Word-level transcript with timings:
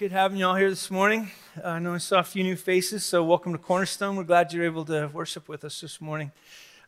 Good 0.00 0.12
having 0.12 0.38
you 0.38 0.46
all 0.46 0.54
here 0.54 0.70
this 0.70 0.90
morning. 0.90 1.30
Uh, 1.62 1.68
I 1.68 1.78
know 1.78 1.92
I 1.92 1.98
saw 1.98 2.20
a 2.20 2.22
few 2.22 2.42
new 2.42 2.56
faces, 2.56 3.04
so 3.04 3.22
welcome 3.22 3.52
to 3.52 3.58
Cornerstone. 3.58 4.16
We're 4.16 4.22
glad 4.22 4.50
you're 4.50 4.64
able 4.64 4.86
to 4.86 5.10
worship 5.12 5.46
with 5.46 5.62
us 5.62 5.78
this 5.78 6.00
morning. 6.00 6.32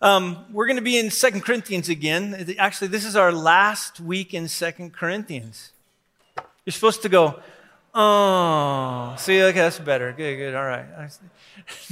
Um, 0.01 0.47
we're 0.51 0.65
going 0.65 0.79
to 0.79 0.83
be 0.83 0.99
in 0.99 1.11
Second 1.11 1.43
Corinthians 1.43 1.91
again. 1.91 2.55
Actually, 2.59 2.89
this 2.89 3.05
is 3.05 3.15
our 3.15 3.31
last 3.31 4.01
week 4.01 4.33
in 4.33 4.49
Second 4.49 4.95
Corinthians. 4.95 5.73
You're 6.65 6.73
supposed 6.73 7.03
to 7.03 7.11
go, 7.11 7.41
Oh, 7.95 9.15
see, 9.19 9.43
okay, 9.43 9.59
that's 9.59 9.79
better. 9.79 10.13
Good, 10.13 10.37
good. 10.37 10.55
All 10.55 10.65
right. 10.65 10.87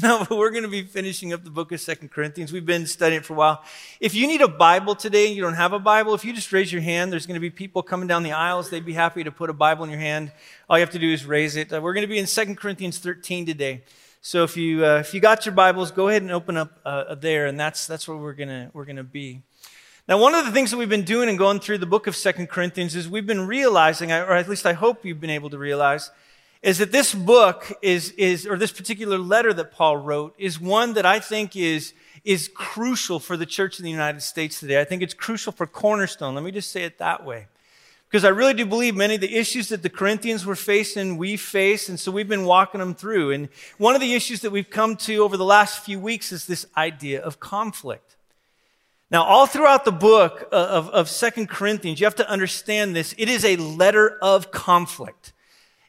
No, 0.03 0.25
but 0.29 0.37
we're 0.37 0.51
going 0.51 0.65
to 0.65 0.69
be 0.69 0.83
finishing 0.83 1.33
up 1.33 1.45
the 1.45 1.51
book 1.51 1.71
of 1.71 1.81
Second 1.81 2.11
Corinthians. 2.11 2.53
We've 2.53 2.67
been 2.67 2.87
studying 2.87 3.21
it 3.21 3.25
for 3.25 3.35
a 3.35 3.37
while. 3.37 3.63
If 4.01 4.15
you 4.15 4.27
need 4.27 4.41
a 4.41 4.49
Bible 4.49 4.97
today 4.97 5.29
and 5.29 5.37
you 5.37 5.43
don't 5.43 5.55
have 5.55 5.73
a 5.73 5.79
Bible, 5.79 6.15
if 6.15 6.25
you 6.25 6.33
just 6.33 6.53
raise 6.53 6.73
your 6.73 6.81
hand, 6.81 7.13
there's 7.13 7.25
going 7.27 7.37
to 7.37 7.41
be 7.41 7.51
people 7.51 7.83
coming 7.83 8.09
down 8.09 8.23
the 8.23 8.33
aisles. 8.33 8.69
They'd 8.69 8.85
be 8.85 8.95
happy 8.95 9.23
to 9.23 9.31
put 9.31 9.49
a 9.49 9.53
Bible 9.53 9.85
in 9.85 9.91
your 9.91 10.01
hand. 10.01 10.33
All 10.69 10.77
you 10.77 10.81
have 10.81 10.91
to 10.91 10.99
do 10.99 11.13
is 11.13 11.25
raise 11.25 11.55
it. 11.55 11.73
Uh, 11.73 11.81
we're 11.81 11.93
going 11.93 12.03
to 12.03 12.09
be 12.09 12.19
in 12.19 12.27
Second 12.27 12.57
Corinthians 12.57 12.99
13 12.99 13.47
today. 13.47 13.85
So 14.23 14.43
if 14.43 14.57
you 14.57 14.85
uh, 14.85 14.99
if 14.99 15.15
you 15.15 15.21
got 15.21 15.47
your 15.47 15.55
Bibles, 15.55 15.93
go 15.93 16.09
ahead 16.09 16.23
and 16.23 16.31
open 16.31 16.57
up 16.57 16.81
uh, 16.85 17.15
there, 17.15 17.47
and 17.47 17.59
that's 17.59 17.87
that's 17.87 18.07
where 18.07 18.19
we're 18.19 18.35
gonna 18.35 18.71
we're 18.75 18.85
gonna 18.85 19.03
be. 19.05 19.43
Now, 20.11 20.19
one 20.19 20.35
of 20.35 20.45
the 20.45 20.51
things 20.51 20.73
that 20.73 20.77
we've 20.77 20.89
been 20.89 21.05
doing 21.05 21.29
and 21.29 21.39
going 21.39 21.61
through 21.61 21.79
the 21.79 21.87
book 21.87 22.09
of 22.09 22.17
Second 22.17 22.49
Corinthians 22.49 22.97
is 22.97 23.09
we've 23.09 23.29
been 23.29 23.47
realizing, 23.47 24.11
or 24.11 24.33
at 24.33 24.49
least 24.49 24.67
I 24.67 24.73
hope 24.73 25.05
you've 25.05 25.21
been 25.21 25.31
able 25.31 25.51
to 25.51 25.57
realize, 25.57 26.11
is 26.63 26.79
that 26.79 26.91
this 26.91 27.15
book 27.15 27.73
is, 27.81 28.11
is, 28.19 28.45
or 28.45 28.57
this 28.57 28.73
particular 28.73 29.19
letter 29.19 29.53
that 29.53 29.71
Paul 29.71 29.99
wrote 29.99 30.35
is 30.37 30.61
one 30.61 30.95
that 30.95 31.07
I 31.07 31.21
think 31.21 31.55
is, 31.55 31.93
is 32.25 32.51
crucial 32.53 33.21
for 33.21 33.37
the 33.37 33.47
church 33.47 33.79
in 33.79 33.85
the 33.85 33.91
United 33.93 34.23
States 34.23 34.59
today. 34.59 34.81
I 34.81 34.85
think 34.85 35.01
it's 35.01 35.15
crucial 35.15 35.53
for 35.53 35.65
Cornerstone. 35.65 36.35
Let 36.35 36.43
me 36.43 36.51
just 36.51 36.73
say 36.73 36.83
it 36.83 36.99
that 36.99 37.25
way. 37.25 37.47
Because 38.09 38.25
I 38.25 38.31
really 38.31 38.55
do 38.55 38.67
believe 38.67 38.97
many 38.97 39.15
of 39.15 39.21
the 39.21 39.37
issues 39.37 39.69
that 39.69 39.85
the 39.85 39.89
Corinthians 39.89 40.45
were 40.45 40.57
facing, 40.57 41.19
we 41.19 41.37
face, 41.37 41.89
and 41.89 42.01
so 42.01 42.11
we've 42.11 42.29
been 42.29 42.47
walking 42.47 42.81
them 42.81 42.97
through. 42.97 43.31
And 43.31 43.49
one 43.79 43.95
of 43.95 44.01
the 44.01 44.15
issues 44.15 44.41
that 44.41 44.51
we've 44.51 44.71
come 44.71 44.97
to 44.97 45.19
over 45.19 45.37
the 45.37 45.45
last 45.45 45.85
few 45.85 46.01
weeks 46.01 46.33
is 46.33 46.47
this 46.47 46.67
idea 46.77 47.23
of 47.23 47.39
conflict. 47.39 48.17
Now, 49.11 49.25
all 49.25 49.47
throughout 49.47 49.85
the 49.85 49.93
book 49.93 50.49
of, 50.53 50.89
of 50.91 51.09
Second 51.09 51.49
Corinthians, 51.49 51.99
you 51.99 52.07
have 52.07 52.15
to 52.17 52.29
understand 52.29 52.95
this. 52.95 53.15
It 53.19 53.29
is 53.29 53.45
a 53.45 53.57
letter 53.57 54.19
of 54.23 54.53
conflict. 54.53 55.33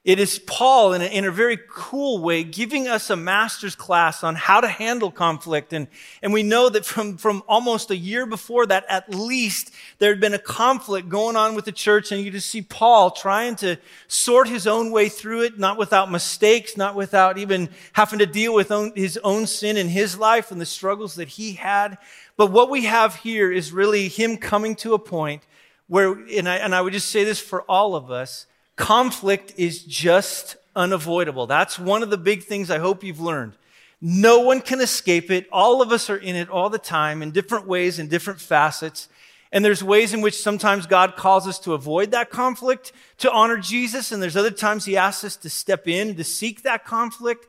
It 0.03 0.19
is 0.19 0.39
Paul 0.39 0.93
in 0.93 1.03
a, 1.03 1.05
in 1.05 1.25
a, 1.25 1.31
very 1.31 1.59
cool 1.69 2.17
way 2.17 2.43
giving 2.43 2.87
us 2.87 3.11
a 3.11 3.15
master's 3.15 3.75
class 3.75 4.23
on 4.23 4.33
how 4.33 4.59
to 4.59 4.67
handle 4.67 5.11
conflict. 5.11 5.73
And, 5.73 5.87
and 6.23 6.33
we 6.33 6.41
know 6.41 6.69
that 6.69 6.85
from, 6.85 7.17
from 7.17 7.43
almost 7.47 7.91
a 7.91 7.95
year 7.95 8.25
before 8.25 8.65
that, 8.65 8.83
at 8.89 9.13
least, 9.13 9.69
there 9.99 10.09
had 10.09 10.19
been 10.19 10.33
a 10.33 10.39
conflict 10.39 11.07
going 11.07 11.35
on 11.35 11.53
with 11.53 11.65
the 11.65 11.71
church. 11.71 12.11
And 12.11 12.19
you 12.19 12.31
just 12.31 12.49
see 12.49 12.63
Paul 12.63 13.11
trying 13.11 13.55
to 13.57 13.77
sort 14.07 14.47
his 14.47 14.65
own 14.65 14.91
way 14.91 15.07
through 15.07 15.43
it, 15.43 15.59
not 15.59 15.77
without 15.77 16.09
mistakes, 16.09 16.75
not 16.75 16.95
without 16.95 17.37
even 17.37 17.69
having 17.93 18.17
to 18.17 18.25
deal 18.25 18.55
with 18.55 18.71
own, 18.71 18.93
his 18.95 19.19
own 19.23 19.45
sin 19.45 19.77
in 19.77 19.87
his 19.87 20.17
life 20.17 20.49
and 20.49 20.59
the 20.59 20.65
struggles 20.65 21.13
that 21.13 21.27
he 21.27 21.53
had. 21.53 21.99
But 22.37 22.47
what 22.47 22.71
we 22.71 22.85
have 22.85 23.17
here 23.17 23.51
is 23.51 23.71
really 23.71 24.07
him 24.07 24.37
coming 24.37 24.75
to 24.77 24.95
a 24.95 24.99
point 24.99 25.45
where, 25.85 26.13
and 26.13 26.49
I, 26.49 26.55
and 26.55 26.73
I 26.73 26.81
would 26.81 26.93
just 26.93 27.09
say 27.09 27.23
this 27.23 27.39
for 27.39 27.61
all 27.63 27.95
of 27.95 28.09
us, 28.09 28.47
conflict 28.81 29.53
is 29.57 29.83
just 29.83 30.57
unavoidable. 30.75 31.45
That's 31.45 31.77
one 31.77 32.01
of 32.01 32.09
the 32.09 32.17
big 32.17 32.43
things 32.43 32.71
I 32.71 32.79
hope 32.79 33.03
you've 33.03 33.19
learned. 33.19 33.53
No 34.01 34.39
one 34.39 34.59
can 34.59 34.81
escape 34.81 35.29
it. 35.29 35.47
All 35.51 35.83
of 35.83 35.91
us 35.91 36.09
are 36.09 36.17
in 36.17 36.35
it 36.35 36.49
all 36.49 36.71
the 36.71 36.79
time 36.79 37.21
in 37.21 37.29
different 37.29 37.67
ways, 37.67 37.99
in 37.99 38.07
different 38.07 38.41
facets. 38.41 39.07
And 39.51 39.63
there's 39.63 39.83
ways 39.83 40.15
in 40.15 40.21
which 40.21 40.41
sometimes 40.41 40.87
God 40.87 41.15
calls 41.15 41.47
us 41.47 41.59
to 41.59 41.73
avoid 41.73 42.09
that 42.11 42.31
conflict 42.31 42.91
to 43.19 43.31
honor 43.31 43.57
Jesus. 43.57 44.11
And 44.11 44.23
there's 44.23 44.35
other 44.35 44.49
times 44.49 44.85
he 44.85 44.97
asks 44.97 45.23
us 45.23 45.35
to 45.37 45.49
step 45.49 45.87
in 45.87 46.15
to 46.15 46.23
seek 46.23 46.63
that 46.63 46.83
conflict. 46.83 47.47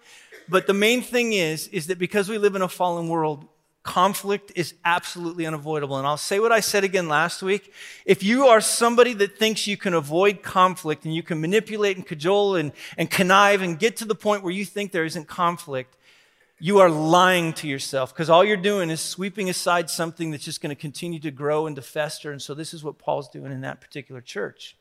But 0.51 0.67
the 0.67 0.75
main 0.75 1.01
thing 1.01 1.33
is, 1.33 1.67
is 1.69 1.87
that 1.87 1.99
because 1.99 2.29
we 2.29 2.37
live 2.37 2.57
in 2.57 2.63
a 2.63 2.69
fallen 2.69 3.09
world, 3.09 3.47
conflict 3.83 4.53
is 4.55 4.75
absolutely 4.85 5.47
unavoidable. 5.47 5.99
And 5.99 6.07
I'll 6.07 6.17
say 6.17 6.39
what 6.39 6.53
I 6.53 6.61
said 6.61 6.85
again 6.85 7.09
last 7.09 7.43
week. 7.43 7.73
If 8.05 8.23
you 8.23 8.47
are 8.47 8.61
somebody 8.61 9.13
that 9.15 9.39
thinks 9.39 9.67
you 9.67 9.77
can 9.77 9.95
avoid 9.95 10.43
conflict 10.43 11.05
and 11.05 11.15
you 11.15 11.23
can 11.23 11.41
manipulate 11.41 11.97
and 11.97 12.07
cajole 12.07 12.57
and, 12.57 12.73
and 12.97 13.11
connive 13.11 13.63
and 13.63 13.79
get 13.79 13.97
to 13.97 14.05
the 14.05 14.15
point 14.15 14.43
where 14.43 14.53
you 14.53 14.65
think 14.65 14.93
there 14.93 15.05
isn't 15.05 15.27
conflict, 15.27 15.97
you 16.61 16.79
are 16.79 16.89
lying 16.89 17.53
to 17.55 17.67
yourself 17.67 18.15
because 18.15 18.31
all 18.31 18.45
you're 18.45 18.57
doing 18.57 18.89
is 18.89 19.01
sweeping 19.01 19.51
aside 19.51 19.91
something 19.91 20.31
that's 20.31 20.45
just 20.45 20.61
going 20.61 20.71
to 20.71 20.81
continue 20.81 21.19
to 21.19 21.33
grow 21.33 21.67
and 21.67 21.75
to 21.75 21.83
fester. 21.83 22.31
And 22.31 22.41
so 22.41 22.55
this 22.55 22.73
is 22.73 22.85
what 22.85 22.99
Paul's 22.99 23.29
doing 23.29 23.51
in 23.51 23.63
that 23.63 23.81
particular 23.81 24.21
church. 24.21 24.77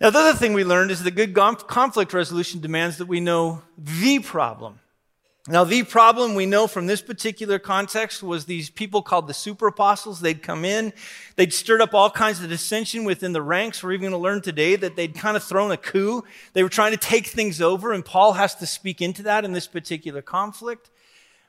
Now, 0.00 0.10
the 0.10 0.18
other 0.18 0.36
thing 0.36 0.52
we 0.52 0.64
learned 0.64 0.90
is 0.90 1.04
that 1.04 1.12
good 1.12 1.34
conflict 1.34 2.12
resolution 2.12 2.60
demands 2.60 2.98
that 2.98 3.06
we 3.06 3.20
know 3.20 3.62
the 3.78 4.18
problem. 4.18 4.80
Now, 5.48 5.62
the 5.62 5.84
problem 5.84 6.34
we 6.34 6.44
know 6.44 6.66
from 6.66 6.88
this 6.88 7.00
particular 7.00 7.60
context 7.60 8.20
was 8.20 8.46
these 8.46 8.68
people 8.68 9.00
called 9.00 9.28
the 9.28 9.34
super 9.34 9.68
apostles. 9.68 10.18
They'd 10.18 10.42
come 10.42 10.64
in, 10.64 10.92
they'd 11.36 11.52
stirred 11.52 11.80
up 11.80 11.94
all 11.94 12.10
kinds 12.10 12.42
of 12.42 12.48
dissension 12.48 13.04
within 13.04 13.32
the 13.32 13.42
ranks. 13.42 13.80
We're 13.80 13.92
even 13.92 14.10
going 14.10 14.12
to 14.12 14.18
learn 14.18 14.42
today 14.42 14.74
that 14.74 14.96
they'd 14.96 15.14
kind 15.14 15.36
of 15.36 15.44
thrown 15.44 15.70
a 15.70 15.76
coup. 15.76 16.24
They 16.52 16.64
were 16.64 16.68
trying 16.68 16.92
to 16.92 16.98
take 16.98 17.28
things 17.28 17.60
over, 17.60 17.92
and 17.92 18.04
Paul 18.04 18.32
has 18.32 18.56
to 18.56 18.66
speak 18.66 19.00
into 19.00 19.22
that 19.22 19.44
in 19.44 19.52
this 19.52 19.68
particular 19.68 20.20
conflict. 20.20 20.90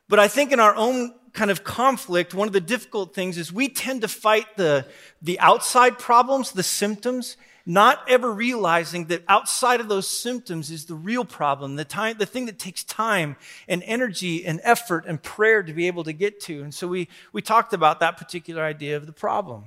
But 0.08 0.20
I 0.20 0.28
think 0.28 0.52
in 0.52 0.60
our 0.60 0.76
own 0.76 1.14
kind 1.32 1.50
of 1.50 1.64
conflict, 1.64 2.34
one 2.34 2.46
of 2.46 2.54
the 2.54 2.60
difficult 2.60 3.16
things 3.16 3.36
is 3.36 3.52
we 3.52 3.68
tend 3.68 4.02
to 4.02 4.08
fight 4.08 4.56
the, 4.56 4.86
the 5.20 5.40
outside 5.40 5.98
problems, 5.98 6.52
the 6.52 6.62
symptoms, 6.62 7.36
not 7.68 8.02
ever 8.08 8.32
realizing 8.32 9.04
that 9.08 9.22
outside 9.28 9.78
of 9.78 9.88
those 9.88 10.08
symptoms 10.08 10.70
is 10.70 10.86
the 10.86 10.94
real 10.94 11.24
problem, 11.24 11.76
the 11.76 11.84
time, 11.84 12.16
the 12.16 12.24
thing 12.24 12.46
that 12.46 12.58
takes 12.58 12.82
time 12.82 13.36
and 13.68 13.82
energy 13.84 14.46
and 14.46 14.58
effort 14.64 15.04
and 15.06 15.22
prayer 15.22 15.62
to 15.62 15.74
be 15.74 15.86
able 15.86 16.02
to 16.02 16.14
get 16.14 16.40
to. 16.40 16.62
And 16.62 16.72
so 16.74 16.88
we, 16.88 17.08
we 17.30 17.42
talked 17.42 17.74
about 17.74 18.00
that 18.00 18.16
particular 18.16 18.64
idea 18.64 18.96
of 18.96 19.04
the 19.04 19.12
problem. 19.12 19.66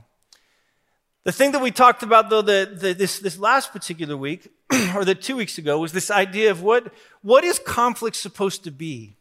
The 1.26 1.32
thing 1.32 1.52
that 1.52 1.62
we 1.62 1.70
talked 1.70 2.02
about 2.02 2.32
though, 2.32 2.42
the, 2.42 2.72
the, 2.74 2.94
this, 2.94 3.20
this 3.20 3.38
last 3.38 3.72
particular 3.72 4.18
week, 4.18 4.48
or 4.96 5.06
the 5.06 5.14
two 5.14 5.36
weeks 5.36 5.60
ago, 5.60 5.78
was 5.78 5.92
this 5.92 6.10
idea 6.10 6.50
of 6.50 6.64
what, 6.64 6.92
what 7.22 7.44
is 7.44 7.60
conflict 7.60 8.16
supposed 8.16 8.64
to 8.64 8.72
be? 8.72 9.16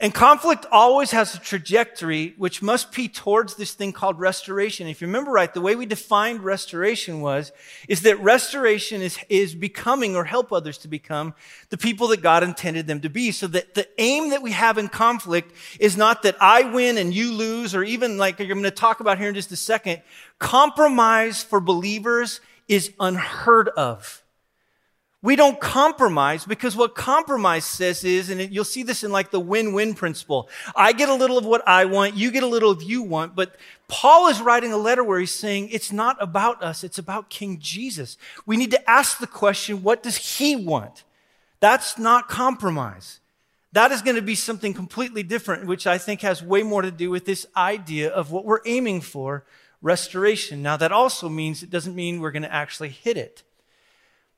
And 0.00 0.12
conflict 0.12 0.66
always 0.72 1.12
has 1.12 1.36
a 1.36 1.38
trajectory 1.38 2.34
which 2.36 2.60
must 2.60 2.92
be 2.92 3.06
towards 3.06 3.54
this 3.54 3.74
thing 3.74 3.92
called 3.92 4.18
restoration. 4.18 4.88
If 4.88 5.00
you 5.00 5.06
remember 5.06 5.30
right, 5.30 5.54
the 5.54 5.60
way 5.60 5.76
we 5.76 5.86
defined 5.86 6.42
restoration 6.42 7.20
was, 7.20 7.52
is 7.88 8.02
that 8.02 8.20
restoration 8.20 9.02
is, 9.02 9.18
is 9.28 9.54
becoming 9.54 10.16
or 10.16 10.24
help 10.24 10.52
others 10.52 10.78
to 10.78 10.88
become 10.88 11.32
the 11.70 11.78
people 11.78 12.08
that 12.08 12.22
God 12.22 12.42
intended 12.42 12.88
them 12.88 13.02
to 13.02 13.08
be. 13.08 13.30
So 13.30 13.46
that 13.46 13.74
the 13.74 13.86
aim 13.98 14.30
that 14.30 14.42
we 14.42 14.50
have 14.50 14.78
in 14.78 14.88
conflict 14.88 15.52
is 15.78 15.96
not 15.96 16.24
that 16.24 16.36
I 16.40 16.62
win 16.62 16.98
and 16.98 17.14
you 17.14 17.32
lose, 17.32 17.72
or 17.72 17.84
even 17.84 18.18
like 18.18 18.40
I'm 18.40 18.48
going 18.48 18.64
to 18.64 18.72
talk 18.72 18.98
about 18.98 19.18
here 19.18 19.28
in 19.28 19.34
just 19.36 19.52
a 19.52 19.56
second. 19.56 20.02
Compromise 20.40 21.44
for 21.44 21.60
believers 21.60 22.40
is 22.66 22.92
unheard 22.98 23.68
of. 23.68 24.23
We 25.24 25.36
don't 25.36 25.58
compromise 25.58 26.44
because 26.44 26.76
what 26.76 26.94
compromise 26.94 27.64
says 27.64 28.04
is, 28.04 28.28
and 28.28 28.52
you'll 28.52 28.62
see 28.62 28.82
this 28.82 29.02
in 29.02 29.10
like 29.10 29.30
the 29.30 29.40
win-win 29.40 29.94
principle. 29.94 30.50
I 30.76 30.92
get 30.92 31.08
a 31.08 31.14
little 31.14 31.38
of 31.38 31.46
what 31.46 31.66
I 31.66 31.86
want, 31.86 32.14
you 32.14 32.30
get 32.30 32.42
a 32.42 32.46
little 32.46 32.70
of 32.70 32.82
you 32.82 33.02
want, 33.02 33.34
but 33.34 33.56
Paul 33.88 34.28
is 34.28 34.42
writing 34.42 34.70
a 34.70 34.76
letter 34.76 35.02
where 35.02 35.18
he's 35.18 35.32
saying 35.32 35.70
it's 35.70 35.90
not 35.90 36.18
about 36.20 36.62
us, 36.62 36.84
it's 36.84 36.98
about 36.98 37.30
King 37.30 37.58
Jesus. 37.58 38.18
We 38.44 38.58
need 38.58 38.70
to 38.72 38.90
ask 38.90 39.16
the 39.16 39.26
question, 39.26 39.82
what 39.82 40.02
does 40.02 40.36
he 40.36 40.56
want? 40.56 41.04
That's 41.58 41.96
not 41.96 42.28
compromise. 42.28 43.20
That 43.72 43.92
is 43.92 44.02
going 44.02 44.16
to 44.16 44.22
be 44.22 44.34
something 44.34 44.74
completely 44.74 45.22
different, 45.22 45.66
which 45.66 45.86
I 45.86 45.96
think 45.96 46.20
has 46.20 46.42
way 46.42 46.62
more 46.62 46.82
to 46.82 46.90
do 46.90 47.08
with 47.08 47.24
this 47.24 47.46
idea 47.56 48.10
of 48.10 48.30
what 48.30 48.44
we're 48.44 48.60
aiming 48.66 49.00
for, 49.00 49.46
restoration. 49.80 50.60
Now 50.60 50.76
that 50.76 50.92
also 50.92 51.30
means 51.30 51.62
it 51.62 51.70
doesn't 51.70 51.94
mean 51.94 52.20
we're 52.20 52.30
going 52.30 52.42
to 52.42 52.52
actually 52.52 52.90
hit 52.90 53.16
it. 53.16 53.42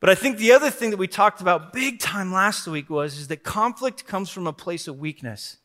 But 0.00 0.10
I 0.10 0.14
think 0.14 0.38
the 0.38 0.52
other 0.52 0.70
thing 0.70 0.90
that 0.90 0.98
we 0.98 1.08
talked 1.08 1.40
about 1.40 1.72
big 1.72 1.98
time 1.98 2.32
last 2.32 2.66
week 2.66 2.90
was 2.90 3.18
is 3.18 3.28
that 3.28 3.42
conflict 3.42 4.06
comes 4.06 4.28
from 4.28 4.46
a 4.46 4.52
place 4.52 4.88
of 4.88 4.98
weakness. 4.98 5.56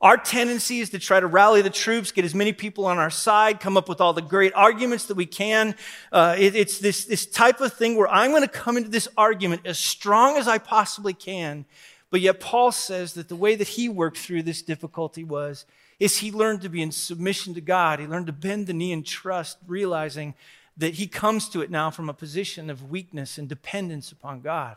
Our 0.00 0.16
tendency 0.16 0.80
is 0.80 0.90
to 0.90 0.98
try 0.98 1.20
to 1.20 1.26
rally 1.26 1.62
the 1.62 1.70
troops, 1.70 2.12
get 2.12 2.24
as 2.24 2.34
many 2.34 2.52
people 2.52 2.84
on 2.84 2.98
our 2.98 3.10
side, 3.10 3.60
come 3.60 3.76
up 3.76 3.88
with 3.88 4.00
all 4.00 4.12
the 4.12 4.22
great 4.22 4.52
arguments 4.54 5.06
that 5.06 5.16
we 5.16 5.24
can. 5.24 5.74
Uh, 6.12 6.36
it, 6.38 6.54
it's 6.54 6.78
this, 6.78 7.06
this 7.06 7.26
type 7.26 7.60
of 7.60 7.72
thing 7.72 7.96
where 7.96 8.08
I'm 8.08 8.30
going 8.30 8.42
to 8.42 8.48
come 8.48 8.76
into 8.76 8.90
this 8.90 9.08
argument 9.16 9.62
as 9.64 9.78
strong 9.78 10.36
as 10.36 10.48
I 10.48 10.58
possibly 10.58 11.14
can. 11.14 11.64
But 12.10 12.20
yet 12.20 12.40
Paul 12.40 12.72
says 12.72 13.14
that 13.14 13.28
the 13.28 13.36
way 13.36 13.56
that 13.56 13.68
he 13.68 13.88
worked 13.88 14.18
through 14.18 14.42
this 14.42 14.62
difficulty 14.62 15.24
was, 15.24 15.64
is 15.98 16.18
he 16.18 16.30
learned 16.30 16.60
to 16.62 16.68
be 16.68 16.82
in 16.82 16.92
submission 16.92 17.54
to 17.54 17.60
God. 17.62 17.98
He 17.98 18.06
learned 18.06 18.26
to 18.26 18.32
bend 18.32 18.66
the 18.66 18.74
knee 18.74 18.92
and 18.92 19.04
trust, 19.04 19.56
realizing 19.66 20.34
that 20.76 20.94
he 20.94 21.06
comes 21.06 21.48
to 21.50 21.62
it 21.62 21.70
now 21.70 21.90
from 21.90 22.08
a 22.08 22.14
position 22.14 22.68
of 22.70 22.90
weakness 22.90 23.38
and 23.38 23.48
dependence 23.48 24.12
upon 24.12 24.40
God. 24.40 24.76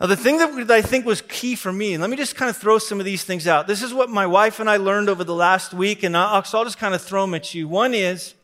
Now, 0.00 0.06
the 0.06 0.16
thing 0.16 0.38
that 0.38 0.70
I 0.70 0.80
think 0.80 1.04
was 1.04 1.20
key 1.20 1.54
for 1.54 1.70
me, 1.70 1.92
and 1.92 2.00
let 2.00 2.08
me 2.08 2.16
just 2.16 2.34
kind 2.34 2.48
of 2.48 2.56
throw 2.56 2.78
some 2.78 3.00
of 3.00 3.04
these 3.04 3.22
things 3.22 3.46
out. 3.46 3.66
This 3.66 3.82
is 3.82 3.92
what 3.92 4.08
my 4.08 4.26
wife 4.26 4.58
and 4.58 4.70
I 4.70 4.78
learned 4.78 5.10
over 5.10 5.24
the 5.24 5.34
last 5.34 5.74
week, 5.74 6.02
and 6.02 6.16
I'll, 6.16 6.42
so 6.42 6.58
I'll 6.58 6.64
just 6.64 6.78
kind 6.78 6.94
of 6.94 7.02
throw 7.02 7.22
them 7.22 7.34
at 7.34 7.54
you. 7.54 7.68
One 7.68 7.92
is, 7.92 8.34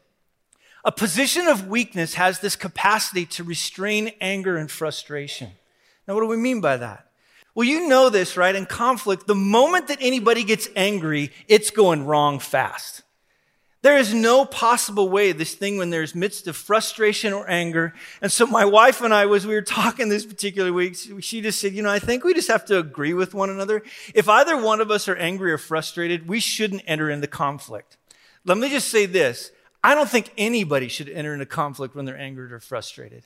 A 0.86 0.92
position 0.92 1.48
of 1.48 1.66
weakness 1.66 2.14
has 2.14 2.38
this 2.38 2.54
capacity 2.54 3.26
to 3.26 3.42
restrain 3.42 4.12
anger 4.20 4.56
and 4.56 4.70
frustration. 4.70 5.50
Now, 6.06 6.14
what 6.14 6.20
do 6.20 6.28
we 6.28 6.36
mean 6.36 6.60
by 6.60 6.76
that? 6.76 7.10
Well, 7.56 7.66
you 7.66 7.88
know 7.88 8.08
this, 8.08 8.36
right? 8.36 8.54
In 8.54 8.66
conflict, 8.66 9.26
the 9.26 9.34
moment 9.34 9.88
that 9.88 9.98
anybody 10.00 10.44
gets 10.44 10.68
angry, 10.76 11.32
it's 11.48 11.70
going 11.70 12.06
wrong 12.06 12.38
fast. 12.38 13.02
There 13.82 13.98
is 13.98 14.12
no 14.12 14.44
possible 14.44 15.08
way 15.08 15.32
this 15.32 15.54
thing 15.54 15.78
when 15.78 15.90
there's 15.90 16.14
midst 16.14 16.48
of 16.48 16.56
frustration 16.56 17.32
or 17.32 17.48
anger. 17.48 17.94
And 18.20 18.32
so 18.32 18.46
my 18.46 18.64
wife 18.64 19.00
and 19.00 19.14
I, 19.14 19.26
was 19.26 19.46
we 19.46 19.54
were 19.54 19.62
talking 19.62 20.08
this 20.08 20.26
particular 20.26 20.72
week, 20.72 20.96
she 21.20 21.40
just 21.40 21.60
said, 21.60 21.72
you 21.72 21.82
know, 21.82 21.90
I 21.90 21.98
think 21.98 22.24
we 22.24 22.34
just 22.34 22.48
have 22.48 22.64
to 22.66 22.78
agree 22.78 23.14
with 23.14 23.34
one 23.34 23.50
another. 23.50 23.82
If 24.14 24.28
either 24.28 24.56
one 24.56 24.80
of 24.80 24.90
us 24.90 25.08
are 25.08 25.16
angry 25.16 25.52
or 25.52 25.58
frustrated, 25.58 26.26
we 26.26 26.40
shouldn't 26.40 26.82
enter 26.86 27.10
into 27.10 27.26
conflict. 27.26 27.96
Let 28.44 28.58
me 28.58 28.70
just 28.70 28.88
say 28.88 29.06
this. 29.06 29.52
I 29.84 29.94
don't 29.94 30.08
think 30.08 30.32
anybody 30.36 30.88
should 30.88 31.08
enter 31.08 31.32
into 31.32 31.46
conflict 31.46 31.94
when 31.94 32.06
they're 32.06 32.18
angered 32.18 32.52
or 32.52 32.58
frustrated. 32.58 33.24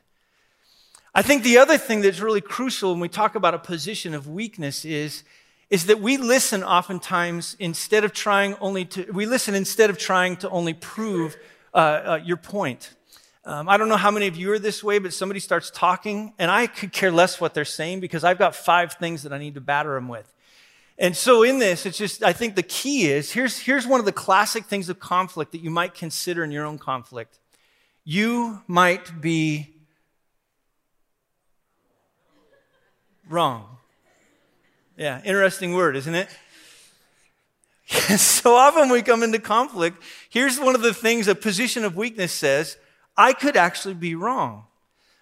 I 1.15 1.23
think 1.23 1.43
the 1.43 1.59
other 1.59 1.79
thing 1.79 2.03
that's 2.03 2.21
really 2.21 2.41
crucial 2.41 2.93
when 2.93 3.01
we 3.01 3.09
talk 3.09 3.35
about 3.35 3.55
a 3.55 3.59
position 3.59 4.15
of 4.15 4.29
weakness 4.29 4.85
is 4.85 5.25
is 5.71 5.87
that 5.87 6.01
we 6.01 6.17
listen 6.17 6.65
oftentimes 6.65 7.57
instead 7.61 8.05
of 8.05 8.13
trying 8.13 8.57
only 8.61 8.85
to, 8.85 9.11
we 9.13 9.25
listen 9.25 9.55
instead 9.55 9.89
of 9.89 9.97
trying 9.97 10.37
to 10.37 10.51
only 10.51 10.75
prove 10.75 11.37
uh, 11.73 11.77
uh, 11.77 12.21
your 12.25 12.37
point. 12.37 12.93
Um, 13.45 13.69
I 13.69 13.77
don't 13.77 13.89
know 13.89 13.97
how 13.97 14.11
many 14.11 14.27
of 14.27 14.37
you 14.37 14.53
are 14.53 14.59
this 14.59 14.85
way, 14.85 14.99
but 14.99 15.15
somebody 15.15 15.41
starts 15.41 15.71
talking, 15.71 16.35
and 16.39 16.51
I 16.51 16.67
could 16.67 16.93
care 16.93 17.11
less 17.11 17.41
what 17.41 17.55
they're 17.55 17.65
saying 17.65 18.01
because 18.01 18.25
I've 18.25 18.39
got 18.39 18.55
five 18.55 18.95
things 18.95 19.23
that 19.23 19.33
I 19.33 19.39
need 19.39 19.55
to 19.55 19.61
batter 19.61 19.95
them 19.95 20.09
with. 20.09 20.31
And 20.99 21.17
so 21.17 21.43
in 21.43 21.59
this, 21.59 21.87
it's 21.87 21.97
just, 21.97 22.23
I 22.23 22.35
think 22.35 22.57
the 22.57 22.63
key 22.63 23.11
is 23.11 23.33
here's, 23.33 23.59
here's 23.59 23.87
one 23.87 24.01
of 24.01 24.07
the 24.07 24.13
classic 24.13 24.67
things 24.67 24.91
of 24.91 25.01
conflict 25.01 25.53
that 25.53 25.63
you 25.63 25.71
might 25.71 25.95
consider 25.95 26.45
in 26.45 26.51
your 26.51 26.67
own 26.67 26.77
conflict. 26.77 27.39
You 28.05 28.61
might 28.67 29.21
be 29.21 29.71
wrong. 33.29 33.79
Yeah, 35.01 35.23
interesting 35.25 35.73
word, 35.73 35.97
isn't 35.97 36.15
it? 36.15 36.29
so 38.19 38.55
often 38.55 38.91
we 38.91 39.01
come 39.01 39.23
into 39.23 39.39
conflict. 39.39 39.97
Here's 40.29 40.61
one 40.61 40.75
of 40.75 40.83
the 40.83 40.93
things 40.93 41.27
a 41.27 41.35
position 41.35 41.85
of 41.85 41.97
weakness 41.97 42.35
says 42.35 42.77
I 43.17 43.33
could 43.33 43.57
actually 43.57 43.95
be 43.95 44.15
wrong. 44.15 44.65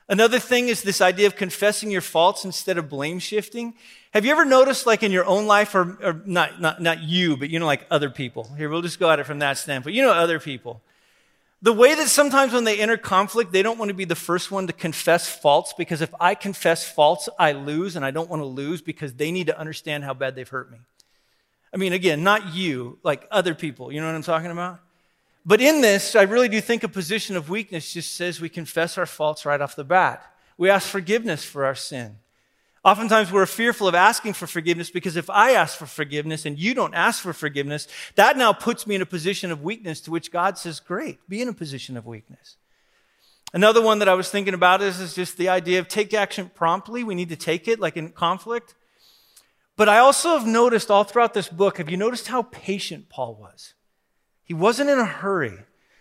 Another 0.09 0.41
thing 0.41 0.67
is 0.67 0.83
this 0.83 1.01
idea 1.01 1.29
of 1.29 1.37
confessing 1.37 1.93
your 1.93 2.01
faults 2.01 2.45
instead 2.45 2.77
of 2.77 2.89
blame 2.89 3.21
shifting. 3.21 3.75
Have 4.11 4.25
you 4.25 4.33
ever 4.33 4.45
noticed, 4.45 4.85
like 4.85 5.05
in 5.05 5.13
your 5.13 5.27
own 5.27 5.47
life, 5.47 5.77
or, 5.77 5.97
or 6.03 6.23
not, 6.27 6.61
not, 6.61 6.83
not 6.83 7.05
you, 7.05 7.37
but 7.37 7.49
you 7.49 7.61
know, 7.61 7.67
like 7.67 7.87
other 7.89 8.11
people? 8.11 8.53
Here, 8.57 8.69
we'll 8.69 8.83
just 8.83 8.99
go 8.99 9.09
at 9.13 9.21
it 9.21 9.27
from 9.27 9.39
that 9.39 9.59
standpoint. 9.59 9.95
You 9.95 10.03
know, 10.03 10.11
other 10.11 10.41
people. 10.41 10.83
The 11.61 11.73
way 11.73 11.95
that 11.95 12.09
sometimes 12.09 12.53
when 12.53 12.63
they 12.63 12.79
enter 12.79 12.97
conflict, 12.97 13.51
they 13.51 13.63
don't 13.63 13.79
want 13.79 13.89
to 13.89 13.95
be 13.95 14.05
the 14.05 14.15
first 14.15 14.53
one 14.53 14.69
to 14.69 14.73
confess 14.73 15.29
faults 15.29 15.75
because 15.77 16.01
if 16.01 16.15
I 16.21 16.37
confess 16.37 16.89
faults, 16.89 17.29
I 17.37 17.51
lose, 17.53 17.97
and 17.97 18.05
I 18.05 18.13
don't 18.13 18.31
want 18.31 18.41
to 18.41 18.47
lose 18.47 18.81
because 18.81 19.15
they 19.15 19.33
need 19.33 19.49
to 19.49 19.59
understand 19.59 20.05
how 20.05 20.15
bad 20.15 20.37
they've 20.37 20.49
hurt 20.49 20.71
me. 20.71 20.79
I 21.75 21.77
mean, 21.77 21.93
again, 21.93 22.23
not 22.23 22.55
you, 22.55 22.99
like 23.03 23.27
other 23.31 23.57
people. 23.57 23.91
You 23.91 24.01
know 24.01 24.07
what 24.07 24.15
I'm 24.15 24.23
talking 24.23 24.53
about? 24.53 24.79
But 25.45 25.61
in 25.61 25.81
this, 25.81 26.15
I 26.15 26.23
really 26.23 26.49
do 26.49 26.61
think 26.61 26.85
a 26.85 26.89
position 26.89 27.37
of 27.37 27.51
weakness 27.51 27.93
just 27.93 28.15
says 28.15 28.41
we 28.41 28.49
confess 28.49 28.97
our 28.97 29.07
faults 29.07 29.45
right 29.45 29.61
off 29.61 29.75
the 29.75 29.85
bat. 29.85 30.23
We 30.57 30.71
ask 30.71 30.89
forgiveness 30.89 31.45
for 31.45 31.65
our 31.65 31.75
sin. 31.75 32.19
Oftentimes 32.89 33.31
we're 33.31 33.45
fearful 33.45 33.87
of 33.87 33.95
asking 33.95 34.33
for 34.33 34.47
forgiveness 34.47 34.89
because 34.89 35.17
if 35.17 35.29
I 35.29 35.51
ask 35.51 35.77
for 35.77 35.85
forgiveness 35.85 36.47
and 36.47 36.59
you 36.59 36.73
don't 36.73 36.95
ask 36.95 37.23
for 37.23 37.35
forgiveness, 37.35 37.87
that 38.15 38.39
now 38.39 38.55
puts 38.55 38.87
me 38.87 38.95
in 38.95 39.03
a 39.03 39.07
position 39.07 39.53
of 39.53 39.63
weakness 39.63 40.01
to 40.01 40.11
which 40.11 40.33
God 40.33 40.57
says, 40.57 40.81
great, 40.81 41.19
be 41.29 41.43
in 41.43 41.49
a 41.49 41.53
position 41.53 41.99
of 41.99 42.07
weakness. 42.07 42.57
Another 43.53 43.83
one 43.83 43.99
that 43.99 44.09
I 44.09 44.15
was 44.15 44.31
thinking 44.31 44.55
about 44.55 44.81
is, 44.81 45.01
is 45.01 45.15
just 45.15 45.37
the 45.37 45.51
idea 45.51 45.81
of 45.81 45.89
take 45.89 46.15
action 46.15 46.51
promptly. 46.55 47.05
We 47.05 47.15
need 47.15 47.29
to 47.29 47.37
take 47.37 47.69
it, 47.69 47.79
like 47.79 47.99
in 47.99 48.09
conflict. 48.09 48.75
But 49.77 49.91
I 49.91 49.99
also 49.99 50.39
have 50.39 50.47
noticed 50.47 50.91
all 50.91 51.05
throughout 51.05 51.35
this 51.35 51.49
book, 51.51 51.77
have 51.77 51.91
you 51.91 51.99
noticed 51.99 52.29
how 52.29 52.41
patient 52.41 53.11
Paul 53.11 53.35
was? 53.35 53.75
He 54.45 54.55
wasn't 54.55 54.89
in 54.89 54.99
a 54.99 55.05
hurry. 55.05 55.59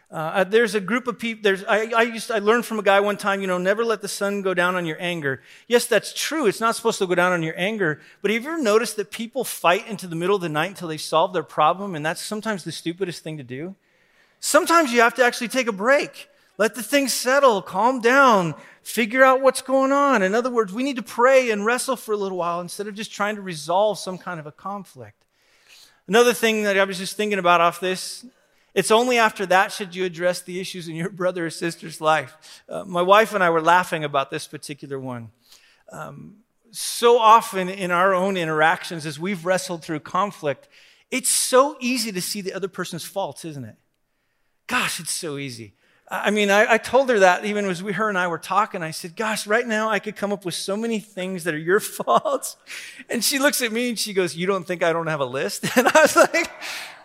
Uh, 0.09 0.45
there's 0.45 0.74
a 0.74 0.80
group 0.80 1.06
of 1.07 1.19
people. 1.19 1.44
There's, 1.44 1.65
I, 1.65 1.92
I, 1.95 2.01
used, 2.04 2.31
I 2.31 2.39
learned 2.39 2.65
from 2.65 2.80
a 2.80 2.83
guy 2.83 3.01
one 3.01 3.18
time, 3.18 3.42
you 3.42 3.48
know, 3.48 3.57
never 3.57 3.83
let 3.83 4.01
the 4.01 4.07
sun 4.07 4.42
go 4.42 4.54
down 4.54 4.75
on 4.75 4.86
your 4.86 4.95
anger. 5.01 5.42
Yes, 5.68 5.86
that's 5.86 6.13
true. 6.13 6.48
It's 6.48 6.62
not 6.62 6.77
supposed 6.77 7.00
to 7.00 7.07
go 7.07 7.15
down 7.15 7.33
on 7.33 7.44
your 7.44 7.56
anger. 7.57 8.00
But 8.21 8.31
have 8.31 8.44
you 8.44 8.50
ever 8.50 8.62
noticed 8.62 8.95
that 8.95 9.12
people 9.12 9.44
fight 9.44 9.86
into 9.86 10.07
the 10.07 10.15
middle 10.15 10.38
of 10.38 10.42
the 10.42 10.48
night 10.48 10.69
until 10.69 10.88
they 10.88 10.98
solve 10.98 11.33
their 11.33 11.44
problem? 11.44 11.94
And 11.94 12.06
that's 12.06 12.21
sometimes 12.21 12.63
the 12.63 12.71
stupidest 12.71 13.21
thing 13.21 13.38
to 13.38 13.44
do. 13.44 13.75
Sometimes 14.39 14.94
you 14.94 15.01
have 15.01 15.15
to 15.15 15.25
actually 15.25 15.50
take 15.50 15.68
a 15.68 15.74
break. 15.74 16.30
Let 16.57 16.74
the 16.74 16.83
thing 16.83 17.09
settle, 17.09 17.62
calm 17.62 18.00
down, 18.00 18.56
figure 18.83 19.24
out 19.24 19.42
what's 19.42 19.62
going 19.62 19.92
on. 19.92 20.24
In 20.24 20.33
other 20.33 20.50
words, 20.50 20.71
we 20.71 20.83
need 20.83 20.95
to 20.95 21.04
pray 21.04 21.51
and 21.51 21.65
wrestle 21.65 21.98
for 21.98 22.13
a 22.13 22.18
little 22.18 22.38
while 22.38 22.62
instead 22.62 22.88
of 22.88 22.95
just 22.95 23.12
trying 23.12 23.36
to 23.36 23.42
resolve 23.42 24.00
some 24.00 24.18
kind 24.18 24.39
of 24.39 24.48
a 24.48 24.51
conflict. 24.51 25.25
Another 26.07 26.33
thing 26.33 26.63
that 26.63 26.80
I 26.80 26.83
was 26.86 26.98
just 26.98 27.18
thinking 27.18 27.38
about 27.38 27.59
off 27.59 27.81
this 27.81 28.25
it's 28.77 28.91
only 28.91 29.18
after 29.18 29.44
that 29.47 29.71
should 29.71 29.95
you 29.95 30.06
address 30.06 30.41
the 30.41 30.59
issues 30.59 30.88
in 30.88 30.95
your 30.95 31.09
brother 31.21 31.47
or 31.47 31.50
sister's 31.50 32.00
life. 32.00 32.62
Uh, 32.69 32.85
my 32.85 33.01
wife 33.01 33.33
and 33.33 33.44
I 33.44 33.50
were 33.50 33.59
laughing 33.59 34.03
about 34.03 34.29
this 34.29 34.45
particular 34.45 35.00
one. 35.00 35.31
Um, 35.91 36.35
so 36.69 37.18
often 37.18 37.69
in 37.69 37.89
our 37.89 38.13
own 38.13 38.38
interactions, 38.38 39.07
as 39.07 39.19
we've 39.19 39.47
wrestled 39.47 39.83
through 39.83 40.01
conflict, 40.01 40.69
it's 41.09 41.29
so 41.31 41.75
easy 41.79 42.12
to 42.12 42.21
see 42.21 42.41
the 42.41 42.53
other 42.53 42.68
person's 42.68 43.03
faults, 43.03 43.45
isn't 43.45 43.65
it? 43.65 43.77
Gosh, 44.68 45.00
it's 45.00 45.12
so 45.12 45.39
easy. 45.39 45.73
I 46.09 46.31
mean, 46.31 46.50
I, 46.50 46.74
I, 46.74 46.77
told 46.77 47.09
her 47.09 47.19
that 47.19 47.44
even 47.44 47.65
as 47.65 47.83
we, 47.83 47.92
her 47.92 48.07
and 48.07 48.18
I 48.18 48.27
were 48.27 48.38
talking. 48.38 48.81
I 48.81 48.92
said, 48.92 49.18
Gosh, 49.18 49.45
right 49.45 49.68
now 49.68 49.89
I 49.89 50.00
could 50.00 50.15
come 50.15 50.31
up 50.31 50.45
with 50.45 50.54
so 50.54 50.77
many 50.77 51.00
things 51.00 51.44
that 51.44 51.54
are 51.54 51.59
your 51.59 51.80
faults. 51.81 52.56
And 53.09 53.24
she 53.24 53.39
looks 53.39 53.62
at 53.62 53.74
me 53.74 53.89
and 53.89 54.00
she 54.00 54.13
goes, 54.13 54.36
You 54.36 54.48
don't 54.48 54.65
think 54.65 54.83
I 54.83 54.94
don't 54.94 55.07
have 55.07 55.19
a 55.19 55.25
list? 55.25 55.65
And 55.77 55.88
I 55.88 56.01
was 56.01 56.15
like, 56.15 56.50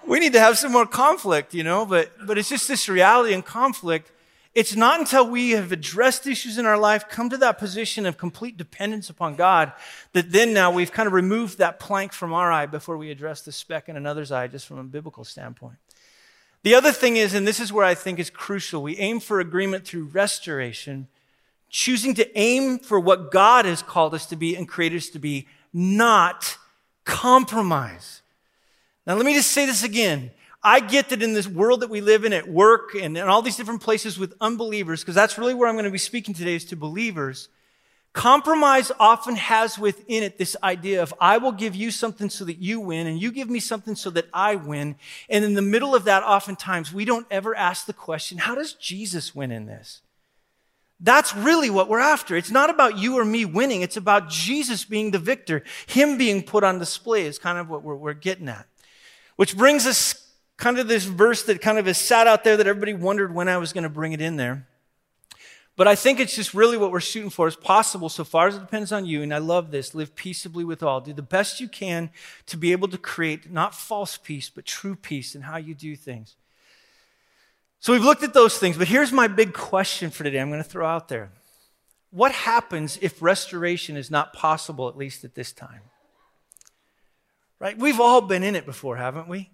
we 0.07 0.19
need 0.19 0.33
to 0.33 0.41
have 0.41 0.59
some 0.59 0.73
more 0.73 0.87
conflict, 0.87 1.55
you 1.55 1.65
know, 1.65 1.85
but, 1.87 2.11
but 2.27 2.39
it's 2.39 2.49
just 2.49 2.69
this 2.69 2.89
reality 2.89 3.35
and 3.35 3.45
conflict. 3.45 4.11
It's 4.55 4.77
not 4.77 5.01
until 5.01 5.29
we 5.29 5.51
have 5.51 5.73
addressed 5.73 6.27
issues 6.27 6.59
in 6.59 6.67
our 6.67 6.77
life, 6.77 7.09
come 7.09 7.31
to 7.31 7.39
that 7.39 7.59
position 7.59 8.05
of 8.05 8.19
complete 8.19 8.57
dependence 8.57 9.09
upon 9.09 9.35
God, 9.37 9.73
that 10.13 10.31
then 10.31 10.53
now 10.53 10.71
we've 10.71 10.93
kind 10.93 11.07
of 11.07 11.13
removed 11.13 11.59
that 11.59 11.81
plank 11.81 12.13
from 12.13 12.35
our 12.35 12.53
eye 12.53 12.67
before 12.67 12.99
we 12.99 13.11
address 13.11 13.43
the 13.43 13.53
speck 13.53 13.89
in 13.89 13.97
another's 13.97 14.31
eye, 14.31 14.49
just 14.49 14.67
from 14.67 14.79
a 14.79 14.85
biblical 14.85 15.25
standpoint. 15.25 15.77
The 16.63 16.75
other 16.75 16.93
thing 16.93 17.17
is, 17.17 17.35
and 17.35 17.47
this 17.47 17.59
is 17.59 17.73
where 17.73 17.85
I 17.85 17.95
think 17.95 18.19
is 18.19 18.31
crucial, 18.31 18.83
we 18.83 18.97
aim 18.99 19.19
for 19.19 19.41
agreement 19.41 19.85
through 19.85 20.05
restoration, 20.05 21.09
choosing 21.69 22.15
to 22.15 22.39
aim 22.39 22.79
for 22.79 23.01
what 23.01 23.33
God 23.33 23.65
has 23.65 23.83
called 23.83 24.15
us 24.15 24.27
to 24.27 24.37
be 24.37 24.55
and 24.55 24.69
created 24.69 24.99
us 24.99 25.09
to 25.09 25.19
be, 25.19 25.49
not 25.73 26.57
compromise. 27.05 28.23
Now, 29.07 29.15
let 29.17 29.27
me 29.27 29.35
just 29.35 29.51
say 29.51 29.67
this 29.67 29.83
again. 29.83 30.31
I 30.63 30.79
get 30.79 31.09
that 31.09 31.23
in 31.23 31.35
this 31.35 31.49
world 31.49 31.81
that 31.81 31.91
we 31.91 32.01
live 32.01 32.25
in 32.25 32.33
at 32.33 32.49
work 32.49 32.95
and 32.95 33.19
in 33.19 33.25
all 33.25 33.43
these 33.43 33.57
different 33.57 33.81
places 33.81 34.17
with 34.17 34.35
unbelievers, 34.41 35.01
because 35.01 35.17
that's 35.17 35.37
really 35.37 35.55
where 35.55 35.69
I'm 35.69 35.75
going 35.75 35.87
to 35.87 35.91
be 35.91 35.99
speaking 35.99 36.35
today 36.35 36.55
is 36.55 36.65
to 36.67 36.77
believers. 36.77 37.49
Compromise 38.13 38.93
often 39.01 39.37
has 39.37 39.79
within 39.79 40.23
it 40.23 40.37
this 40.37 40.55
idea 40.63 41.03
of 41.03 41.15
I 41.19 41.39
will 41.39 41.53
give 41.53 41.75
you 41.75 41.91
something 41.91 42.29
so 42.29 42.45
that 42.45 42.59
you 42.59 42.79
win 42.79 43.07
and 43.07 43.21
you 43.21 43.33
give 43.33 43.49
me 43.49 43.59
something 43.59 43.95
so 43.95 44.11
that 44.11 44.29
I 44.35 44.55
win. 44.55 44.97
And 45.31 45.45
in 45.45 45.55
the 45.55 45.63
middle 45.63 45.95
of 45.95 46.05
that, 46.05 46.23
oftentimes 46.23 46.93
we 46.93 47.07
don't 47.07 47.27
ever 47.31 47.57
ask 47.57 47.87
the 47.87 47.95
question, 47.95 48.37
how 48.37 48.55
does 48.55 48.75
Jesus 48.75 49.35
win 49.35 49.51
in 49.51 49.65
this? 49.65 50.03
That's 51.01 51.35
really 51.35 51.71
what 51.71 51.89
we're 51.89 52.01
after. 52.01 52.37
It's 52.37 52.51
not 52.51 52.69
about 52.69 52.99
you 52.99 53.19
or 53.19 53.25
me 53.25 53.47
winning. 53.47 53.81
It's 53.81 53.97
about 53.97 54.29
Jesus 54.29 54.85
being 54.85 55.11
the 55.11 55.19
victor. 55.19 55.65
Him 55.87 56.19
being 56.19 56.43
put 56.43 56.65
on 56.65 56.79
display 56.79 57.25
is 57.25 57.39
kind 57.39 57.59
of 57.59 57.71
what 57.71 57.83
we're, 57.83 57.97
we're 57.97 58.13
getting 58.13 58.49
at. 58.49 58.67
Which 59.37 59.57
brings 59.57 59.87
us 59.87 60.31
kind 60.59 60.79
of 60.79 60.87
this 60.87 61.05
verse 61.05 61.43
that 61.45 61.63
kind 61.63 61.79
of 61.79 61.89
is 61.89 61.97
sat 61.97 62.27
out 62.27 62.45
there 62.45 62.59
that 62.59 62.67
everybody 62.67 62.95
wondered 62.95 63.35
when 63.35 63.49
I 63.49 63.57
was 63.57 63.73
going 63.73 63.83
to 63.83 63.89
bring 63.89 64.13
it 64.13 64.21
in 64.21 64.37
there. 64.37 64.67
But 65.75 65.89
I 65.89 65.95
think 65.95 66.21
it's 66.21 66.37
just 66.37 66.53
really 66.53 66.77
what 66.77 66.93
we're 66.93 67.01
shooting 67.01 67.31
for 67.31 67.49
is 67.49 67.57
possible 67.57 68.11
so 68.11 68.25
far 68.25 68.49
as 68.49 68.57
it 68.57 68.61
depends 68.61 68.93
on 68.93 69.07
you. 69.07 69.23
And 69.23 69.33
I 69.33 69.39
love 69.39 69.71
this. 69.71 69.95
Live 69.95 70.15
peaceably 70.15 70.65
with 70.65 70.83
all. 70.83 71.01
Do 71.01 71.15
the 71.15 71.23
best 71.23 71.61
you 71.61 71.69
can 71.69 72.11
to 72.47 72.59
be 72.59 72.73
able 72.73 72.89
to 72.89 72.99
create 72.99 73.51
not 73.51 73.75
false 73.75 74.19
peace, 74.19 74.51
but 74.51 74.67
true 74.67 74.95
peace 74.95 75.35
in 75.35 75.43
how 75.43 75.57
you 75.57 75.75
do 75.75 75.97
things. 75.97 76.37
So 77.81 77.93
we've 77.93 78.05
looked 78.05 78.23
at 78.23 78.35
those 78.35 78.59
things, 78.59 78.77
but 78.77 78.87
here's 78.87 79.11
my 79.11 79.27
big 79.27 79.55
question 79.55 80.11
for 80.11 80.23
today 80.23 80.41
I'm 80.41 80.51
going 80.51 80.63
to 80.63 80.69
throw 80.69 80.87
out 80.87 81.09
there. 81.09 81.33
What 82.11 82.31
happens 82.31 82.99
if 83.01 83.23
restoration 83.23 83.97
is 83.97 84.11
not 84.11 84.35
possible, 84.35 84.89
at 84.89 84.97
least 84.97 85.25
at 85.25 85.35
this 85.35 85.53
time? 85.53 85.81
Right? 87.59 87.79
We've 87.79 87.99
all 87.99 88.21
been 88.21 88.43
in 88.43 88.55
it 88.55 88.67
before, 88.67 88.99
haven't 88.99 89.27
we? 89.27 89.51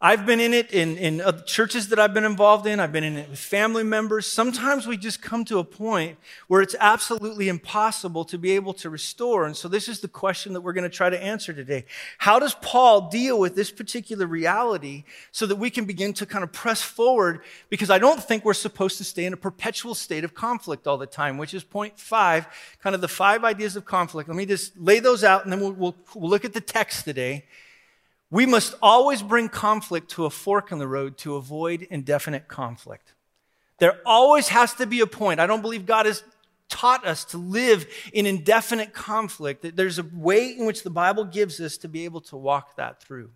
I've 0.00 0.26
been 0.26 0.38
in 0.38 0.54
it 0.54 0.70
in, 0.70 0.96
in 0.96 1.20
churches 1.44 1.88
that 1.88 1.98
I've 1.98 2.14
been 2.14 2.24
involved 2.24 2.68
in. 2.68 2.78
I've 2.78 2.92
been 2.92 3.02
in 3.02 3.16
it 3.16 3.30
with 3.30 3.38
family 3.40 3.82
members. 3.82 4.28
Sometimes 4.28 4.86
we 4.86 4.96
just 4.96 5.20
come 5.20 5.44
to 5.46 5.58
a 5.58 5.64
point 5.64 6.18
where 6.46 6.62
it's 6.62 6.76
absolutely 6.78 7.48
impossible 7.48 8.24
to 8.26 8.38
be 8.38 8.52
able 8.52 8.72
to 8.74 8.90
restore. 8.90 9.44
And 9.44 9.56
so 9.56 9.66
this 9.66 9.88
is 9.88 9.98
the 9.98 10.06
question 10.06 10.52
that 10.52 10.60
we're 10.60 10.72
going 10.72 10.88
to 10.88 10.96
try 10.96 11.10
to 11.10 11.20
answer 11.20 11.52
today. 11.52 11.84
How 12.18 12.38
does 12.38 12.54
Paul 12.54 13.08
deal 13.08 13.40
with 13.40 13.56
this 13.56 13.72
particular 13.72 14.24
reality 14.28 15.02
so 15.32 15.46
that 15.46 15.56
we 15.56 15.68
can 15.68 15.84
begin 15.84 16.12
to 16.12 16.26
kind 16.26 16.44
of 16.44 16.52
press 16.52 16.80
forward? 16.80 17.40
Because 17.68 17.90
I 17.90 17.98
don't 17.98 18.22
think 18.22 18.44
we're 18.44 18.54
supposed 18.54 18.98
to 18.98 19.04
stay 19.04 19.24
in 19.24 19.32
a 19.32 19.36
perpetual 19.36 19.96
state 19.96 20.22
of 20.22 20.32
conflict 20.32 20.86
all 20.86 20.96
the 20.96 21.06
time, 21.06 21.38
which 21.38 21.54
is 21.54 21.64
point 21.64 21.98
five, 21.98 22.46
kind 22.80 22.94
of 22.94 23.00
the 23.00 23.08
five 23.08 23.42
ideas 23.42 23.74
of 23.74 23.84
conflict. 23.84 24.28
Let 24.28 24.36
me 24.36 24.46
just 24.46 24.78
lay 24.78 25.00
those 25.00 25.24
out 25.24 25.42
and 25.42 25.52
then 25.52 25.58
we'll, 25.58 25.72
we'll, 25.72 25.96
we'll 26.14 26.30
look 26.30 26.44
at 26.44 26.52
the 26.52 26.60
text 26.60 27.04
today. 27.04 27.46
We 28.30 28.44
must 28.44 28.74
always 28.82 29.22
bring 29.22 29.48
conflict 29.48 30.10
to 30.12 30.26
a 30.26 30.30
fork 30.30 30.70
in 30.70 30.78
the 30.78 30.88
road 30.88 31.16
to 31.18 31.36
avoid 31.36 31.82
indefinite 31.82 32.46
conflict. 32.48 33.14
There 33.78 33.98
always 34.04 34.48
has 34.48 34.74
to 34.74 34.86
be 34.86 35.00
a 35.00 35.06
point. 35.06 35.40
I 35.40 35.46
don't 35.46 35.62
believe 35.62 35.86
God 35.86 36.06
has 36.06 36.22
taught 36.68 37.06
us 37.06 37.24
to 37.26 37.38
live 37.38 37.86
in 38.12 38.26
indefinite 38.26 38.92
conflict. 38.92 39.76
There's 39.76 39.98
a 39.98 40.06
way 40.12 40.50
in 40.50 40.66
which 40.66 40.82
the 40.82 40.90
Bible 40.90 41.24
gives 41.24 41.60
us 41.60 41.78
to 41.78 41.88
be 41.88 42.04
able 42.04 42.20
to 42.22 42.36
walk 42.36 42.76
that 42.76 43.02
through. 43.02 43.30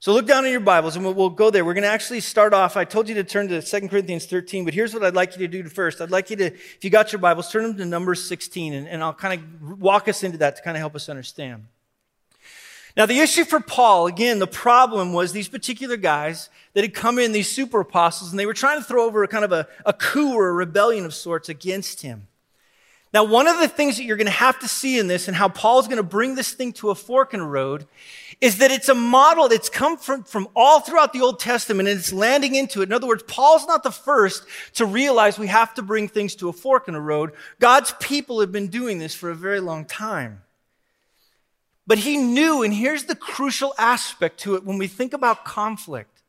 So 0.00 0.12
look 0.12 0.26
down 0.26 0.44
in 0.44 0.52
your 0.52 0.60
Bibles 0.60 0.94
and 0.94 1.04
we'll, 1.04 1.30
go 1.30 1.50
there. 1.50 1.64
We're 1.64 1.74
going 1.74 1.82
to 1.82 1.88
actually 1.88 2.20
start 2.20 2.54
off. 2.54 2.76
I 2.76 2.84
told 2.84 3.08
you 3.08 3.16
to 3.16 3.24
turn 3.24 3.48
to 3.48 3.60
2 3.60 3.88
Corinthians 3.88 4.26
13, 4.26 4.64
but 4.64 4.72
here's 4.72 4.94
what 4.94 5.02
I'd 5.02 5.16
like 5.16 5.32
you 5.32 5.48
to 5.48 5.62
do 5.62 5.68
first. 5.68 6.00
I'd 6.00 6.12
like 6.12 6.30
you 6.30 6.36
to, 6.36 6.46
if 6.46 6.84
you 6.84 6.90
got 6.90 7.10
your 7.10 7.18
Bibles, 7.18 7.50
turn 7.50 7.64
them 7.64 7.76
to 7.78 7.84
Numbers 7.84 8.22
16, 8.28 8.74
and, 8.74 8.86
and 8.86 9.02
I'll 9.02 9.14
kind 9.14 9.40
of 9.40 9.80
walk 9.80 10.06
us 10.06 10.22
into 10.22 10.38
that 10.38 10.54
to 10.54 10.62
kind 10.62 10.76
of 10.76 10.80
help 10.80 10.94
us 10.94 11.08
understand. 11.08 11.66
Now, 12.98 13.06
the 13.06 13.20
issue 13.20 13.44
for 13.44 13.60
Paul, 13.60 14.08
again, 14.08 14.40
the 14.40 14.48
problem 14.48 15.12
was 15.12 15.30
these 15.30 15.46
particular 15.46 15.96
guys 15.96 16.50
that 16.74 16.82
had 16.82 16.94
come 16.94 17.20
in, 17.20 17.30
these 17.30 17.48
super 17.48 17.78
apostles, 17.78 18.32
and 18.32 18.40
they 18.40 18.44
were 18.44 18.52
trying 18.52 18.80
to 18.80 18.84
throw 18.84 19.04
over 19.04 19.22
a 19.22 19.28
kind 19.28 19.44
of 19.44 19.52
a, 19.52 19.68
a 19.86 19.92
coup 19.92 20.34
or 20.34 20.48
a 20.48 20.52
rebellion 20.52 21.04
of 21.04 21.14
sorts 21.14 21.48
against 21.48 22.02
him. 22.02 22.26
Now, 23.14 23.22
one 23.22 23.46
of 23.46 23.60
the 23.60 23.68
things 23.68 23.98
that 23.98 24.02
you're 24.02 24.16
going 24.16 24.26
to 24.26 24.32
have 24.32 24.58
to 24.58 24.68
see 24.68 24.98
in 24.98 25.06
this 25.06 25.28
and 25.28 25.36
how 25.36 25.48
Paul's 25.48 25.86
going 25.86 25.98
to 25.98 26.02
bring 26.02 26.34
this 26.34 26.52
thing 26.52 26.72
to 26.74 26.90
a 26.90 26.94
fork 26.96 27.34
in 27.34 27.40
the 27.40 27.46
road 27.46 27.86
is 28.40 28.58
that 28.58 28.72
it's 28.72 28.88
a 28.88 28.96
model 28.96 29.48
that's 29.48 29.68
come 29.68 29.96
from, 29.96 30.24
from 30.24 30.48
all 30.56 30.80
throughout 30.80 31.12
the 31.12 31.20
Old 31.20 31.38
Testament 31.38 31.88
and 31.88 32.00
it's 32.00 32.12
landing 32.12 32.56
into 32.56 32.82
it. 32.82 32.88
In 32.88 32.92
other 32.92 33.06
words, 33.06 33.22
Paul's 33.28 33.66
not 33.68 33.84
the 33.84 33.92
first 33.92 34.44
to 34.74 34.84
realize 34.84 35.38
we 35.38 35.46
have 35.46 35.72
to 35.74 35.82
bring 35.82 36.08
things 36.08 36.34
to 36.34 36.48
a 36.48 36.52
fork 36.52 36.88
in 36.88 36.94
the 36.94 37.00
road. 37.00 37.30
God's 37.60 37.94
people 38.00 38.40
have 38.40 38.50
been 38.50 38.66
doing 38.66 38.98
this 38.98 39.14
for 39.14 39.30
a 39.30 39.36
very 39.36 39.60
long 39.60 39.84
time. 39.84 40.42
But 41.88 41.96
he 41.96 42.18
knew, 42.18 42.62
and 42.62 42.72
here's 42.72 43.04
the 43.04 43.16
crucial 43.16 43.74
aspect 43.78 44.40
to 44.40 44.56
it 44.56 44.64
when 44.64 44.76
we 44.76 44.88
think 44.88 45.14
about 45.14 45.46
conflict. 45.46 46.22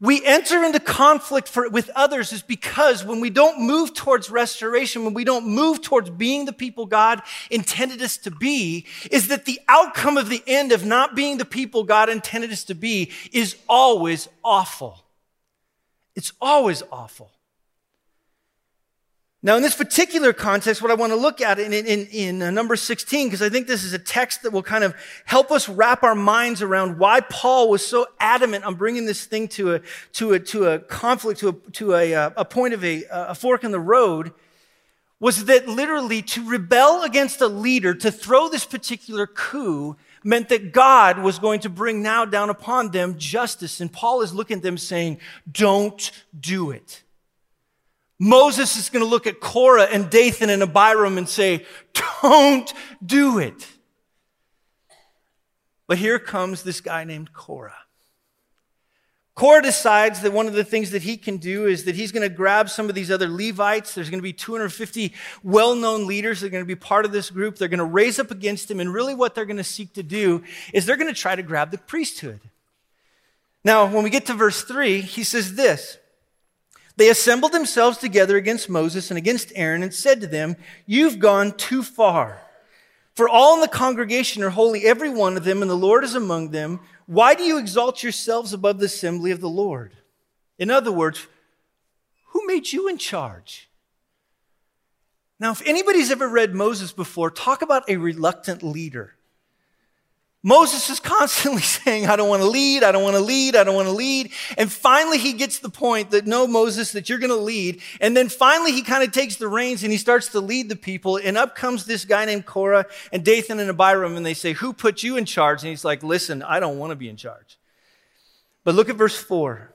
We 0.00 0.24
enter 0.24 0.62
into 0.62 0.78
conflict 0.78 1.48
for, 1.48 1.68
with 1.68 1.90
others 1.96 2.32
is 2.32 2.40
because 2.40 3.04
when 3.04 3.18
we 3.20 3.28
don't 3.28 3.66
move 3.66 3.92
towards 3.92 4.30
restoration, 4.30 5.04
when 5.04 5.14
we 5.14 5.24
don't 5.24 5.48
move 5.48 5.82
towards 5.82 6.10
being 6.10 6.44
the 6.44 6.52
people 6.52 6.86
God 6.86 7.22
intended 7.50 8.00
us 8.02 8.16
to 8.18 8.30
be, 8.30 8.86
is 9.10 9.28
that 9.28 9.46
the 9.46 9.58
outcome 9.66 10.16
of 10.16 10.28
the 10.28 10.44
end 10.46 10.70
of 10.70 10.84
not 10.84 11.16
being 11.16 11.38
the 11.38 11.44
people 11.44 11.82
God 11.82 12.08
intended 12.08 12.52
us 12.52 12.62
to 12.64 12.74
be 12.74 13.10
is 13.32 13.56
always 13.68 14.28
awful. 14.44 15.04
It's 16.14 16.32
always 16.40 16.84
awful. 16.92 17.32
Now, 19.44 19.56
in 19.56 19.62
this 19.62 19.74
particular 19.74 20.32
context, 20.32 20.80
what 20.80 20.90
I 20.90 20.94
want 20.94 21.12
to 21.12 21.16
look 21.16 21.42
at 21.42 21.58
in, 21.58 21.74
in, 21.74 22.06
in 22.06 22.40
uh, 22.40 22.50
number 22.50 22.76
16, 22.76 23.26
because 23.26 23.42
I 23.42 23.50
think 23.50 23.66
this 23.66 23.84
is 23.84 23.92
a 23.92 23.98
text 23.98 24.42
that 24.42 24.52
will 24.54 24.62
kind 24.62 24.82
of 24.82 24.94
help 25.26 25.50
us 25.50 25.68
wrap 25.68 26.02
our 26.02 26.14
minds 26.14 26.62
around 26.62 26.98
why 26.98 27.20
Paul 27.20 27.68
was 27.68 27.86
so 27.86 28.06
adamant 28.18 28.64
on 28.64 28.76
bringing 28.76 29.04
this 29.04 29.26
thing 29.26 29.48
to 29.48 29.74
a, 29.74 29.80
to 30.14 30.32
a, 30.32 30.40
to 30.40 30.68
a 30.68 30.78
conflict, 30.78 31.40
to 31.40 31.50
a, 31.50 31.52
to 31.72 31.92
a, 31.92 32.14
uh, 32.14 32.30
a 32.38 32.44
point 32.46 32.72
of 32.72 32.82
a, 32.82 33.04
a 33.10 33.34
fork 33.34 33.64
in 33.64 33.70
the 33.70 33.78
road, 33.78 34.32
was 35.20 35.44
that 35.44 35.68
literally 35.68 36.22
to 36.22 36.48
rebel 36.48 37.02
against 37.02 37.42
a 37.42 37.46
leader, 37.46 37.92
to 37.92 38.10
throw 38.10 38.48
this 38.48 38.64
particular 38.64 39.26
coup, 39.26 39.94
meant 40.24 40.48
that 40.48 40.72
God 40.72 41.18
was 41.18 41.38
going 41.38 41.60
to 41.60 41.68
bring 41.68 42.02
now 42.02 42.24
down 42.24 42.48
upon 42.48 42.92
them 42.92 43.18
justice. 43.18 43.82
And 43.82 43.92
Paul 43.92 44.22
is 44.22 44.32
looking 44.32 44.56
at 44.56 44.62
them 44.62 44.78
saying, 44.78 45.18
don't 45.52 46.10
do 46.40 46.70
it. 46.70 47.03
Moses 48.18 48.76
is 48.76 48.90
going 48.90 49.04
to 49.04 49.08
look 49.08 49.26
at 49.26 49.40
Korah 49.40 49.84
and 49.84 50.08
Dathan 50.08 50.50
and 50.50 50.62
Abiram 50.62 51.18
and 51.18 51.28
say, 51.28 51.66
don't 52.22 52.72
do 53.04 53.38
it. 53.38 53.66
But 55.86 55.98
here 55.98 56.18
comes 56.18 56.62
this 56.62 56.80
guy 56.80 57.04
named 57.04 57.32
Korah. 57.32 57.74
Korah 59.34 59.62
decides 59.62 60.20
that 60.20 60.32
one 60.32 60.46
of 60.46 60.52
the 60.52 60.62
things 60.62 60.92
that 60.92 61.02
he 61.02 61.16
can 61.16 61.38
do 61.38 61.66
is 61.66 61.84
that 61.84 61.96
he's 61.96 62.12
going 62.12 62.22
to 62.26 62.34
grab 62.34 62.70
some 62.70 62.88
of 62.88 62.94
these 62.94 63.10
other 63.10 63.28
Levites. 63.28 63.92
There's 63.92 64.08
going 64.08 64.20
to 64.20 64.22
be 64.22 64.32
250 64.32 65.12
well 65.42 65.74
known 65.74 66.06
leaders 66.06 66.40
that 66.40 66.46
are 66.46 66.50
going 66.50 66.62
to 66.62 66.68
be 66.68 66.76
part 66.76 67.04
of 67.04 67.10
this 67.10 67.30
group. 67.30 67.56
They're 67.56 67.66
going 67.66 67.78
to 67.78 67.84
raise 67.84 68.20
up 68.20 68.30
against 68.30 68.70
him. 68.70 68.78
And 68.78 68.94
really, 68.94 69.12
what 69.12 69.34
they're 69.34 69.44
going 69.44 69.56
to 69.56 69.64
seek 69.64 69.92
to 69.94 70.04
do 70.04 70.44
is 70.72 70.86
they're 70.86 70.96
going 70.96 71.12
to 71.12 71.20
try 71.20 71.34
to 71.34 71.42
grab 71.42 71.72
the 71.72 71.78
priesthood. 71.78 72.40
Now, 73.64 73.86
when 73.86 74.04
we 74.04 74.10
get 74.10 74.26
to 74.26 74.34
verse 74.34 74.62
3, 74.62 75.00
he 75.00 75.24
says 75.24 75.56
this 75.56 75.98
they 76.96 77.08
assembled 77.08 77.52
themselves 77.52 77.98
together 77.98 78.36
against 78.36 78.68
Moses 78.68 79.10
and 79.10 79.18
against 79.18 79.52
Aaron 79.54 79.82
and 79.82 79.92
said 79.92 80.20
to 80.20 80.26
them, 80.26 80.56
You've 80.86 81.18
gone 81.18 81.56
too 81.56 81.82
far. 81.82 82.40
For 83.14 83.28
all 83.28 83.54
in 83.54 83.60
the 83.60 83.68
congregation 83.68 84.42
are 84.42 84.50
holy, 84.50 84.84
every 84.84 85.10
one 85.10 85.36
of 85.36 85.44
them, 85.44 85.62
and 85.62 85.70
the 85.70 85.76
Lord 85.76 86.04
is 86.04 86.14
among 86.14 86.50
them. 86.50 86.80
Why 87.06 87.34
do 87.34 87.44
you 87.44 87.58
exalt 87.58 88.02
yourselves 88.02 88.52
above 88.52 88.78
the 88.78 88.86
assembly 88.86 89.30
of 89.30 89.40
the 89.40 89.48
Lord? 89.48 89.96
In 90.58 90.70
other 90.70 90.92
words, 90.92 91.26
who 92.28 92.46
made 92.46 92.72
you 92.72 92.88
in 92.88 92.98
charge? 92.98 93.68
Now, 95.38 95.52
if 95.52 95.62
anybody's 95.66 96.10
ever 96.10 96.28
read 96.28 96.54
Moses 96.54 96.92
before, 96.92 97.30
talk 97.30 97.62
about 97.62 97.88
a 97.88 97.96
reluctant 97.96 98.62
leader. 98.62 99.13
Moses 100.46 100.90
is 100.90 101.00
constantly 101.00 101.62
saying, 101.62 102.06
I 102.06 102.16
don't 102.16 102.28
want 102.28 102.42
to 102.42 102.48
lead, 102.48 102.84
I 102.84 102.92
don't 102.92 103.02
want 103.02 103.16
to 103.16 103.22
lead, 103.22 103.56
I 103.56 103.64
don't 103.64 103.74
want 103.74 103.88
to 103.88 103.94
lead. 103.94 104.30
And 104.58 104.70
finally 104.70 105.16
he 105.16 105.32
gets 105.32 105.58
the 105.58 105.70
point 105.70 106.10
that 106.10 106.26
no, 106.26 106.46
Moses, 106.46 106.92
that 106.92 107.08
you're 107.08 107.18
going 107.18 107.30
to 107.30 107.36
lead. 107.36 107.80
And 107.98 108.14
then 108.14 108.28
finally 108.28 108.72
he 108.72 108.82
kind 108.82 109.02
of 109.02 109.10
takes 109.10 109.36
the 109.36 109.48
reins 109.48 109.82
and 109.82 109.90
he 109.90 109.96
starts 109.96 110.28
to 110.28 110.40
lead 110.40 110.68
the 110.68 110.76
people. 110.76 111.16
And 111.16 111.38
up 111.38 111.56
comes 111.56 111.86
this 111.86 112.04
guy 112.04 112.26
named 112.26 112.44
Korah 112.44 112.84
and 113.10 113.24
Dathan 113.24 113.58
and 113.58 113.70
Abiram 113.70 114.16
and 114.16 114.24
they 114.24 114.34
say, 114.34 114.52
who 114.52 114.74
put 114.74 115.02
you 115.02 115.16
in 115.16 115.24
charge? 115.24 115.62
And 115.62 115.70
he's 115.70 115.84
like, 115.84 116.02
listen, 116.02 116.42
I 116.42 116.60
don't 116.60 116.78
want 116.78 116.90
to 116.90 116.96
be 116.96 117.08
in 117.08 117.16
charge. 117.16 117.58
But 118.64 118.74
look 118.74 118.90
at 118.90 118.96
verse 118.96 119.16
four. 119.16 119.72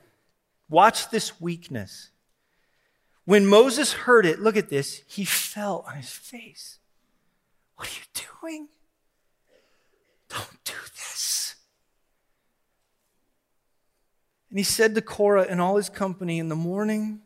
Watch 0.68 1.10
this 1.10 1.40
weakness. 1.40 2.10
When 3.24 3.44
Moses 3.44 3.92
heard 3.92 4.24
it, 4.24 4.38
look 4.38 4.56
at 4.56 4.70
this, 4.70 5.02
he 5.08 5.24
fell 5.24 5.84
on 5.88 5.96
his 5.96 6.10
face. 6.10 6.78
What 7.74 7.88
are 7.88 7.92
you 7.92 8.24
doing? 8.40 8.68
Don't 10.30 10.64
do 10.64 10.72
this. 10.94 11.56
And 14.48 14.58
he 14.58 14.64
said 14.64 14.94
to 14.94 15.02
Korah 15.02 15.46
and 15.48 15.60
all 15.60 15.76
his 15.76 15.88
company 15.88 16.38
in 16.38 16.48
the 16.48 16.56
morning, 16.56 17.20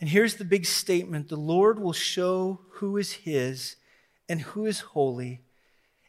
and 0.00 0.08
here's 0.08 0.36
the 0.36 0.44
big 0.44 0.66
statement 0.66 1.28
the 1.28 1.36
Lord 1.36 1.78
will 1.78 1.92
show 1.92 2.60
who 2.74 2.96
is 2.96 3.12
his 3.12 3.76
and 4.28 4.40
who 4.42 4.64
is 4.64 4.80
holy, 4.80 5.42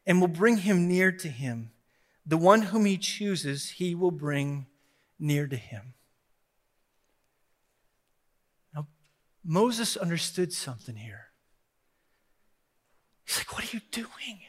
and 0.05 0.21
will 0.21 0.27
bring 0.27 0.57
him 0.57 0.87
near 0.87 1.11
to 1.11 1.27
him. 1.27 1.71
The 2.25 2.37
one 2.37 2.61
whom 2.61 2.85
he 2.85 2.97
chooses, 2.97 3.71
he 3.71 3.95
will 3.95 4.11
bring 4.11 4.67
near 5.19 5.47
to 5.47 5.55
him. 5.55 5.95
Now, 8.75 8.87
Moses 9.43 9.97
understood 9.97 10.53
something 10.53 10.95
here. 10.95 11.31
He's 13.25 13.39
like, 13.39 13.53
What 13.53 13.63
are 13.63 13.75
you 13.75 13.81
doing? 13.91 14.41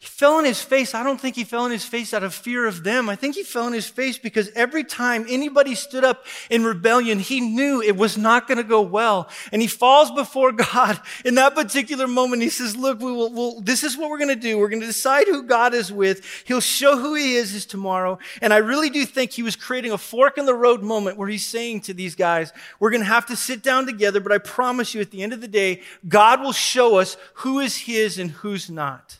He 0.00 0.06
fell 0.06 0.34
on 0.34 0.44
his 0.44 0.62
face. 0.62 0.94
I 0.94 1.02
don't 1.02 1.20
think 1.20 1.34
he 1.34 1.42
fell 1.42 1.64
on 1.64 1.72
his 1.72 1.84
face 1.84 2.14
out 2.14 2.22
of 2.22 2.32
fear 2.32 2.66
of 2.66 2.84
them. 2.84 3.08
I 3.08 3.16
think 3.16 3.34
he 3.34 3.42
fell 3.42 3.64
on 3.64 3.72
his 3.72 3.88
face 3.88 4.16
because 4.16 4.48
every 4.54 4.84
time 4.84 5.26
anybody 5.28 5.74
stood 5.74 6.04
up 6.04 6.24
in 6.50 6.62
rebellion, 6.62 7.18
he 7.18 7.40
knew 7.40 7.82
it 7.82 7.96
was 7.96 8.16
not 8.16 8.46
going 8.46 8.58
to 8.58 8.64
go 8.64 8.80
well. 8.80 9.28
And 9.50 9.60
he 9.60 9.66
falls 9.66 10.12
before 10.12 10.52
God 10.72 11.00
in 11.24 11.34
that 11.34 11.56
particular 11.56 12.06
moment. 12.06 12.42
He 12.42 12.48
says, 12.48 12.76
look, 12.76 13.00
we 13.00 13.10
will, 13.10 13.32
we'll, 13.32 13.60
this 13.60 13.82
is 13.82 13.96
what 13.96 14.08
we're 14.08 14.18
going 14.18 14.28
to 14.28 14.36
do. 14.36 14.56
We're 14.56 14.68
going 14.68 14.82
to 14.82 14.86
decide 14.86 15.26
who 15.26 15.42
God 15.42 15.74
is 15.74 15.90
with. 15.90 16.24
He'll 16.44 16.60
show 16.60 16.96
who 16.96 17.16
he 17.16 17.34
is, 17.34 17.52
is 17.52 17.66
tomorrow. 17.66 18.20
And 18.40 18.54
I 18.54 18.58
really 18.58 18.90
do 18.90 19.04
think 19.04 19.32
he 19.32 19.42
was 19.42 19.56
creating 19.56 19.90
a 19.90 19.98
fork 19.98 20.38
in 20.38 20.46
the 20.46 20.54
road 20.54 20.80
moment 20.80 21.16
where 21.16 21.28
he's 21.28 21.44
saying 21.44 21.80
to 21.82 21.94
these 21.94 22.14
guys, 22.14 22.52
we're 22.78 22.90
going 22.90 23.02
to 23.02 23.08
have 23.08 23.26
to 23.26 23.36
sit 23.36 23.64
down 23.64 23.86
together, 23.86 24.20
but 24.20 24.30
I 24.30 24.38
promise 24.38 24.94
you 24.94 25.00
at 25.00 25.10
the 25.10 25.24
end 25.24 25.32
of 25.32 25.40
the 25.40 25.48
day, 25.48 25.82
God 26.06 26.40
will 26.40 26.52
show 26.52 26.98
us 26.98 27.16
who 27.34 27.58
is 27.58 27.76
his 27.78 28.16
and 28.16 28.30
who's 28.30 28.70
not. 28.70 29.18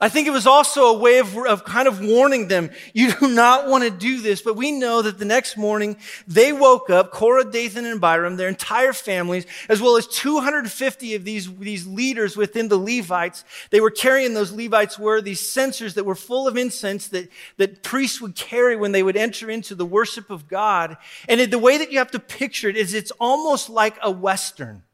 I 0.00 0.08
think 0.08 0.28
it 0.28 0.32
was 0.32 0.46
also 0.46 0.86
a 0.86 0.98
way 0.98 1.18
of, 1.18 1.36
of 1.36 1.64
kind 1.64 1.88
of 1.88 2.00
warning 2.00 2.46
them, 2.46 2.70
you 2.92 3.12
do 3.12 3.28
not 3.28 3.66
want 3.66 3.82
to 3.82 3.90
do 3.90 4.20
this. 4.20 4.40
But 4.40 4.54
we 4.54 4.70
know 4.70 5.02
that 5.02 5.18
the 5.18 5.24
next 5.24 5.56
morning 5.56 5.96
they 6.26 6.52
woke 6.52 6.88
up, 6.88 7.10
Korah, 7.10 7.50
Dathan, 7.50 7.84
and 7.84 7.96
Abiram, 7.96 8.36
their 8.36 8.48
entire 8.48 8.92
families, 8.92 9.44
as 9.68 9.80
well 9.80 9.96
as 9.96 10.06
250 10.06 11.14
of 11.16 11.24
these, 11.24 11.52
these 11.56 11.86
leaders 11.86 12.36
within 12.36 12.68
the 12.68 12.78
Levites. 12.78 13.44
They 13.70 13.80
were 13.80 13.90
carrying 13.90 14.34
those 14.34 14.52
Levites 14.52 14.98
were 14.98 15.20
these 15.20 15.40
censers 15.40 15.94
that 15.94 16.04
were 16.04 16.14
full 16.14 16.46
of 16.46 16.56
incense 16.56 17.08
that, 17.08 17.28
that 17.56 17.82
priests 17.82 18.20
would 18.20 18.36
carry 18.36 18.76
when 18.76 18.92
they 18.92 19.02
would 19.02 19.16
enter 19.16 19.50
into 19.50 19.74
the 19.74 19.86
worship 19.86 20.30
of 20.30 20.46
God. 20.46 20.96
And 21.28 21.40
the 21.50 21.58
way 21.58 21.76
that 21.76 21.90
you 21.90 21.98
have 21.98 22.12
to 22.12 22.20
picture 22.20 22.68
it 22.68 22.76
is 22.76 22.94
it's 22.94 23.12
almost 23.18 23.68
like 23.68 23.96
a 24.00 24.12
Western. 24.12 24.84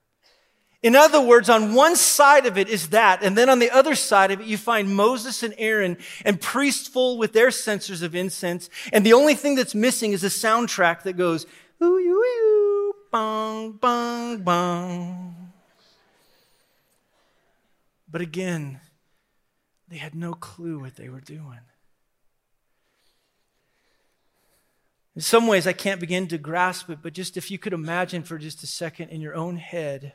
In 0.84 0.94
other 0.94 1.18
words, 1.18 1.48
on 1.48 1.72
one 1.72 1.96
side 1.96 2.44
of 2.44 2.58
it 2.58 2.68
is 2.68 2.90
that, 2.90 3.22
and 3.22 3.38
then 3.38 3.48
on 3.48 3.58
the 3.58 3.70
other 3.70 3.94
side 3.94 4.30
of 4.30 4.42
it, 4.42 4.46
you 4.46 4.58
find 4.58 4.94
Moses 4.94 5.42
and 5.42 5.54
Aaron 5.56 5.96
and 6.26 6.38
priests 6.38 6.86
full 6.86 7.16
with 7.16 7.32
their 7.32 7.50
censers 7.50 8.02
of 8.02 8.14
incense. 8.14 8.68
And 8.92 9.04
the 9.04 9.14
only 9.14 9.34
thing 9.34 9.54
that's 9.54 9.74
missing 9.74 10.12
is 10.12 10.22
a 10.24 10.26
soundtrack 10.26 11.04
that 11.04 11.14
goes, 11.14 11.46
ooh, 11.82 11.86
ooh, 11.86 12.20
ooh, 12.20 12.94
bong, 13.10 13.72
bong, 13.72 14.42
bong. 14.42 15.52
But 18.06 18.20
again, 18.20 18.80
they 19.88 19.96
had 19.96 20.14
no 20.14 20.34
clue 20.34 20.80
what 20.80 20.96
they 20.96 21.08
were 21.08 21.22
doing. 21.22 21.60
In 25.16 25.22
some 25.22 25.46
ways, 25.46 25.66
I 25.66 25.72
can't 25.72 25.98
begin 25.98 26.28
to 26.28 26.36
grasp 26.36 26.90
it, 26.90 26.98
but 27.00 27.14
just 27.14 27.38
if 27.38 27.50
you 27.50 27.56
could 27.56 27.72
imagine 27.72 28.22
for 28.22 28.36
just 28.36 28.62
a 28.62 28.66
second 28.66 29.08
in 29.08 29.22
your 29.22 29.34
own 29.34 29.56
head, 29.56 30.12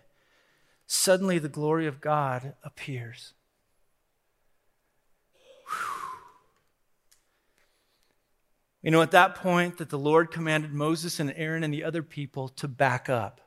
suddenly 0.91 1.37
the 1.37 1.47
glory 1.47 1.85
of 1.85 2.01
God 2.01 2.55
appears. 2.63 3.33
You 8.81 8.89
know, 8.89 9.01
at 9.03 9.11
that 9.11 9.35
point, 9.35 9.77
that 9.77 9.89
the 9.89 9.99
Lord 9.99 10.31
commanded 10.31 10.73
Moses 10.73 11.19
and 11.19 11.31
Aaron 11.35 11.63
and 11.63 11.73
the 11.73 11.83
other 11.83 12.01
people 12.01 12.49
to 12.49 12.67
back 12.67 13.07
up. 13.07 13.39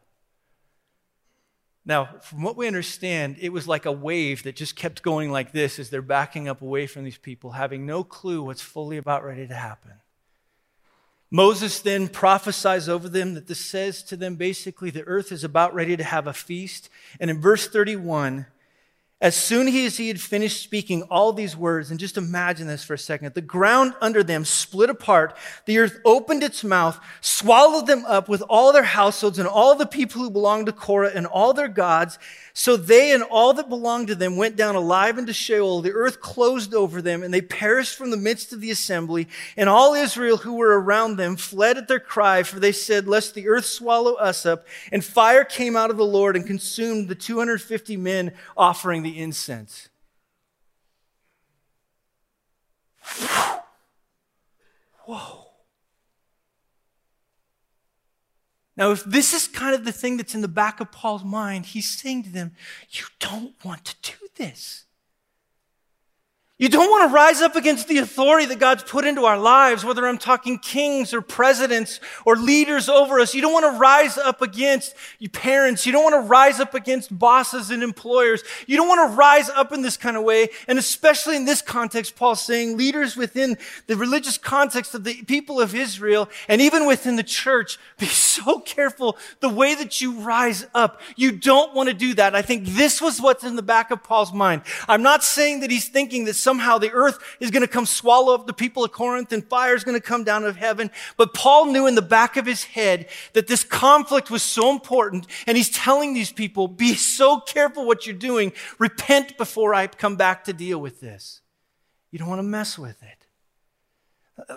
Now, 1.84 2.20
from 2.20 2.42
what 2.42 2.56
we 2.56 2.68
understand, 2.68 3.38
it 3.40 3.48
was 3.48 3.66
like 3.66 3.86
a 3.86 3.92
wave 3.92 4.44
that 4.44 4.54
just 4.54 4.76
kept 4.76 5.02
going 5.02 5.32
like 5.32 5.50
this 5.50 5.80
as 5.80 5.90
they're 5.90 6.00
backing 6.00 6.48
up 6.48 6.62
away 6.62 6.86
from 6.86 7.02
these 7.02 7.18
people, 7.18 7.52
having 7.52 7.86
no 7.86 8.04
clue 8.04 8.42
what's 8.44 8.62
fully 8.62 8.98
about 8.98 9.24
ready 9.24 9.48
to 9.48 9.54
happen. 9.54 9.94
Moses 11.34 11.80
then 11.80 12.08
prophesies 12.08 12.90
over 12.90 13.08
them 13.08 13.32
that 13.32 13.46
this 13.46 13.58
says 13.58 14.02
to 14.02 14.18
them 14.18 14.36
basically 14.36 14.90
the 14.90 15.02
earth 15.04 15.32
is 15.32 15.42
about 15.42 15.72
ready 15.72 15.96
to 15.96 16.04
have 16.04 16.26
a 16.26 16.34
feast. 16.34 16.90
And 17.18 17.30
in 17.30 17.40
verse 17.40 17.66
31, 17.66 18.44
as 19.22 19.36
soon 19.36 19.68
as 19.68 19.96
he 19.96 20.08
had 20.08 20.20
finished 20.20 20.60
speaking 20.60 21.04
all 21.04 21.32
these 21.32 21.56
words, 21.56 21.92
and 21.92 22.00
just 22.00 22.18
imagine 22.18 22.66
this 22.66 22.82
for 22.82 22.94
a 22.94 22.98
second, 22.98 23.32
the 23.34 23.40
ground 23.40 23.94
under 24.00 24.24
them 24.24 24.44
split 24.44 24.90
apart. 24.90 25.36
The 25.64 25.78
earth 25.78 26.00
opened 26.04 26.42
its 26.42 26.64
mouth, 26.64 26.98
swallowed 27.20 27.86
them 27.86 28.04
up 28.06 28.28
with 28.28 28.42
all 28.48 28.72
their 28.72 28.82
households 28.82 29.38
and 29.38 29.46
all 29.46 29.76
the 29.76 29.86
people 29.86 30.20
who 30.20 30.28
belonged 30.28 30.66
to 30.66 30.72
Korah 30.72 31.12
and 31.14 31.24
all 31.24 31.54
their 31.54 31.68
gods. 31.68 32.18
So 32.52 32.76
they 32.76 33.12
and 33.12 33.22
all 33.22 33.54
that 33.54 33.68
belonged 33.68 34.08
to 34.08 34.14
them 34.14 34.36
went 34.36 34.56
down 34.56 34.74
alive 34.74 35.16
into 35.16 35.32
Sheol. 35.32 35.80
The 35.80 35.92
earth 35.92 36.20
closed 36.20 36.74
over 36.74 37.00
them, 37.00 37.22
and 37.22 37.32
they 37.32 37.40
perished 37.40 37.96
from 37.96 38.10
the 38.10 38.16
midst 38.16 38.52
of 38.52 38.60
the 38.60 38.72
assembly. 38.72 39.28
And 39.56 39.68
all 39.68 39.94
Israel 39.94 40.38
who 40.38 40.54
were 40.54 40.80
around 40.80 41.16
them 41.16 41.36
fled 41.36 41.78
at 41.78 41.86
their 41.86 42.00
cry, 42.00 42.42
for 42.42 42.58
they 42.58 42.72
said, 42.72 43.06
Lest 43.06 43.34
the 43.34 43.48
earth 43.48 43.64
swallow 43.66 44.14
us 44.14 44.44
up. 44.44 44.66
And 44.90 45.04
fire 45.04 45.44
came 45.44 45.76
out 45.76 45.90
of 45.90 45.96
the 45.96 46.04
Lord 46.04 46.34
and 46.34 46.44
consumed 46.44 47.08
the 47.08 47.14
250 47.14 47.96
men 47.96 48.32
offering 48.56 49.02
the 49.02 49.11
incense. 49.18 49.88
Whoa. 55.04 55.48
Now, 58.76 58.90
if 58.90 59.04
this 59.04 59.34
is 59.34 59.48
kind 59.48 59.74
of 59.74 59.84
the 59.84 59.92
thing 59.92 60.16
that's 60.16 60.34
in 60.34 60.40
the 60.40 60.48
back 60.48 60.80
of 60.80 60.90
Paul's 60.90 61.24
mind, 61.24 61.66
he's 61.66 61.90
saying 61.90 62.24
to 62.24 62.30
them, 62.30 62.52
You 62.90 63.04
don't 63.18 63.54
want 63.64 63.84
to 63.84 63.96
do 64.02 64.28
this. 64.36 64.84
You 66.62 66.68
don't 66.68 66.92
want 66.92 67.10
to 67.10 67.12
rise 67.12 67.42
up 67.42 67.56
against 67.56 67.88
the 67.88 67.98
authority 67.98 68.46
that 68.46 68.60
God's 68.60 68.84
put 68.84 69.04
into 69.04 69.24
our 69.24 69.36
lives, 69.36 69.84
whether 69.84 70.06
I'm 70.06 70.16
talking 70.16 70.60
kings 70.60 71.12
or 71.12 71.20
presidents 71.20 71.98
or 72.24 72.36
leaders 72.36 72.88
over 72.88 73.18
us. 73.18 73.34
You 73.34 73.42
don't 73.42 73.52
want 73.52 73.74
to 73.74 73.80
rise 73.80 74.16
up 74.16 74.42
against 74.42 74.94
your 75.18 75.30
parents. 75.30 75.86
You 75.86 75.90
don't 75.90 76.04
want 76.04 76.24
to 76.24 76.28
rise 76.28 76.60
up 76.60 76.72
against 76.74 77.18
bosses 77.18 77.72
and 77.72 77.82
employers. 77.82 78.44
You 78.68 78.76
don't 78.76 78.86
want 78.86 79.10
to 79.10 79.16
rise 79.16 79.48
up 79.48 79.72
in 79.72 79.82
this 79.82 79.96
kind 79.96 80.16
of 80.16 80.22
way. 80.22 80.50
And 80.68 80.78
especially 80.78 81.34
in 81.34 81.46
this 81.46 81.62
context, 81.62 82.14
Paul's 82.14 82.40
saying 82.40 82.76
leaders 82.76 83.16
within 83.16 83.58
the 83.88 83.96
religious 83.96 84.38
context 84.38 84.94
of 84.94 85.02
the 85.02 85.20
people 85.24 85.60
of 85.60 85.74
Israel 85.74 86.28
and 86.46 86.60
even 86.60 86.86
within 86.86 87.16
the 87.16 87.24
church, 87.24 87.76
be 87.98 88.06
so 88.06 88.60
careful 88.60 89.18
the 89.40 89.48
way 89.48 89.74
that 89.74 90.00
you 90.00 90.12
rise 90.12 90.64
up. 90.76 91.00
You 91.16 91.32
don't 91.32 91.74
want 91.74 91.88
to 91.88 91.94
do 91.94 92.14
that. 92.14 92.36
I 92.36 92.42
think 92.42 92.66
this 92.66 93.02
was 93.02 93.20
what's 93.20 93.42
in 93.42 93.56
the 93.56 93.62
back 93.62 93.90
of 93.90 94.04
Paul's 94.04 94.32
mind. 94.32 94.62
I'm 94.86 95.02
not 95.02 95.24
saying 95.24 95.58
that 95.58 95.72
he's 95.72 95.88
thinking 95.88 96.26
that 96.26 96.34
some 96.34 96.51
somehow 96.52 96.76
the 96.76 96.92
earth 96.92 97.18
is 97.40 97.50
going 97.50 97.62
to 97.62 97.66
come 97.66 97.86
swallow 97.86 98.34
up 98.34 98.46
the 98.46 98.52
people 98.52 98.84
of 98.84 98.92
Corinth 98.92 99.32
and 99.32 99.42
fire 99.42 99.74
is 99.74 99.84
going 99.84 99.96
to 99.98 100.06
come 100.06 100.22
down 100.22 100.42
out 100.42 100.50
of 100.50 100.56
heaven. 100.56 100.90
But 101.16 101.32
Paul 101.32 101.72
knew 101.72 101.86
in 101.86 101.94
the 101.94 102.02
back 102.02 102.36
of 102.36 102.44
his 102.44 102.64
head 102.64 103.08
that 103.32 103.46
this 103.46 103.64
conflict 103.64 104.30
was 104.30 104.42
so 104.42 104.70
important. 104.70 105.26
And 105.46 105.56
he's 105.56 105.70
telling 105.70 106.12
these 106.12 106.30
people, 106.30 106.68
be 106.68 106.94
so 106.94 107.40
careful 107.40 107.86
what 107.86 108.06
you're 108.06 108.14
doing. 108.14 108.52
Repent 108.78 109.38
before 109.38 109.72
I 109.74 109.86
come 109.86 110.16
back 110.16 110.44
to 110.44 110.52
deal 110.52 110.78
with 110.78 111.00
this. 111.00 111.40
You 112.10 112.18
don't 112.18 112.28
want 112.28 112.40
to 112.40 112.42
mess 112.42 112.78
with 112.78 113.02
it. 113.02 113.26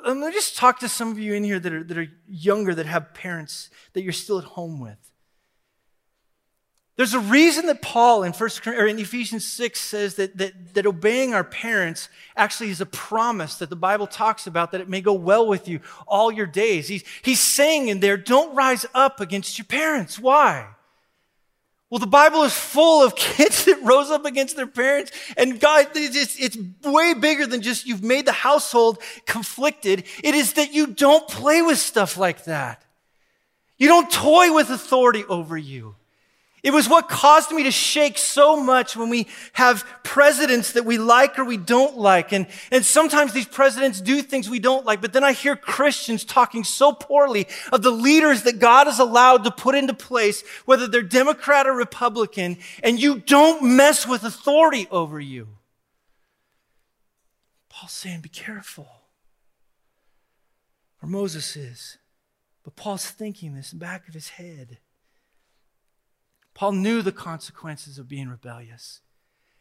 Let 0.05 0.17
me 0.17 0.31
just 0.33 0.57
talk 0.57 0.79
to 0.79 0.89
some 0.89 1.11
of 1.11 1.17
you 1.17 1.33
in 1.33 1.45
here 1.45 1.61
that 1.61 1.71
are, 1.71 1.83
that 1.83 1.97
are 1.97 2.11
younger, 2.27 2.75
that 2.75 2.87
have 2.87 3.13
parents 3.13 3.69
that 3.93 4.03
you're 4.03 4.11
still 4.11 4.39
at 4.39 4.43
home 4.43 4.81
with. 4.81 4.97
There's 6.97 7.13
a 7.13 7.19
reason 7.19 7.65
that 7.65 7.81
Paul 7.81 8.23
in, 8.23 8.31
First, 8.31 8.65
or 8.65 8.87
in 8.87 8.97
Ephesians 8.99 9.45
6 9.45 9.79
says 9.79 10.15
that, 10.15 10.37
that, 10.37 10.73
that 10.75 10.85
obeying 10.85 11.33
our 11.33 11.43
parents 11.43 12.07
actually 12.37 12.69
is 12.69 12.79
a 12.79 12.85
promise 12.85 13.55
that 13.55 13.69
the 13.69 13.75
Bible 13.75 14.07
talks 14.07 14.47
about 14.47 14.71
that 14.71 14.79
it 14.79 14.87
may 14.87 15.01
go 15.01 15.13
well 15.13 15.45
with 15.45 15.67
you 15.67 15.81
all 16.07 16.31
your 16.31 16.45
days. 16.45 16.87
He's, 16.87 17.03
he's 17.21 17.41
saying 17.41 17.89
in 17.89 17.99
there, 17.99 18.15
don't 18.15 18.55
rise 18.55 18.85
up 18.93 19.19
against 19.19 19.57
your 19.57 19.65
parents. 19.65 20.17
Why? 20.17 20.67
Well, 21.89 21.99
the 21.99 22.07
Bible 22.07 22.43
is 22.43 22.53
full 22.53 23.03
of 23.03 23.15
kids 23.17 23.65
that 23.65 23.81
rose 23.83 24.09
up 24.09 24.23
against 24.23 24.55
their 24.55 24.65
parents. 24.65 25.11
And 25.35 25.59
God, 25.59 25.87
it's, 25.95 26.39
it's 26.39 26.57
way 26.81 27.13
bigger 27.13 27.45
than 27.45 27.61
just 27.61 27.85
you've 27.85 28.03
made 28.03 28.25
the 28.25 28.31
household 28.31 28.99
conflicted. 29.25 30.05
It 30.23 30.33
is 30.33 30.53
that 30.53 30.73
you 30.73 30.87
don't 30.87 31.27
play 31.27 31.61
with 31.61 31.77
stuff 31.77 32.17
like 32.17 32.45
that. 32.45 32.85
You 33.77 33.89
don't 33.89 34.09
toy 34.09 34.53
with 34.53 34.69
authority 34.69 35.25
over 35.25 35.57
you. 35.57 35.95
It 36.65 36.73
was 36.73 36.89
what 36.89 37.07
caused 37.07 37.51
me 37.51 37.61
to 37.61 37.71
shake 37.71 38.17
so 38.17 38.59
much 38.59 38.97
when 38.97 39.09
we 39.09 39.27
have 39.53 39.85
presidents 40.01 40.71
that 40.71 40.83
we 40.83 40.97
like 40.97 41.37
or 41.37 41.45
we 41.45 41.57
don't 41.57 41.95
like. 41.95 42.31
And, 42.31 42.47
and 42.71 42.83
sometimes 42.83 43.33
these 43.33 43.45
presidents 43.45 44.01
do 44.01 44.23
things 44.23 44.49
we 44.49 44.57
don't 44.57 44.83
like, 44.83 44.99
but 44.99 45.13
then 45.13 45.23
I 45.23 45.33
hear 45.33 45.55
Christians 45.55 46.25
talking 46.25 46.63
so 46.63 46.91
poorly 46.91 47.47
of 47.71 47.83
the 47.83 47.91
leaders 47.91 48.41
that 48.43 48.57
God 48.57 48.87
has 48.87 48.97
allowed 48.97 49.43
to 49.43 49.51
put 49.51 49.75
into 49.75 49.93
place, 49.93 50.43
whether 50.65 50.87
they're 50.87 51.03
Democrat 51.03 51.67
or 51.67 51.73
Republican, 51.73 52.57
and 52.81 52.99
you 52.99 53.19
don't 53.19 53.75
mess 53.75 54.07
with 54.07 54.23
authority 54.23 54.87
over 54.89 55.19
you. 55.19 55.47
Paul's 57.69 57.91
saying, 57.91 58.21
be 58.21 58.29
careful. 58.29 58.87
Or 60.99 61.07
Moses 61.07 61.55
is. 61.55 61.99
But 62.63 62.75
Paul's 62.75 63.07
thinking 63.07 63.53
this 63.53 63.71
in 63.71 63.77
back 63.77 64.07
of 64.07 64.15
his 64.15 64.29
head. 64.29 64.79
Paul 66.55 66.71
knew 66.71 67.01
the 67.01 67.11
consequences 67.11 67.99
of 67.99 68.07
being 68.07 68.29
rebellious. 68.29 69.01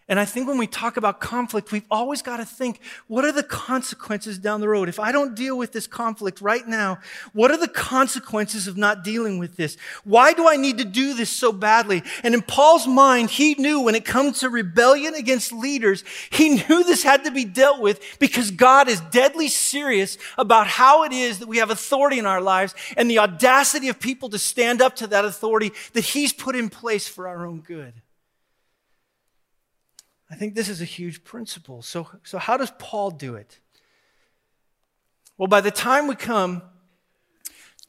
And 0.06 0.20
I 0.20 0.26
think 0.26 0.46
when 0.46 0.58
we 0.58 0.66
talk 0.66 0.98
about 0.98 1.18
conflict, 1.18 1.72
we've 1.72 1.86
always 1.90 2.20
got 2.20 2.36
to 2.36 2.44
think, 2.44 2.80
what 3.06 3.24
are 3.24 3.32
the 3.32 3.42
consequences 3.42 4.38
down 4.38 4.60
the 4.60 4.68
road? 4.68 4.90
If 4.90 5.00
I 5.00 5.12
don't 5.12 5.34
deal 5.34 5.56
with 5.56 5.72
this 5.72 5.86
conflict 5.86 6.42
right 6.42 6.66
now, 6.68 6.98
what 7.32 7.50
are 7.50 7.56
the 7.56 7.68
consequences 7.68 8.68
of 8.68 8.76
not 8.76 9.02
dealing 9.02 9.38
with 9.38 9.56
this? 9.56 9.78
Why 10.04 10.34
do 10.34 10.46
I 10.46 10.56
need 10.56 10.76
to 10.76 10.84
do 10.84 11.14
this 11.14 11.30
so 11.30 11.52
badly? 11.52 12.02
And 12.22 12.34
in 12.34 12.42
Paul's 12.42 12.86
mind, 12.86 13.30
he 13.30 13.54
knew 13.54 13.80
when 13.80 13.94
it 13.94 14.04
comes 14.04 14.40
to 14.40 14.50
rebellion 14.50 15.14
against 15.14 15.52
leaders, 15.52 16.04
he 16.28 16.50
knew 16.68 16.84
this 16.84 17.02
had 17.02 17.24
to 17.24 17.30
be 17.30 17.46
dealt 17.46 17.80
with 17.80 18.18
because 18.18 18.50
God 18.50 18.88
is 18.88 19.00
deadly 19.10 19.48
serious 19.48 20.18
about 20.36 20.66
how 20.66 21.04
it 21.04 21.12
is 21.12 21.38
that 21.38 21.48
we 21.48 21.56
have 21.58 21.70
authority 21.70 22.18
in 22.18 22.26
our 22.26 22.42
lives 22.42 22.74
and 22.98 23.10
the 23.10 23.20
audacity 23.20 23.88
of 23.88 23.98
people 23.98 24.28
to 24.28 24.38
stand 24.38 24.82
up 24.82 24.96
to 24.96 25.06
that 25.06 25.24
authority 25.24 25.72
that 25.94 26.04
he's 26.04 26.34
put 26.34 26.54
in 26.54 26.68
place 26.68 27.08
for 27.08 27.26
our 27.26 27.46
own 27.46 27.60
good. 27.60 27.94
I 30.30 30.36
think 30.36 30.54
this 30.54 30.68
is 30.68 30.80
a 30.80 30.86
huge 30.86 31.24
principle. 31.24 31.82
So, 31.82 32.08
so 32.22 32.38
how 32.38 32.56
does 32.56 32.72
Paul 32.78 33.10
do 33.10 33.34
it? 33.34 33.60
Well, 35.36 35.48
by 35.48 35.60
the 35.60 35.70
time 35.70 36.06
we 36.06 36.14
come 36.14 36.62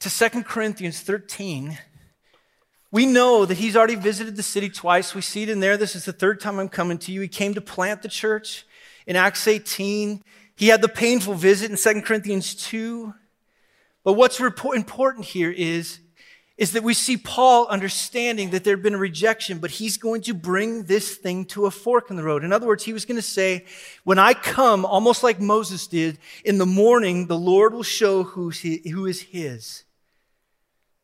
to 0.00 0.10
2 0.10 0.42
Corinthians 0.42 1.00
13, 1.00 1.78
we 2.90 3.06
know 3.06 3.44
that 3.44 3.58
he's 3.58 3.76
already 3.76 3.94
visited 3.94 4.36
the 4.36 4.42
city 4.42 4.68
twice. 4.68 5.14
We 5.14 5.20
see 5.20 5.42
it 5.42 5.48
in 5.48 5.60
there. 5.60 5.76
This 5.76 5.96
is 5.96 6.04
the 6.04 6.12
third 6.12 6.40
time 6.40 6.58
I'm 6.58 6.68
coming 6.68 6.98
to 6.98 7.12
you. 7.12 7.20
He 7.20 7.28
came 7.28 7.54
to 7.54 7.60
plant 7.60 8.02
the 8.02 8.08
church 8.08 8.66
in 9.06 9.16
Acts 9.16 9.46
18. 9.46 10.22
He 10.56 10.68
had 10.68 10.82
the 10.82 10.88
painful 10.88 11.34
visit 11.34 11.70
in 11.70 11.76
2 11.76 12.02
Corinthians 12.02 12.54
2. 12.54 13.14
But 14.04 14.14
what's 14.14 14.40
important 14.40 15.26
here 15.26 15.50
is, 15.50 16.00
is 16.58 16.72
that 16.72 16.82
we 16.82 16.94
see 16.94 17.18
Paul 17.18 17.66
understanding 17.66 18.50
that 18.50 18.64
there 18.64 18.74
had 18.74 18.82
been 18.82 18.94
a 18.94 18.98
rejection, 18.98 19.58
but 19.58 19.72
he's 19.72 19.98
going 19.98 20.22
to 20.22 20.32
bring 20.32 20.84
this 20.84 21.14
thing 21.14 21.44
to 21.46 21.66
a 21.66 21.70
fork 21.70 22.08
in 22.08 22.16
the 22.16 22.22
road. 22.22 22.44
In 22.44 22.52
other 22.52 22.66
words, 22.66 22.84
he 22.84 22.94
was 22.94 23.04
going 23.04 23.16
to 23.16 23.22
say, 23.22 23.66
when 24.04 24.18
I 24.18 24.32
come, 24.32 24.86
almost 24.86 25.22
like 25.22 25.38
Moses 25.38 25.86
did, 25.86 26.18
in 26.44 26.56
the 26.56 26.66
morning, 26.66 27.26
the 27.26 27.38
Lord 27.38 27.74
will 27.74 27.82
show 27.82 28.22
who's 28.22 28.60
who 28.60 29.04
is 29.04 29.20
his. 29.20 29.84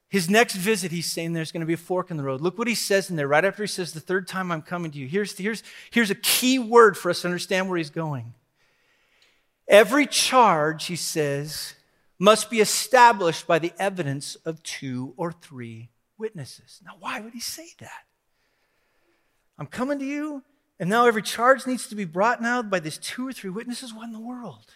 His 0.08 0.28
next 0.28 0.56
visit, 0.56 0.90
he's 0.90 1.10
saying 1.10 1.32
there's 1.32 1.52
going 1.52 1.60
to 1.60 1.66
be 1.66 1.72
a 1.72 1.78
fork 1.78 2.10
in 2.10 2.16
the 2.16 2.22
road. 2.22 2.40
Look 2.40 2.58
what 2.58 2.68
he 2.68 2.74
says 2.74 3.08
in 3.08 3.16
there 3.16 3.28
right 3.28 3.44
after 3.44 3.62
he 3.62 3.66
says, 3.66 3.92
The 3.92 4.00
third 4.00 4.28
time 4.28 4.52
I'm 4.52 4.60
coming 4.62 4.90
to 4.92 4.98
you. 4.98 5.06
Here's, 5.06 5.36
here's, 5.36 5.62
here's 5.90 6.10
a 6.10 6.14
key 6.14 6.58
word 6.58 6.96
for 6.96 7.10
us 7.10 7.22
to 7.22 7.28
understand 7.28 7.68
where 7.68 7.78
he's 7.78 7.90
going. 7.90 8.34
Every 9.68 10.06
charge, 10.06 10.86
he 10.86 10.96
says, 10.96 11.74
must 12.22 12.50
be 12.50 12.60
established 12.60 13.48
by 13.48 13.58
the 13.58 13.72
evidence 13.80 14.36
of 14.44 14.62
two 14.62 15.12
or 15.16 15.32
three 15.32 15.90
witnesses. 16.16 16.80
Now, 16.84 16.92
why 17.00 17.18
would 17.18 17.32
he 17.32 17.40
say 17.40 17.70
that? 17.80 18.04
I'm 19.58 19.66
coming 19.66 19.98
to 19.98 20.04
you, 20.04 20.44
and 20.78 20.88
now 20.88 21.06
every 21.06 21.22
charge 21.22 21.66
needs 21.66 21.88
to 21.88 21.96
be 21.96 22.04
brought 22.04 22.40
now 22.40 22.62
by 22.62 22.78
these 22.78 22.96
two 22.96 23.26
or 23.26 23.32
three 23.32 23.50
witnesses. 23.50 23.92
What 23.92 24.04
in 24.04 24.12
the 24.12 24.20
world? 24.20 24.66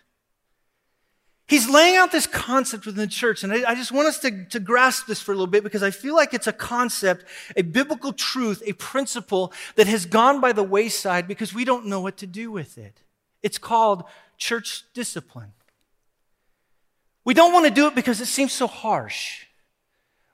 He's 1.47 1.69
laying 1.69 1.95
out 1.95 2.11
this 2.11 2.27
concept 2.27 2.85
within 2.85 3.03
the 3.03 3.07
church, 3.07 3.45
and 3.45 3.53
I, 3.53 3.71
I, 3.71 3.75
just 3.77 3.93
want 3.93 4.09
us 4.09 4.19
to, 4.21 4.45
to 4.47 4.59
grasp 4.59 5.07
this 5.07 5.23
for 5.23 5.31
a 5.31 5.37
little 5.37 5.47
bit 5.47 5.63
because 5.63 5.85
I 5.85 5.93
feel 5.93 6.17
like 6.17 6.35
it's 6.35 6.49
a 6.49 6.53
concept, 6.53 7.27
a 7.57 7.63
biblical 7.63 8.13
truth, 8.13 8.61
a 8.67 8.73
principle 8.73 9.53
that 9.77 9.87
has 9.87 10.05
gone 10.05 10.41
by 10.41 10.51
the 10.51 10.65
wayside 10.65 11.29
because 11.29 11.55
we 11.55 11.65
don't 11.65 11.87
know 11.87 12.01
what 12.01 12.17
to 12.17 12.27
do 12.27 12.51
with 12.51 12.77
it. 12.77 13.03
It's 13.45 13.59
called 13.59 14.03
church 14.37 14.83
discipline. 14.95 15.53
We 17.27 17.35
don't 17.35 17.53
want 17.53 17.67
to 17.67 17.73
do 17.73 17.89
it 17.89 17.97
because 17.97 18.21
it 18.21 18.27
seems 18.27 18.53
so 18.53 18.69
harsh. 18.69 19.47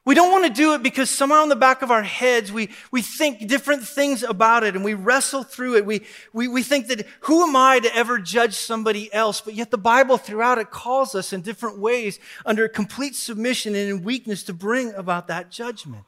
We 0.05 0.15
don't 0.15 0.31
want 0.31 0.45
to 0.45 0.53
do 0.53 0.75
it 0.75 0.83
because 0.83 1.09
somehow 1.09 1.43
in 1.43 1.49
the 1.49 1.57
back 1.57 1.81
of 1.81 1.91
our 1.91 2.03
heads, 2.03 2.53
we, 2.53 2.69
we 2.91 3.01
think 3.01 3.49
different 3.49 3.85
things 3.85 4.23
about 4.23 4.63
it 4.63 4.77
and 4.77 4.85
we 4.85 4.93
wrestle 4.93 5.43
through 5.43 5.77
it. 5.77 5.87
We, 5.87 6.03
we, 6.35 6.49
we 6.49 6.63
think 6.63 6.89
that 6.89 7.07
who 7.21 7.45
am 7.45 7.57
I 7.57 7.79
to 7.79 7.97
ever 7.97 8.19
judge 8.19 8.55
somebody 8.55 9.13
else? 9.15 9.41
But 9.41 9.55
yet 9.55 9.71
the 9.71 9.79
Bible 9.79 10.19
throughout 10.19 10.59
it 10.59 10.71
calls 10.71 11.15
us 11.15 11.33
in 11.33 11.41
different 11.41 11.79
ways 11.79 12.19
under 12.45 12.69
complete 12.69 13.15
submission 13.15 13.75
and 13.75 13.89
in 13.89 14.03
weakness 14.03 14.43
to 14.45 14.53
bring 14.53 14.93
about 14.93 15.29
that 15.29 15.51
judgment. 15.51 16.05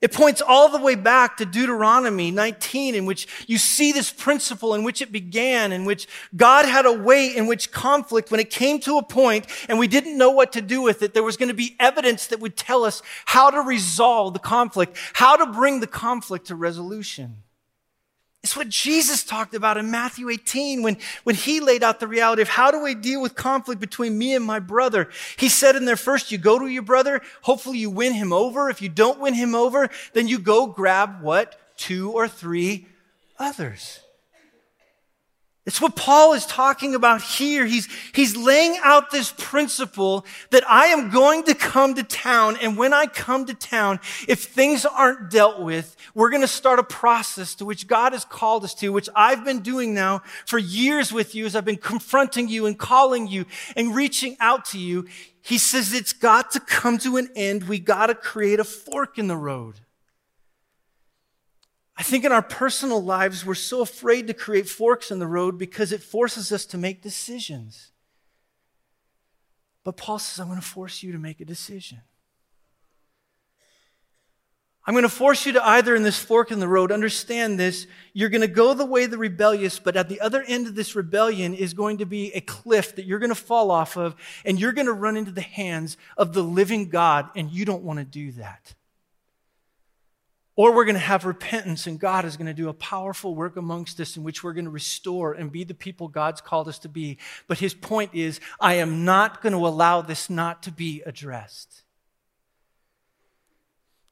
It 0.00 0.14
points 0.14 0.40
all 0.40 0.70
the 0.70 0.80
way 0.80 0.94
back 0.94 1.36
to 1.36 1.44
Deuteronomy 1.44 2.30
19, 2.30 2.94
in 2.94 3.04
which 3.04 3.28
you 3.46 3.58
see 3.58 3.92
this 3.92 4.10
principle 4.10 4.74
in 4.74 4.82
which 4.82 5.02
it 5.02 5.12
began, 5.12 5.72
in 5.72 5.84
which 5.84 6.08
God 6.34 6.64
had 6.64 6.86
a 6.86 6.92
way 6.92 7.36
in 7.36 7.46
which 7.46 7.70
conflict, 7.70 8.30
when 8.30 8.40
it 8.40 8.48
came 8.48 8.80
to 8.80 8.96
a 8.96 9.02
point 9.02 9.46
and 9.68 9.78
we 9.78 9.88
didn't 9.88 10.16
know 10.16 10.30
what 10.30 10.52
to 10.52 10.62
do 10.62 10.80
with 10.80 11.02
it, 11.02 11.12
there 11.12 11.22
was 11.22 11.36
going 11.36 11.50
to 11.50 11.54
be 11.54 11.76
evidence 11.78 12.28
that 12.28 12.40
would 12.40 12.56
tell 12.56 12.84
us 12.84 13.02
how 13.26 13.50
to 13.50 13.60
resolve 13.60 14.32
the 14.32 14.38
conflict, 14.38 14.96
how 15.12 15.36
to 15.36 15.46
bring 15.46 15.80
the 15.80 15.86
conflict 15.86 16.46
to 16.46 16.54
resolution. 16.54 17.42
It's 18.42 18.56
what 18.56 18.70
Jesus 18.70 19.22
talked 19.22 19.54
about 19.54 19.76
in 19.76 19.90
Matthew 19.90 20.30
18 20.30 20.82
when, 20.82 20.96
when 21.24 21.36
he 21.36 21.60
laid 21.60 21.82
out 21.82 22.00
the 22.00 22.06
reality 22.06 22.40
of 22.40 22.48
how 22.48 22.70
do 22.70 22.82
we 22.82 22.94
deal 22.94 23.20
with 23.20 23.34
conflict 23.34 23.80
between 23.80 24.16
me 24.16 24.34
and 24.34 24.44
my 24.44 24.58
brother. 24.58 25.10
He 25.36 25.50
said 25.50 25.76
in 25.76 25.84
there 25.84 25.96
first, 25.96 26.32
you 26.32 26.38
go 26.38 26.58
to 26.58 26.66
your 26.66 26.82
brother, 26.82 27.20
hopefully 27.42 27.78
you 27.78 27.90
win 27.90 28.14
him 28.14 28.32
over. 28.32 28.70
If 28.70 28.80
you 28.80 28.88
don't 28.88 29.20
win 29.20 29.34
him 29.34 29.54
over, 29.54 29.90
then 30.14 30.26
you 30.26 30.38
go 30.38 30.66
grab 30.66 31.20
what? 31.20 31.60
Two 31.76 32.12
or 32.12 32.28
three 32.28 32.86
others. 33.38 34.00
It's 35.70 35.80
what 35.80 35.94
Paul 35.94 36.32
is 36.32 36.46
talking 36.46 36.96
about 36.96 37.22
here. 37.22 37.64
He's, 37.64 37.86
he's 38.12 38.36
laying 38.36 38.76
out 38.82 39.12
this 39.12 39.32
principle 39.38 40.26
that 40.50 40.68
I 40.68 40.86
am 40.86 41.10
going 41.10 41.44
to 41.44 41.54
come 41.54 41.94
to 41.94 42.02
town. 42.02 42.56
And 42.60 42.76
when 42.76 42.92
I 42.92 43.06
come 43.06 43.46
to 43.46 43.54
town, 43.54 44.00
if 44.26 44.42
things 44.42 44.84
aren't 44.84 45.30
dealt 45.30 45.60
with, 45.60 45.94
we're 46.12 46.30
going 46.30 46.40
to 46.40 46.48
start 46.48 46.80
a 46.80 46.82
process 46.82 47.54
to 47.54 47.64
which 47.64 47.86
God 47.86 48.14
has 48.14 48.24
called 48.24 48.64
us 48.64 48.74
to, 48.74 48.88
which 48.88 49.08
I've 49.14 49.44
been 49.44 49.60
doing 49.60 49.94
now 49.94 50.22
for 50.44 50.58
years 50.58 51.12
with 51.12 51.36
you 51.36 51.46
as 51.46 51.54
I've 51.54 51.64
been 51.64 51.76
confronting 51.76 52.48
you 52.48 52.66
and 52.66 52.76
calling 52.76 53.28
you 53.28 53.44
and 53.76 53.94
reaching 53.94 54.36
out 54.40 54.64
to 54.70 54.78
you. 54.80 55.06
He 55.40 55.56
says 55.56 55.92
it's 55.92 56.12
got 56.12 56.50
to 56.50 56.58
come 56.58 56.98
to 56.98 57.16
an 57.16 57.28
end. 57.36 57.68
We 57.68 57.78
got 57.78 58.08
to 58.08 58.16
create 58.16 58.58
a 58.58 58.64
fork 58.64 59.18
in 59.18 59.28
the 59.28 59.36
road. 59.36 59.78
I 62.00 62.02
think 62.02 62.24
in 62.24 62.32
our 62.32 62.40
personal 62.40 63.04
lives, 63.04 63.44
we're 63.44 63.54
so 63.54 63.82
afraid 63.82 64.26
to 64.28 64.32
create 64.32 64.66
forks 64.66 65.10
in 65.10 65.18
the 65.18 65.26
road 65.26 65.58
because 65.58 65.92
it 65.92 66.02
forces 66.02 66.50
us 66.50 66.64
to 66.64 66.78
make 66.78 67.02
decisions. 67.02 67.92
But 69.84 69.98
Paul 69.98 70.18
says, 70.18 70.40
I'm 70.40 70.46
going 70.46 70.58
to 70.58 70.66
force 70.66 71.02
you 71.02 71.12
to 71.12 71.18
make 71.18 71.42
a 71.42 71.44
decision. 71.44 72.00
I'm 74.86 74.94
going 74.94 75.02
to 75.02 75.10
force 75.10 75.44
you 75.44 75.52
to 75.52 75.68
either 75.68 75.94
in 75.94 76.02
this 76.02 76.18
fork 76.18 76.50
in 76.50 76.58
the 76.58 76.66
road, 76.66 76.90
understand 76.90 77.60
this, 77.60 77.86
you're 78.14 78.30
going 78.30 78.40
to 78.40 78.48
go 78.48 78.72
the 78.72 78.86
way 78.86 79.04
of 79.04 79.10
the 79.10 79.18
rebellious, 79.18 79.78
but 79.78 79.94
at 79.94 80.08
the 80.08 80.22
other 80.22 80.42
end 80.48 80.66
of 80.66 80.74
this 80.74 80.96
rebellion 80.96 81.52
is 81.52 81.74
going 81.74 81.98
to 81.98 82.06
be 82.06 82.32
a 82.32 82.40
cliff 82.40 82.96
that 82.96 83.04
you're 83.04 83.18
going 83.18 83.28
to 83.28 83.34
fall 83.34 83.70
off 83.70 83.98
of, 83.98 84.16
and 84.46 84.58
you're 84.58 84.72
going 84.72 84.86
to 84.86 84.94
run 84.94 85.18
into 85.18 85.32
the 85.32 85.42
hands 85.42 85.98
of 86.16 86.32
the 86.32 86.42
living 86.42 86.88
God, 86.88 87.28
and 87.36 87.50
you 87.50 87.66
don't 87.66 87.82
want 87.82 87.98
to 87.98 88.06
do 88.06 88.32
that. 88.32 88.74
Or 90.60 90.74
we're 90.74 90.84
going 90.84 90.92
to 90.92 91.00
have 91.00 91.24
repentance, 91.24 91.86
and 91.86 91.98
God 91.98 92.26
is 92.26 92.36
going 92.36 92.46
to 92.46 92.52
do 92.52 92.68
a 92.68 92.74
powerful 92.74 93.34
work 93.34 93.56
amongst 93.56 93.98
us 93.98 94.18
in 94.18 94.22
which 94.22 94.44
we're 94.44 94.52
going 94.52 94.66
to 94.66 94.70
restore 94.70 95.32
and 95.32 95.50
be 95.50 95.64
the 95.64 95.72
people 95.72 96.06
God's 96.06 96.42
called 96.42 96.68
us 96.68 96.78
to 96.80 96.88
be. 96.90 97.16
But 97.48 97.60
his 97.60 97.72
point 97.72 98.10
is, 98.12 98.40
I 98.60 98.74
am 98.74 99.06
not 99.06 99.40
going 99.40 99.54
to 99.54 99.66
allow 99.66 100.02
this 100.02 100.28
not 100.28 100.62
to 100.64 100.70
be 100.70 101.02
addressed. 101.06 101.84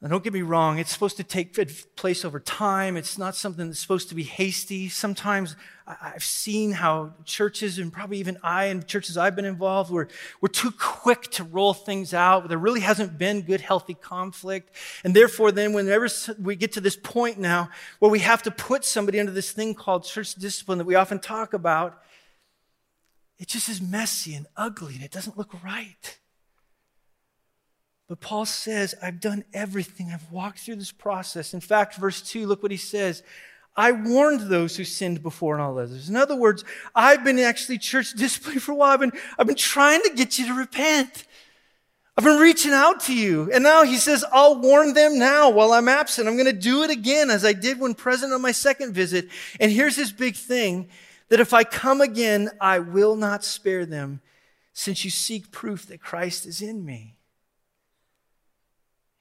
Now, 0.01 0.09
don't 0.09 0.25
get 0.25 0.33
me 0.33 0.41
wrong, 0.41 0.79
it's 0.79 0.91
supposed 0.91 1.19
to 1.19 1.23
take 1.23 1.55
place 1.97 2.25
over 2.25 2.41
time. 2.41 2.97
It's 2.97 3.19
not 3.19 3.37
something 3.37 3.67
that's 3.67 3.81
supposed 3.81 4.09
to 4.09 4.15
be 4.15 4.23
hasty. 4.23 4.89
Sometimes 4.89 5.55
I've 6.03 6.25
seen 6.25 6.73
how 6.73 7.15
churches, 7.25 7.79
and 7.79 7.91
probably 7.91 8.19
even 8.19 8.37
I 8.43 8.67
and 8.67 8.87
churches 8.87 9.17
I've 9.17 9.35
been 9.35 9.47
involved, 9.47 9.91
we're, 9.91 10.09
we're 10.41 10.49
too 10.49 10.71
quick 10.71 11.23
to 11.33 11.45
roll 11.45 11.73
things 11.73 12.13
out. 12.13 12.49
There 12.49 12.59
really 12.59 12.81
hasn't 12.81 13.17
been 13.17 13.41
good, 13.43 13.63
healthy 13.63 13.95
conflict. 13.95 14.75
And 15.03 15.15
therefore, 15.15 15.51
then, 15.51 15.73
whenever 15.73 16.09
we 16.39 16.57
get 16.57 16.73
to 16.73 16.81
this 16.81 16.97
point 16.97 17.39
now 17.39 17.71
where 18.01 18.11
we 18.11 18.19
have 18.19 18.43
to 18.43 18.51
put 18.51 18.85
somebody 18.85 19.19
under 19.19 19.33
this 19.33 19.51
thing 19.51 19.75
called 19.75 20.05
church 20.05 20.35
discipline 20.35 20.79
that 20.79 20.87
we 20.87 20.95
often 20.95 21.19
talk 21.19 21.55
about, 21.55 22.03
it 23.39 23.49
just 23.49 23.69
is 23.69 23.81
messy 23.81 24.35
and 24.35 24.47
ugly 24.57 24.95
and 24.95 25.03
it 25.03 25.11
doesn't 25.11 25.39
look 25.39 25.63
right. 25.65 26.19
But 28.09 28.21
Paul 28.21 28.47
says, 28.47 28.95
I've 29.03 29.21
done 29.21 29.45
everything. 29.53 30.11
I've 30.11 30.31
walked 30.33 30.61
through 30.61 30.77
this 30.77 30.93
process. 30.93 31.53
In 31.53 31.61
fact, 31.61 31.97
verse 31.97 32.23
2, 32.23 32.47
look 32.47 32.63
what 32.63 32.73
he 32.73 32.79
says. 32.79 33.23
I 33.79 33.93
warned 33.93 34.41
those 34.41 34.77
who 34.77 34.83
sinned 34.83 35.23
before 35.23 35.55
and 35.55 35.63
all 35.63 35.79
others. 35.79 36.09
In 36.09 36.17
other 36.17 36.35
words, 36.35 36.65
I've 36.97 37.23
been 37.23 37.39
actually 37.39 37.79
church 37.79 38.13
discipline 38.13 38.59
for 38.59 38.73
a 38.73 38.75
while. 38.75 38.91
I've 38.91 38.99
been, 38.99 39.13
I've 39.39 39.47
been 39.47 39.55
trying 39.55 40.03
to 40.03 40.11
get 40.17 40.37
you 40.37 40.49
to 40.49 40.55
repent. 40.55 41.25
I've 42.17 42.25
been 42.25 42.41
reaching 42.41 42.73
out 42.73 42.99
to 43.03 43.15
you. 43.15 43.53
And 43.53 43.63
now 43.63 43.85
he 43.85 43.97
says, 43.99 44.25
I'll 44.33 44.61
warn 44.61 44.95
them 44.95 45.17
now 45.17 45.51
while 45.51 45.73
I'm 45.73 45.87
absent. 45.87 46.27
I'm 46.27 46.35
going 46.35 46.47
to 46.47 46.53
do 46.53 46.83
it 46.83 46.91
again 46.91 47.31
as 47.31 47.45
I 47.45 47.53
did 47.53 47.79
when 47.79 47.95
present 47.95 48.33
on 48.33 48.43
my 48.43 48.51
second 48.51 48.95
visit. 48.95 49.29
And 49.61 49.71
here's 49.71 49.95
his 49.95 50.11
big 50.11 50.35
thing 50.35 50.89
that 51.29 51.39
if 51.39 51.55
I 51.55 51.63
come 51.63 52.01
again, 52.01 52.51
I 52.61 52.81
will 52.81 53.15
not 53.15 53.45
spare 53.45 53.87
them 53.87 54.21
since 54.73 55.05
you 55.05 55.11
seek 55.13 55.53
proof 55.53 55.87
that 55.87 56.01
Christ 56.01 56.47
is 56.47 56.61
in 56.61 56.85
me. 56.85 57.15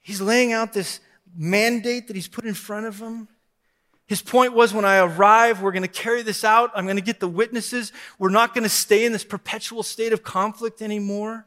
He's 0.00 0.20
laying 0.20 0.52
out 0.52 0.72
this 0.72 0.98
mandate 1.36 2.08
that 2.08 2.16
he's 2.16 2.26
put 2.26 2.44
in 2.44 2.54
front 2.54 2.86
of 2.86 2.98
them. 2.98 3.28
His 4.08 4.22
point 4.22 4.54
was 4.54 4.72
when 4.72 4.86
I 4.86 4.98
arrive, 4.98 5.60
we're 5.60 5.70
going 5.70 5.82
to 5.82 5.88
carry 5.88 6.22
this 6.22 6.42
out. 6.42 6.72
I'm 6.74 6.86
going 6.86 6.96
to 6.96 7.02
get 7.02 7.20
the 7.20 7.28
witnesses. 7.28 7.92
We're 8.18 8.30
not 8.30 8.54
going 8.54 8.64
to 8.64 8.70
stay 8.70 9.04
in 9.04 9.12
this 9.12 9.22
perpetual 9.22 9.82
state 9.82 10.14
of 10.14 10.22
conflict 10.22 10.80
anymore. 10.80 11.46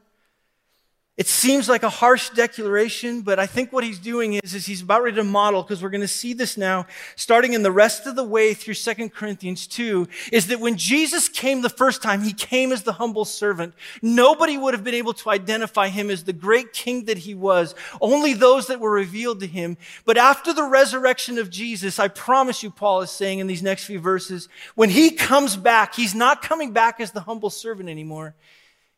It 1.17 1.27
seems 1.27 1.67
like 1.67 1.83
a 1.83 1.89
harsh 1.89 2.29
declaration, 2.29 3.21
but 3.21 3.37
I 3.37 3.45
think 3.45 3.73
what 3.73 3.83
he's 3.83 3.99
doing 3.99 4.35
is, 4.35 4.53
is 4.53 4.65
he's 4.65 4.81
about 4.81 5.03
ready 5.03 5.17
to 5.17 5.25
model, 5.25 5.61
because 5.61 5.83
we're 5.83 5.89
going 5.89 5.99
to 5.99 6.07
see 6.07 6.31
this 6.31 6.55
now, 6.55 6.87
starting 7.17 7.51
in 7.51 7.63
the 7.63 7.71
rest 7.71 8.07
of 8.07 8.15
the 8.15 8.23
way 8.23 8.53
through 8.53 8.75
2 8.75 9.09
Corinthians 9.09 9.67
2, 9.67 10.07
is 10.31 10.47
that 10.47 10.61
when 10.61 10.77
Jesus 10.77 11.27
came 11.27 11.61
the 11.61 11.69
first 11.69 12.01
time, 12.01 12.21
he 12.21 12.31
came 12.31 12.71
as 12.71 12.83
the 12.83 12.93
humble 12.93 13.25
servant. 13.25 13.73
Nobody 14.01 14.57
would 14.57 14.73
have 14.73 14.85
been 14.85 14.93
able 14.93 15.11
to 15.15 15.29
identify 15.29 15.89
him 15.89 16.09
as 16.09 16.23
the 16.23 16.33
great 16.33 16.71
king 16.71 17.03
that 17.05 17.19
he 17.19 17.35
was, 17.35 17.75
only 17.99 18.33
those 18.33 18.67
that 18.67 18.79
were 18.79 18.91
revealed 18.91 19.41
to 19.41 19.47
him. 19.47 19.75
But 20.05 20.17
after 20.17 20.53
the 20.53 20.63
resurrection 20.63 21.37
of 21.37 21.49
Jesus, 21.49 21.99
I 21.99 22.07
promise 22.07 22.63
you, 22.63 22.71
Paul 22.71 23.01
is 23.01 23.11
saying 23.11 23.39
in 23.39 23.47
these 23.47 23.61
next 23.61 23.83
few 23.83 23.99
verses, 23.99 24.47
when 24.75 24.89
he 24.89 25.11
comes 25.11 25.57
back, 25.57 25.93
he's 25.93 26.15
not 26.15 26.41
coming 26.41 26.71
back 26.71 27.01
as 27.01 27.11
the 27.11 27.21
humble 27.21 27.49
servant 27.49 27.89
anymore. 27.89 28.33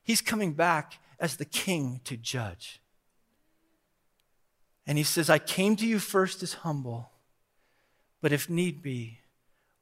He's 0.04 0.22
coming 0.22 0.54
back 0.54 1.00
as 1.24 1.38
the 1.38 1.46
king 1.46 2.02
to 2.04 2.18
judge. 2.18 2.82
And 4.86 4.98
he 4.98 5.06
says, 5.06 5.30
I 5.30 5.40
came 5.40 5.78
to 5.78 5.88
you 5.88 5.98
first 5.98 6.44
as 6.44 6.54
humble, 6.56 7.12
but 8.22 8.34
if 8.34 8.50
need 8.50 8.82
be, 8.82 9.20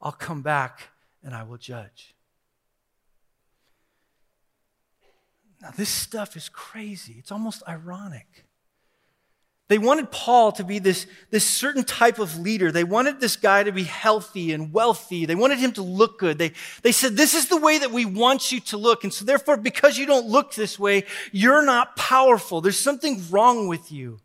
I'll 0.00 0.12
come 0.12 0.42
back 0.42 0.90
and 1.20 1.34
I 1.34 1.42
will 1.42 1.56
judge. 1.56 2.14
Now, 5.60 5.70
this 5.76 5.88
stuff 5.88 6.36
is 6.36 6.48
crazy. 6.48 7.16
It's 7.18 7.32
almost 7.32 7.64
ironic. 7.68 8.44
They 9.72 9.78
wanted 9.78 10.10
Paul 10.10 10.52
to 10.52 10.64
be 10.64 10.80
this, 10.80 11.06
this 11.30 11.44
certain 11.44 11.82
type 11.82 12.18
of 12.18 12.38
leader. 12.38 12.70
They 12.70 12.84
wanted 12.84 13.20
this 13.20 13.36
guy 13.36 13.62
to 13.62 13.72
be 13.72 13.84
healthy 13.84 14.52
and 14.52 14.70
wealthy. 14.70 15.24
They 15.24 15.34
wanted 15.34 15.60
him 15.60 15.72
to 15.72 15.82
look 15.82 16.18
good. 16.18 16.36
They, 16.36 16.52
they 16.82 16.92
said, 16.92 17.16
This 17.16 17.32
is 17.32 17.48
the 17.48 17.56
way 17.56 17.78
that 17.78 17.90
we 17.90 18.04
want 18.04 18.52
you 18.52 18.60
to 18.60 18.76
look. 18.76 19.02
And 19.02 19.10
so, 19.10 19.24
therefore, 19.24 19.56
because 19.56 19.96
you 19.96 20.04
don't 20.04 20.26
look 20.26 20.54
this 20.54 20.78
way, 20.78 21.06
you're 21.32 21.64
not 21.64 21.96
powerful. 21.96 22.60
There's 22.60 22.78
something 22.78 23.22
wrong 23.30 23.66
with 23.66 23.90
you. 23.90 24.18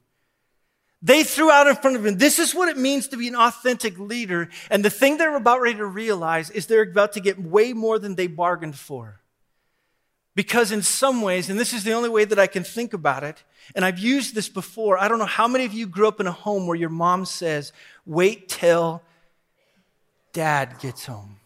They 1.02 1.24
threw 1.24 1.50
out 1.50 1.68
in 1.68 1.78
front 1.78 1.96
of 1.96 2.06
him, 2.06 2.18
This 2.18 2.40
is 2.40 2.54
what 2.54 2.68
it 2.68 2.78
means 2.78 3.08
to 3.08 3.18
be 3.18 3.30
an 3.30 3.36
authentic 3.38 3.98
leader. 3.98 4.50
And 4.70 4.84
the 4.84 4.90
thing 4.90 5.16
they're 5.16 5.34
about 5.34 5.62
ready 5.62 5.78
to 5.78 5.86
realize 5.86 6.50
is 6.50 6.68
they're 6.68 6.82
about 6.82 7.14
to 7.14 7.22
get 7.22 7.42
way 7.42 7.72
more 7.72 8.00
than 8.00 8.16
they 8.16 8.28
bargained 8.28 8.78
for. 8.78 9.22
Because, 10.38 10.72
in 10.72 10.84
some 10.84 11.24
ways, 11.24 11.50
and 11.50 11.60
this 11.60 11.74
is 11.74 11.84
the 11.84 11.94
only 11.94 12.10
way 12.10 12.24
that 12.24 12.38
I 12.38 12.46
can 12.46 12.64
think 12.64 12.94
about 12.94 13.24
it, 13.24 13.44
and 13.74 13.84
I've 13.84 13.98
used 13.98 14.36
this 14.36 14.48
before. 14.48 15.00
I 15.00 15.08
don't 15.08 15.18
know 15.18 15.26
how 15.26 15.48
many 15.48 15.66
of 15.66 15.74
you 15.74 15.88
grew 15.88 16.08
up 16.08 16.20
in 16.20 16.28
a 16.28 16.32
home 16.32 16.68
where 16.68 16.78
your 16.78 16.92
mom 16.92 17.26
says, 17.26 17.74
wait 18.06 18.48
till 18.48 19.02
dad 20.34 20.76
gets 20.80 21.08
home. 21.08 21.38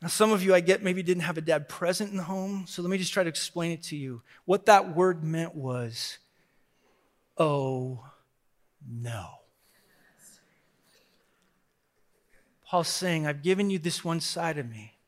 Now, 0.00 0.08
some 0.08 0.32
of 0.32 0.42
you, 0.42 0.54
I 0.54 0.60
get, 0.60 0.82
maybe 0.82 1.02
didn't 1.02 1.24
have 1.24 1.36
a 1.36 1.42
dad 1.42 1.68
present 1.68 2.12
in 2.12 2.16
the 2.16 2.22
home, 2.22 2.64
so 2.66 2.80
let 2.80 2.90
me 2.90 2.96
just 2.96 3.12
try 3.12 3.24
to 3.24 3.28
explain 3.28 3.72
it 3.72 3.82
to 3.82 3.96
you. 3.96 4.22
What 4.46 4.64
that 4.64 4.96
word 4.96 5.22
meant 5.22 5.54
was, 5.54 6.16
oh 7.36 8.06
no. 8.90 9.37
Paul's 12.68 12.88
saying, 12.88 13.26
I've 13.26 13.42
given 13.42 13.70
you 13.70 13.78
this 13.78 14.04
one 14.04 14.20
side 14.20 14.58
of 14.58 14.68
me. 14.68 14.98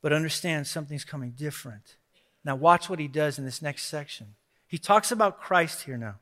But 0.00 0.14
understand 0.14 0.66
something's 0.66 1.04
coming 1.04 1.32
different. 1.32 1.96
Now, 2.42 2.56
watch 2.56 2.88
what 2.88 2.98
he 2.98 3.08
does 3.08 3.38
in 3.38 3.44
this 3.44 3.60
next 3.60 3.84
section. 3.84 4.34
He 4.66 4.78
talks 4.78 5.10
about 5.10 5.40
Christ 5.40 5.82
here 5.82 5.98
now. 5.98 6.16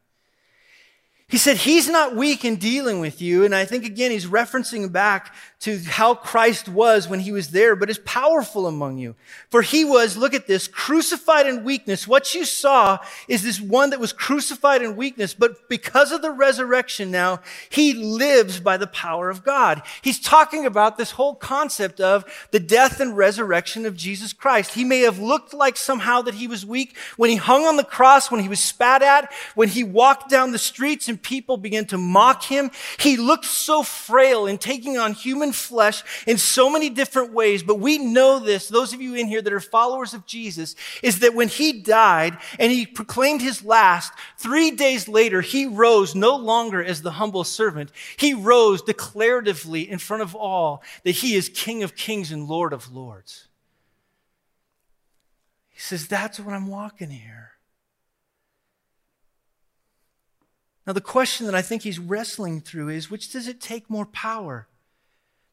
He 1.29 1.39
said, 1.39 1.57
He's 1.57 1.89
not 1.89 2.15
weak 2.15 2.45
in 2.45 2.57
dealing 2.57 3.01
with 3.01 3.23
you. 3.23 3.45
And 3.45 3.55
I 3.55 3.65
think, 3.65 3.85
again, 3.85 4.11
he's 4.11 4.27
referencing 4.27 4.93
back 4.93 5.35
to 5.65 5.79
how 5.79 6.15
Christ 6.15 6.69
was 6.69 7.09
when 7.09 7.21
he 7.21 7.33
was 7.33 7.49
there, 7.49 7.75
but 7.75 7.89
is 7.89 7.97
powerful 8.01 8.67
among 8.67 8.99
you. 8.99 9.15
For 9.49 9.63
he 9.63 9.83
was, 9.83 10.15
look 10.15 10.35
at 10.35 10.47
this, 10.47 10.69
crucified 10.69 11.47
in 11.47 11.65
weakness. 11.65 12.07
What 12.07 12.35
you 12.35 12.45
saw 12.45 12.99
is 13.29 13.43
this 13.43 13.63
one 13.63 13.89
that 13.89 13.99
was 13.99 14.13
crucified 14.13 14.83
in 14.83 14.95
weakness, 14.95 15.33
but 15.33 15.67
because 15.71 16.13
of 16.13 16.21
the 16.21 16.31
resurrection 16.31 17.11
now, 17.11 17.41
he 17.71 17.95
lives 17.95 18.61
by 18.61 18.77
the 18.77 18.87
power 18.87 19.31
of 19.31 19.43
God. 19.43 19.81
He's 20.03 20.21
talking 20.21 20.67
about 20.67 20.99
this 20.99 21.13
whole 21.13 21.35
concept 21.35 21.99
of 21.99 22.27
the 22.51 22.61
death 22.61 23.01
and 23.01 23.17
resurrection 23.17 23.87
of 23.87 23.97
Jesus 23.97 24.35
Christ. 24.35 24.75
He 24.75 24.85
may 24.85 25.01
have 25.01 25.19
looked 25.19 25.55
like 25.55 25.79
somehow 25.79 26.21
that 26.23 26.35
he 26.35 26.47
was 26.47 26.67
weak 26.67 26.95
when 27.17 27.31
he 27.31 27.37
hung 27.37 27.65
on 27.65 27.79
the 27.79 27.85
cross, 27.85 28.31
when 28.31 28.43
he 28.43 28.49
was 28.51 28.61
spat 28.61 29.01
at, 29.01 29.33
when 29.55 29.71
he 29.71 29.83
walked 29.83 30.29
down 30.29 30.53
the 30.53 30.59
streets 30.59 31.09
and 31.15 31.23
people 31.23 31.57
began 31.57 31.85
to 31.87 31.97
mock 31.97 32.43
him. 32.43 32.73
He 32.99 33.17
looked 33.17 33.45
so 33.45 33.85
frail 33.85 34.47
in 34.47 34.59
taking 34.59 34.99
on 34.99 35.13
human 35.13 35.53
flesh 35.53 36.03
in 36.27 36.39
so 36.39 36.69
many 36.69 36.91
different 36.91 37.33
ways. 37.33 37.63
But 37.63 37.79
we 37.79 37.99
know 37.99 38.41
this, 38.41 38.67
those 38.67 38.93
of 38.93 39.01
you 39.01 39.15
in 39.15 39.29
here 39.29 39.41
that 39.41 39.53
are 39.53 39.61
followers 39.61 40.13
of 40.13 40.27
Jesus, 40.27 40.75
is 41.05 41.21
that 41.21 41.33
when 41.33 41.47
he 41.47 41.83
died 41.83 42.37
and 42.59 42.73
he 42.73 42.85
proclaimed 42.85 43.43
his 43.43 43.65
last, 43.65 44.13
three 44.39 44.73
days 44.73 45.07
later, 45.07 45.41
he 45.41 45.67
rose 45.67 46.17
no 46.17 46.35
longer 46.35 46.83
as 46.83 47.03
the 47.03 47.13
humble 47.13 47.45
servant. 47.45 47.93
He 48.17 48.35
rose 48.35 48.83
declaratively 48.83 49.87
in 49.87 50.01
front 50.01 50.25
of 50.25 50.35
all 50.35 50.83
that 51.05 51.13
he 51.13 51.37
is 51.37 51.49
King 51.49 51.85
of 51.85 51.95
kings 51.95 52.33
and 52.33 52.49
Lord 52.49 52.73
of 52.73 52.93
lords. 52.93 53.47
He 55.69 55.79
says, 55.79 56.09
That's 56.09 56.41
what 56.41 56.55
I'm 56.55 56.67
walking 56.67 57.11
here. 57.11 57.54
Now, 60.87 60.93
the 60.93 61.01
question 61.01 61.47
that 61.47 61.55
I 61.55 61.63
think 61.63 61.83
he's 61.83 61.99
wrestling 61.99 62.61
through 62.61 62.91
is 62.91 63.11
which 63.11 63.33
does 63.33 63.49
it 63.49 63.61
take 63.61 63.89
more 63.89 64.07
power? 64.07 64.67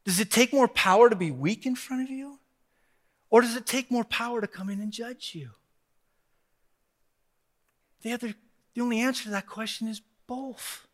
Does 0.04 0.20
it 0.20 0.32
take 0.32 0.52
more 0.52 0.68
power 0.68 1.10
to 1.10 1.16
be 1.16 1.32
weak 1.32 1.66
in 1.66 1.76
front 1.76 2.04
of 2.04 2.10
you? 2.10 2.40
Or 3.30 3.42
does 3.42 3.56
it 3.56 3.66
take 3.66 3.90
more 3.90 4.04
power 4.04 4.42
to 4.42 4.48
come 4.48 4.70
in 4.70 4.82
and 4.82 4.92
judge 4.92 5.32
you? 5.34 5.52
The, 8.02 8.14
other, 8.14 8.34
the 8.74 8.82
only 8.82 9.00
answer 9.00 9.24
to 9.26 9.30
that 9.30 9.48
question 9.48 9.88
is 9.88 10.02
both. 10.28 10.88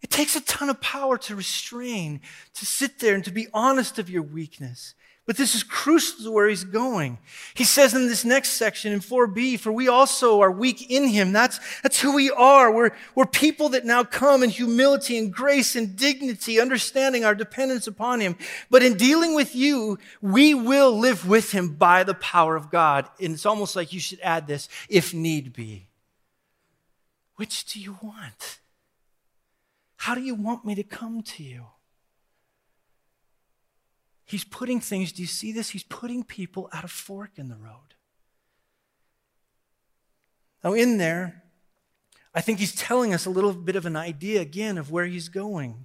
It 0.00 0.10
takes 0.10 0.36
a 0.36 0.40
ton 0.40 0.68
of 0.68 0.80
power 0.80 1.16
to 1.18 1.34
restrain, 1.34 2.20
to 2.54 2.66
sit 2.66 2.98
there 2.98 3.14
and 3.14 3.24
to 3.24 3.30
be 3.30 3.48
honest 3.54 3.98
of 3.98 4.10
your 4.10 4.22
weakness. 4.22 4.94
But 5.24 5.36
this 5.36 5.54
is 5.54 5.62
crucial 5.62 6.24
to 6.24 6.32
where 6.32 6.48
he's 6.48 6.64
going. 6.64 7.18
He 7.54 7.62
says 7.62 7.94
in 7.94 8.08
this 8.08 8.24
next 8.24 8.50
section 8.50 8.92
in 8.92 8.98
4b, 8.98 9.60
for 9.60 9.70
we 9.70 9.86
also 9.86 10.40
are 10.40 10.50
weak 10.50 10.90
in 10.90 11.06
him. 11.06 11.32
That's, 11.32 11.60
that's 11.82 12.00
who 12.00 12.16
we 12.16 12.28
are. 12.32 12.72
We're, 12.72 12.90
we're 13.14 13.26
people 13.26 13.68
that 13.70 13.84
now 13.84 14.02
come 14.02 14.42
in 14.42 14.50
humility 14.50 15.16
and 15.16 15.32
grace 15.32 15.76
and 15.76 15.94
dignity, 15.94 16.60
understanding 16.60 17.24
our 17.24 17.36
dependence 17.36 17.86
upon 17.86 18.18
him. 18.20 18.36
But 18.68 18.82
in 18.82 18.96
dealing 18.96 19.36
with 19.36 19.54
you, 19.54 19.98
we 20.20 20.54
will 20.54 20.98
live 20.98 21.28
with 21.28 21.52
him 21.52 21.74
by 21.74 22.02
the 22.02 22.14
power 22.14 22.56
of 22.56 22.70
God. 22.70 23.08
And 23.20 23.32
it's 23.32 23.46
almost 23.46 23.76
like 23.76 23.92
you 23.92 24.00
should 24.00 24.20
add 24.20 24.48
this, 24.48 24.68
if 24.88 25.14
need 25.14 25.52
be. 25.52 25.86
Which 27.36 27.64
do 27.66 27.80
you 27.80 27.96
want? 28.02 28.58
How 29.98 30.16
do 30.16 30.20
you 30.20 30.34
want 30.34 30.64
me 30.64 30.74
to 30.74 30.82
come 30.82 31.22
to 31.22 31.44
you? 31.44 31.66
He's 34.32 34.44
putting 34.44 34.80
things, 34.80 35.12
do 35.12 35.20
you 35.20 35.28
see 35.28 35.52
this? 35.52 35.68
He's 35.68 35.82
putting 35.82 36.24
people 36.24 36.70
at 36.72 36.84
a 36.84 36.88
fork 36.88 37.32
in 37.36 37.48
the 37.48 37.56
road. 37.56 37.96
Now, 40.64 40.72
in 40.72 40.96
there, 40.96 41.42
I 42.34 42.40
think 42.40 42.58
he's 42.58 42.74
telling 42.74 43.12
us 43.12 43.26
a 43.26 43.30
little 43.30 43.52
bit 43.52 43.76
of 43.76 43.84
an 43.84 43.94
idea 43.94 44.40
again 44.40 44.78
of 44.78 44.90
where 44.90 45.04
he's 45.04 45.28
going. 45.28 45.84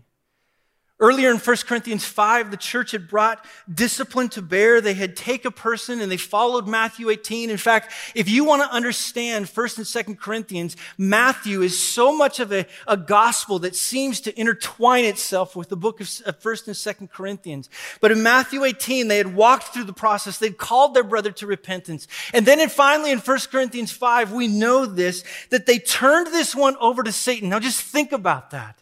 Earlier 0.99 1.29
in 1.29 1.37
1 1.37 1.57
Corinthians 1.67 2.05
5, 2.05 2.49
the 2.49 2.57
church 2.57 2.89
had 2.89 3.07
brought 3.07 3.45
discipline 3.71 4.29
to 4.29 4.41
bear. 4.41 4.81
They 4.81 4.95
had 4.95 5.15
take 5.15 5.45
a 5.45 5.51
person 5.51 6.01
and 6.01 6.11
they 6.11 6.17
followed 6.17 6.67
Matthew 6.67 7.11
18. 7.11 7.51
In 7.51 7.57
fact, 7.57 7.93
if 8.15 8.27
you 8.27 8.43
want 8.43 8.63
to 8.63 8.73
understand 8.73 9.45
1st 9.45 9.77
and 9.77 10.17
2nd 10.17 10.19
Corinthians, 10.19 10.75
Matthew 10.97 11.61
is 11.61 11.79
so 11.79 12.17
much 12.17 12.39
of 12.39 12.51
a, 12.51 12.65
a 12.87 12.97
gospel 12.97 13.59
that 13.59 13.75
seems 13.75 14.21
to 14.21 14.39
intertwine 14.39 15.05
itself 15.05 15.55
with 15.55 15.69
the 15.69 15.77
book 15.77 16.01
of 16.01 16.07
1st 16.07 16.65
and 16.65 16.75
2nd 16.75 17.11
Corinthians. 17.11 17.69
But 18.01 18.11
in 18.11 18.23
Matthew 18.23 18.63
18, 18.63 19.07
they 19.07 19.17
had 19.17 19.35
walked 19.35 19.65
through 19.65 19.83
the 19.83 19.93
process. 19.93 20.39
They'd 20.39 20.57
called 20.57 20.95
their 20.95 21.03
brother 21.03 21.29
to 21.29 21.45
repentance. 21.45 22.07
And 22.33 22.43
then 22.43 22.59
in, 22.59 22.69
finally 22.69 23.11
in 23.11 23.19
1 23.19 23.39
Corinthians 23.51 23.91
5, 23.91 24.31
we 24.31 24.47
know 24.47 24.87
this, 24.87 25.23
that 25.51 25.67
they 25.67 25.77
turned 25.77 26.25
this 26.27 26.55
one 26.55 26.75
over 26.77 27.03
to 27.03 27.11
Satan. 27.11 27.49
Now 27.49 27.59
just 27.59 27.81
think 27.81 28.13
about 28.13 28.49
that. 28.49 28.81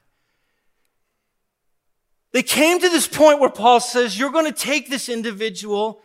They 2.35 2.43
came 2.43 2.81
to 2.81 2.89
this 2.89 3.07
point 3.07 3.39
where 3.39 3.49
Paul 3.49 3.79
says, 3.79 4.19
You're 4.19 4.29
going 4.29 4.43
to 4.43 4.51
take 4.51 4.89
this 4.89 5.07
individual 5.07 6.01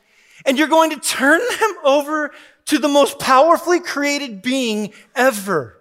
and 0.47 0.57
you're 0.57 0.69
going 0.69 0.91
to 0.91 1.01
turn 1.01 1.41
them 1.61 1.75
over 1.83 2.31
to 2.67 2.79
the 2.79 2.87
most 2.87 3.19
powerfully 3.19 3.81
created 3.81 4.41
being 4.41 4.93
ever. 5.17 5.77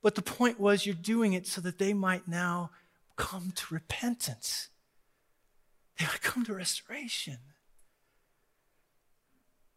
But 0.00 0.14
the 0.14 0.22
point 0.22 0.58
was, 0.58 0.86
you're 0.86 0.94
doing 0.94 1.34
it 1.34 1.46
so 1.46 1.60
that 1.60 1.76
they 1.76 1.92
might 1.92 2.26
now 2.26 2.70
come 3.16 3.52
to 3.54 3.74
repentance. 3.74 4.70
They 5.98 6.06
might 6.06 6.22
come 6.22 6.46
to 6.46 6.54
restoration. 6.54 7.36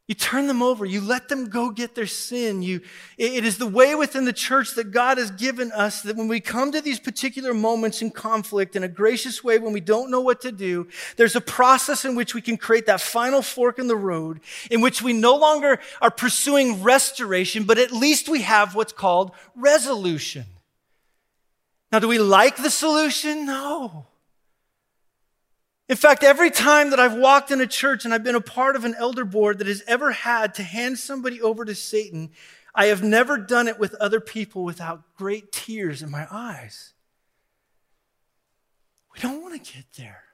You 0.10 0.16
turn 0.16 0.48
them 0.48 0.64
over. 0.64 0.88
You 0.88 1.02
let 1.02 1.30
them 1.30 1.50
go 1.50 1.70
get 1.70 1.94
their 1.94 2.08
sin. 2.08 2.64
You, 2.64 2.82
it 3.20 3.46
is 3.46 3.60
the 3.60 3.68
way 3.68 3.94
within 3.94 4.26
the 4.26 4.34
church 4.34 4.74
that 4.74 4.90
God 4.90 5.20
has 5.20 5.30
given 5.30 5.72
us 5.72 6.02
that 6.02 6.16
when 6.16 6.28
we 6.28 6.40
come 6.40 6.72
to 6.72 6.82
these 6.82 7.00
particular 7.00 7.54
moments 7.54 8.02
in 8.02 8.10
conflict 8.10 8.76
in 8.76 8.82
a 8.82 8.88
gracious 8.88 9.44
way, 9.44 9.60
when 9.60 9.72
we 9.72 9.80
don't 9.80 10.10
know 10.10 10.22
what 10.22 10.42
to 10.42 10.52
do, 10.52 10.88
there's 11.18 11.36
a 11.36 11.42
process 11.42 12.06
in 12.06 12.16
which 12.16 12.34
we 12.34 12.42
can 12.42 12.58
create 12.58 12.88
that 12.88 13.02
final 13.02 13.44
fork 13.44 13.78
in 13.78 13.88
the 13.88 13.96
road 13.96 14.40
in 14.72 14.82
which 14.82 15.04
we 15.04 15.14
no 15.14 15.36
longer 15.36 15.80
are 16.02 16.10
pursuing 16.10 16.82
restoration, 16.82 17.66
but 17.66 17.78
at 17.78 17.92
least 17.92 18.28
we 18.28 18.42
have 18.42 18.74
what's 18.74 18.94
called 18.94 19.32
resolution. 19.56 20.46
Now, 21.92 22.00
do 22.00 22.08
we 22.08 22.18
like 22.18 22.58
the 22.58 22.72
solution? 22.72 23.46
No. 23.46 24.08
In 25.90 25.96
fact, 25.96 26.24
every 26.24 26.52
time 26.52 26.92
that 26.92 27.00
I've 27.00 27.16
walked 27.16 27.50
in 27.50 27.60
a 27.62 27.68
church 27.68 28.06
and 28.06 28.14
I've 28.14 28.24
been 28.24 28.36
a 28.36 28.42
part 28.42 28.76
of 28.76 28.86
an 28.86 28.94
elder 28.96 29.26
board 29.26 29.58
that 29.58 29.66
has 29.66 29.82
ever 29.88 30.12
had 30.12 30.54
to 30.56 30.64
hand 30.64 31.00
somebody 31.00 31.42
over 31.42 31.66
to 31.66 31.74
Satan, 31.74 32.30
I 32.76 32.86
have 32.86 33.02
never 33.02 33.40
done 33.40 33.68
it 33.68 33.80
with 33.80 33.96
other 33.96 34.20
people 34.20 34.64
without 34.64 35.16
great 35.16 35.52
tears 35.52 36.04
in 36.04 36.12
my 36.12 36.28
eyes. 36.30 36.94
We 39.16 39.20
don't 39.20 39.42
want 39.42 39.62
to 39.62 39.74
get 39.74 39.86
there. 39.98 40.29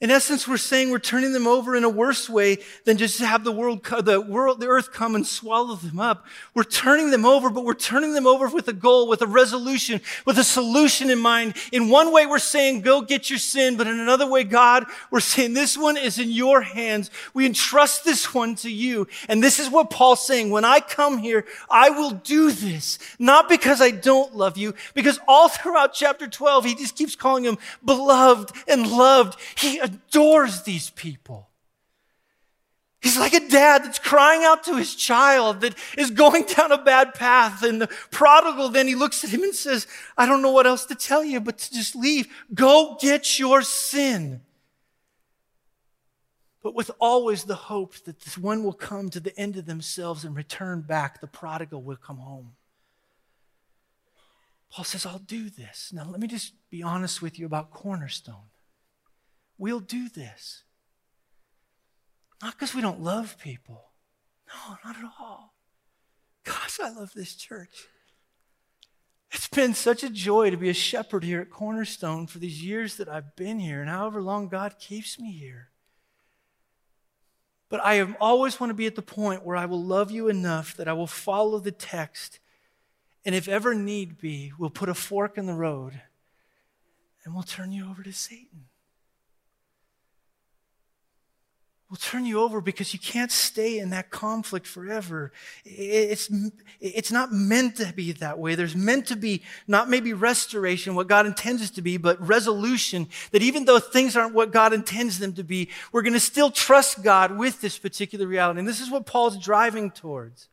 In 0.00 0.12
essence, 0.12 0.46
we're 0.46 0.58
saying 0.58 0.92
we're 0.92 1.00
turning 1.00 1.32
them 1.32 1.48
over 1.48 1.74
in 1.74 1.82
a 1.82 1.88
worse 1.88 2.30
way 2.30 2.58
than 2.84 2.98
just 2.98 3.18
to 3.18 3.26
have 3.26 3.42
the 3.42 3.50
world, 3.50 3.82
the 3.84 4.20
world, 4.20 4.60
the 4.60 4.68
earth 4.68 4.92
come 4.92 5.16
and 5.16 5.26
swallow 5.26 5.74
them 5.74 5.98
up. 5.98 6.24
We're 6.54 6.62
turning 6.62 7.10
them 7.10 7.24
over, 7.24 7.50
but 7.50 7.64
we're 7.64 7.74
turning 7.74 8.12
them 8.12 8.24
over 8.24 8.46
with 8.46 8.68
a 8.68 8.72
goal, 8.72 9.08
with 9.08 9.22
a 9.22 9.26
resolution, 9.26 10.00
with 10.24 10.38
a 10.38 10.44
solution 10.44 11.10
in 11.10 11.18
mind. 11.18 11.56
In 11.72 11.88
one 11.88 12.12
way, 12.12 12.26
we're 12.26 12.38
saying, 12.38 12.82
go 12.82 13.00
get 13.00 13.28
your 13.28 13.40
sin. 13.40 13.76
But 13.76 13.88
in 13.88 13.98
another 13.98 14.30
way, 14.30 14.44
God, 14.44 14.84
we're 15.10 15.18
saying 15.18 15.54
this 15.54 15.76
one 15.76 15.96
is 15.96 16.20
in 16.20 16.30
your 16.30 16.60
hands. 16.60 17.10
We 17.34 17.44
entrust 17.44 18.04
this 18.04 18.32
one 18.32 18.54
to 18.56 18.70
you. 18.70 19.08
And 19.28 19.42
this 19.42 19.58
is 19.58 19.68
what 19.68 19.90
Paul's 19.90 20.24
saying. 20.24 20.50
When 20.50 20.64
I 20.64 20.78
come 20.78 21.18
here, 21.18 21.44
I 21.68 21.90
will 21.90 22.12
do 22.12 22.52
this. 22.52 23.00
Not 23.18 23.48
because 23.48 23.80
I 23.80 23.90
don't 23.90 24.36
love 24.36 24.56
you, 24.56 24.74
because 24.94 25.18
all 25.26 25.48
throughout 25.48 25.92
chapter 25.92 26.28
12, 26.28 26.66
he 26.66 26.74
just 26.76 26.94
keeps 26.94 27.16
calling 27.16 27.42
them 27.42 27.58
beloved 27.84 28.52
and 28.68 28.86
loved. 28.86 29.40
He 29.56 29.80
adores 29.88 30.62
these 30.62 30.90
people. 30.90 31.48
He's 33.00 33.16
like 33.16 33.32
a 33.32 33.48
dad 33.48 33.84
that's 33.84 33.98
crying 33.98 34.42
out 34.42 34.64
to 34.64 34.76
his 34.76 34.94
child 34.94 35.60
that 35.60 35.74
is 35.96 36.10
going 36.10 36.44
down 36.56 36.72
a 36.72 36.82
bad 36.82 37.14
path. 37.14 37.62
And 37.62 37.80
the 37.80 37.86
prodigal 38.10 38.70
then 38.70 38.88
he 38.88 38.94
looks 38.94 39.22
at 39.22 39.30
him 39.30 39.42
and 39.42 39.54
says, 39.54 39.86
I 40.16 40.26
don't 40.26 40.42
know 40.42 40.50
what 40.50 40.66
else 40.66 40.84
to 40.86 40.94
tell 40.94 41.24
you, 41.24 41.40
but 41.40 41.58
to 41.58 41.72
just 41.72 41.94
leave. 41.94 42.26
Go 42.52 42.96
get 43.00 43.38
your 43.38 43.62
sin. 43.62 44.40
But 46.60 46.74
with 46.74 46.90
always 46.98 47.44
the 47.44 47.54
hope 47.54 47.94
that 48.04 48.20
this 48.20 48.36
one 48.36 48.64
will 48.64 48.72
come 48.72 49.10
to 49.10 49.20
the 49.20 49.38
end 49.38 49.56
of 49.56 49.66
themselves 49.66 50.24
and 50.24 50.36
return 50.36 50.80
back. 50.80 51.20
The 51.20 51.28
prodigal 51.28 51.82
will 51.82 51.96
come 51.96 52.18
home. 52.18 52.56
Paul 54.70 54.84
says, 54.84 55.06
I'll 55.06 55.20
do 55.20 55.48
this. 55.48 55.92
Now, 55.94 56.04
let 56.10 56.20
me 56.20 56.26
just 56.26 56.52
be 56.68 56.82
honest 56.82 57.22
with 57.22 57.38
you 57.38 57.46
about 57.46 57.70
Cornerstone. 57.70 58.50
We'll 59.58 59.80
do 59.80 60.08
this. 60.08 60.62
Not 62.40 62.54
because 62.54 62.74
we 62.74 62.80
don't 62.80 63.02
love 63.02 63.36
people. 63.38 63.90
No, 64.48 64.76
not 64.84 64.96
at 64.96 65.10
all. 65.20 65.54
Gosh, 66.44 66.78
I 66.80 66.90
love 66.90 67.12
this 67.12 67.34
church. 67.34 67.86
It's 69.32 69.48
been 69.48 69.74
such 69.74 70.02
a 70.02 70.08
joy 70.08 70.50
to 70.50 70.56
be 70.56 70.70
a 70.70 70.74
shepherd 70.74 71.24
here 71.24 71.40
at 71.40 71.50
Cornerstone 71.50 72.26
for 72.26 72.38
these 72.38 72.64
years 72.64 72.96
that 72.96 73.08
I've 73.08 73.36
been 73.36 73.58
here 73.58 73.82
and 73.82 73.90
however 73.90 74.22
long 74.22 74.48
God 74.48 74.76
keeps 74.78 75.18
me 75.18 75.32
here. 75.32 75.68
But 77.68 77.84
I 77.84 78.00
always 78.14 78.58
want 78.58 78.70
to 78.70 78.74
be 78.74 78.86
at 78.86 78.94
the 78.94 79.02
point 79.02 79.44
where 79.44 79.56
I 79.56 79.66
will 79.66 79.82
love 79.82 80.10
you 80.10 80.28
enough 80.28 80.74
that 80.76 80.88
I 80.88 80.94
will 80.94 81.06
follow 81.06 81.58
the 81.58 81.72
text. 81.72 82.38
And 83.26 83.34
if 83.34 83.48
ever 83.48 83.74
need 83.74 84.18
be, 84.18 84.52
we'll 84.58 84.70
put 84.70 84.88
a 84.88 84.94
fork 84.94 85.36
in 85.36 85.44
the 85.44 85.52
road 85.52 86.00
and 87.24 87.34
we'll 87.34 87.42
turn 87.42 87.72
you 87.72 87.90
over 87.90 88.02
to 88.02 88.12
Satan 88.12 88.68
will 91.90 91.96
turn 91.96 92.26
you 92.26 92.40
over 92.40 92.60
because 92.60 92.92
you 92.92 92.98
can't 92.98 93.32
stay 93.32 93.78
in 93.78 93.90
that 93.90 94.10
conflict 94.10 94.66
forever. 94.66 95.32
It's, 95.64 96.30
it's 96.80 97.10
not 97.10 97.32
meant 97.32 97.76
to 97.76 97.92
be 97.94 98.12
that 98.12 98.38
way. 98.38 98.54
There's 98.54 98.76
meant 98.76 99.06
to 99.06 99.16
be 99.16 99.42
not 99.66 99.88
maybe 99.88 100.12
restoration, 100.12 100.94
what 100.94 101.06
God 101.06 101.24
intends 101.24 101.62
it 101.62 101.74
to 101.76 101.82
be, 101.82 101.96
but 101.96 102.20
resolution 102.20 103.08
that 103.30 103.42
even 103.42 103.64
though 103.64 103.78
things 103.78 104.16
aren't 104.16 104.34
what 104.34 104.52
God 104.52 104.74
intends 104.74 105.18
them 105.18 105.32
to 105.34 105.42
be, 105.42 105.70
we're 105.90 106.02
going 106.02 106.12
to 106.12 106.20
still 106.20 106.50
trust 106.50 107.02
God 107.02 107.38
with 107.38 107.62
this 107.62 107.78
particular 107.78 108.26
reality. 108.26 108.58
And 108.58 108.68
this 108.68 108.80
is 108.80 108.90
what 108.90 109.06
Paul's 109.06 109.38
driving 109.38 109.90
towards. 109.90 110.48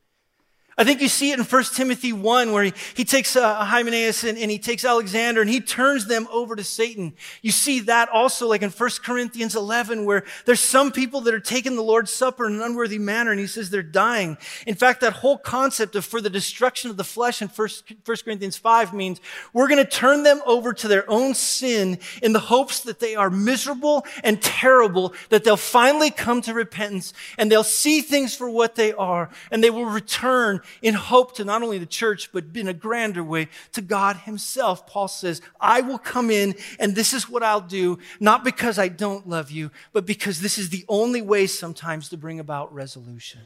I 0.78 0.84
think 0.84 1.00
you 1.00 1.08
see 1.08 1.32
it 1.32 1.40
in 1.40 1.46
1 1.46 1.64
Timothy 1.74 2.12
1 2.12 2.52
where 2.52 2.66
he, 2.66 2.74
he 2.96 3.06
takes 3.06 3.38
uh, 3.38 3.64
Hymenaeus 3.64 4.26
and, 4.26 4.38
and, 4.38 4.52
he 4.52 4.60
takes 4.60 4.84
Alexander 4.84 5.40
and 5.40 5.50
he 5.50 5.62
turns 5.62 6.06
them 6.06 6.28
over 6.30 6.54
to 6.54 6.66
Satan. 6.66 7.14
You 7.42 7.52
see 7.52 7.80
that 7.82 8.10
also 8.10 8.50
like 8.50 8.62
in 8.62 8.70
1 8.72 8.90
Corinthians 9.02 9.56
11 9.56 10.04
where 10.04 10.26
there's 10.46 10.60
some 10.60 10.92
people 10.92 11.22
that 11.22 11.34
are 11.34 11.40
taking 11.40 11.78
the 11.78 11.82
Lord's 11.82 12.12
Supper 12.12 12.46
in 12.46 12.56
an 12.56 12.62
unworthy 12.62 13.00
manner 13.00 13.32
and 13.32 13.40
he 13.40 13.48
says 13.48 13.70
they're 13.70 13.84
dying. 13.84 14.38
In 14.68 14.76
fact, 14.76 15.00
that 15.00 15.14
whole 15.14 15.38
concept 15.38 15.96
of 15.96 16.04
for 16.04 16.20
the 16.20 16.30
destruction 16.30 16.90
of 16.90 16.98
the 16.98 17.06
flesh 17.06 17.42
in 17.42 17.48
1, 17.48 17.70
1 18.04 18.18
Corinthians 18.26 18.58
5 18.58 18.94
means 18.94 19.22
we're 19.54 19.70
going 19.70 19.84
to 19.84 19.90
turn 19.90 20.24
them 20.24 20.42
over 20.46 20.74
to 20.74 20.90
their 20.90 21.10
own 21.10 21.36
sin 21.36 22.00
in 22.22 22.34
the 22.34 22.40
hopes 22.40 22.82
that 22.82 23.00
they 23.00 23.16
are 23.16 23.30
miserable 23.30 24.06
and 24.26 24.42
terrible, 24.42 25.14
that 25.30 25.46
they'll 25.46 25.56
finally 25.56 26.12
come 26.12 26.42
to 26.42 26.54
repentance 26.54 27.14
and 27.38 27.50
they'll 27.50 27.64
see 27.64 28.02
things 28.02 28.36
for 28.36 28.50
what 28.50 28.76
they 28.76 28.92
are 28.92 29.30
and 29.52 29.64
they 29.64 29.70
will 29.70 29.86
return 29.86 30.60
in 30.82 30.94
hope 30.94 31.36
to 31.36 31.46
not 31.46 31.64
only 31.64 31.78
the 31.78 31.86
church, 31.86 32.32
but 32.32 32.46
in 32.54 32.68
a 32.68 32.74
grander 32.74 33.24
way 33.24 33.48
to 33.74 33.82
God 33.82 34.18
himself. 34.18 34.88
Paul 34.88 35.08
says, 35.08 35.42
I 35.60 35.82
will 35.82 35.98
come 35.98 36.30
in 36.30 36.56
and 36.80 36.96
this 36.96 37.14
is 37.14 37.30
what 37.30 37.44
I'll 37.44 37.62
do, 37.62 38.00
not 38.20 38.44
because 38.44 38.78
I 38.78 38.88
don't 38.88 39.28
love 39.28 39.52
you, 39.52 39.72
but 39.94 40.06
because 40.06 40.42
this 40.42 40.58
is 40.58 40.70
the 40.70 40.86
only 40.88 41.22
way 41.22 41.48
sometimes 41.48 42.10
to 42.10 42.18
bring 42.18 42.40
about 42.40 42.74
resolution. 42.74 43.42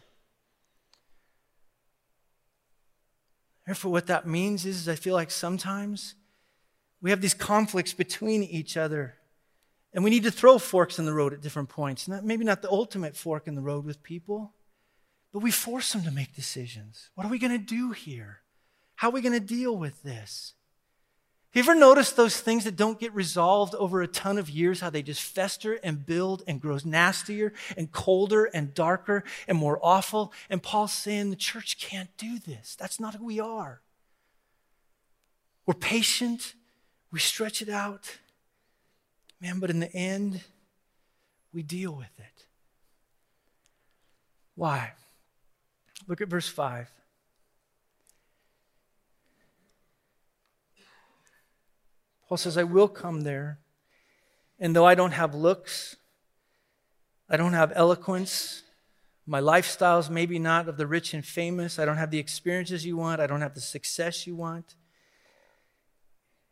Therefore, 3.66 3.92
what 3.92 4.08
that 4.08 4.26
means 4.26 4.66
is, 4.66 4.78
is 4.78 4.90
I 4.90 4.96
feel 4.96 5.14
like 5.14 5.30
sometimes 5.30 6.16
we 7.02 7.12
have 7.12 7.22
these 7.22 7.34
conflicts 7.34 7.94
between 7.94 8.44
each 8.44 8.76
other. 8.78 9.16
And 9.94 10.04
we 10.04 10.10
need 10.10 10.24
to 10.24 10.32
throw 10.32 10.60
forks 10.60 11.00
in 11.00 11.06
the 11.06 11.14
road 11.14 11.34
at 11.34 11.42
different 11.42 11.70
points. 11.70 12.08
Not, 12.08 12.24
maybe 12.24 12.44
not 12.44 12.62
the 12.62 12.70
ultimate 12.70 13.16
fork 13.16 13.48
in 13.48 13.56
the 13.56 13.62
road 13.62 13.86
with 13.86 14.04
people, 14.04 14.54
but 15.32 15.40
we 15.40 15.52
force 15.52 15.94
them 15.94 16.04
to 16.04 16.12
make 16.12 16.36
decisions. 16.36 17.10
What 17.16 17.26
are 17.26 17.30
we 17.30 17.40
going 17.40 17.52
to 17.52 17.58
do 17.58 17.92
here? 17.92 18.42
How 18.96 19.10
are 19.10 19.14
we 19.14 19.22
going 19.22 19.34
to 19.34 19.40
deal 19.40 19.76
with 19.78 20.04
this? 20.04 20.54
Have 21.52 21.66
you 21.66 21.72
ever 21.72 21.80
noticed 21.80 22.16
those 22.16 22.40
things 22.40 22.64
that 22.66 22.76
don't 22.76 23.00
get 23.00 23.14
resolved 23.14 23.74
over 23.76 24.02
a 24.02 24.08
ton 24.08 24.38
of 24.38 24.52
years, 24.52 24.82
how 24.82 24.92
they 24.92 25.02
just 25.02 25.24
fester 25.24 25.80
and 25.84 26.06
build 26.06 26.44
and 26.46 26.62
grow 26.62 26.78
nastier 26.86 27.54
and 27.76 27.92
colder 27.92 28.46
and 28.46 28.74
darker 28.76 29.24
and 29.48 29.58
more 29.58 29.80
awful? 29.82 30.32
And 30.48 30.62
Paul's 30.62 30.94
saying 30.94 31.32
the 31.32 31.36
church 31.36 31.80
can't 31.80 32.16
do 32.18 32.38
this. 32.38 32.76
That's 32.76 33.00
not 33.00 33.16
who 33.16 33.26
we 33.26 33.40
are. 33.40 33.82
We're 35.66 35.74
patient, 35.74 36.54
we 37.12 37.20
stretch 37.20 37.64
it 37.64 37.70
out. 37.70 38.18
Man, 39.42 39.60
but 39.60 39.72
in 39.72 39.80
the 39.80 39.92
end, 39.92 40.42
we 41.52 41.64
deal 41.64 41.94
with 41.94 42.12
it. 42.20 42.46
Why? 44.54 44.92
Look 46.10 46.22
at 46.22 46.28
verse 46.28 46.50
5. 46.50 46.90
Paul 52.28 52.38
says, 52.38 52.58
I 52.58 52.64
will 52.64 52.88
come 52.88 53.22
there. 53.22 53.60
And 54.60 54.76
though 54.76 54.86
I 54.86 54.96
don't 54.96 55.12
have 55.12 55.36
looks, 55.36 55.96
I 57.30 57.38
don't 57.38 57.54
have 57.54 57.72
eloquence, 57.76 58.64
my 59.28 59.40
lifestyle's 59.40 60.10
maybe 60.10 60.40
not 60.40 60.68
of 60.68 60.78
the 60.78 60.88
rich 60.88 61.14
and 61.14 61.24
famous, 61.24 61.78
I 61.78 61.86
don't 61.86 61.98
have 61.98 62.10
the 62.10 62.18
experiences 62.18 62.86
you 62.86 62.98
want, 62.98 63.22
I 63.22 63.28
don't 63.28 63.42
have 63.42 63.54
the 63.54 63.62
success 63.62 64.26
you 64.26 64.36
want. 64.36 64.76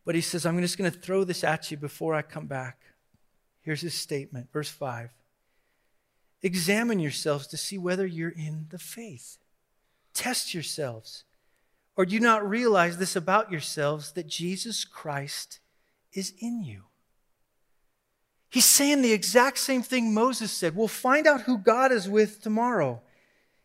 But 0.06 0.14
he 0.14 0.22
says, 0.22 0.46
I'm 0.46 0.62
just 0.62 0.78
going 0.78 0.92
to 0.92 0.98
throw 0.98 1.24
this 1.24 1.44
at 1.44 1.72
you 1.72 1.78
before 1.78 2.14
I 2.14 2.22
come 2.22 2.46
back. 2.46 2.80
Here's 3.62 3.82
his 3.82 3.96
statement, 3.96 4.54
verse 4.54 4.70
5. 4.70 5.10
Examine 6.44 7.00
yourselves 7.00 7.48
to 7.48 7.58
see 7.58 7.80
whether 7.80 8.06
you're 8.06 8.30
in 8.30 8.68
the 8.70 8.78
faith. 8.78 9.40
Test 10.18 10.56
yourselves. 10.56 11.26
Or 11.96 12.04
do 12.04 12.16
you 12.16 12.20
not 12.20 12.48
realize 12.48 12.98
this 12.98 13.16
about 13.16 13.52
yourselves 13.52 14.14
that 14.14 14.28
Jesus 14.28 14.84
Christ 14.84 15.60
is 16.12 16.34
in 16.40 16.64
you? 16.64 16.86
He's 18.50 18.66
saying 18.66 19.04
the 19.04 19.14
exact 19.14 19.60
same 19.60 19.84
thing 19.84 20.16
Moses 20.16 20.52
said. 20.52 20.76
We'll 20.76 20.88
find 20.88 21.28
out 21.28 21.42
who 21.42 21.60
God 21.60 21.92
is 21.92 22.10
with 22.10 22.42
tomorrow. 22.42 23.00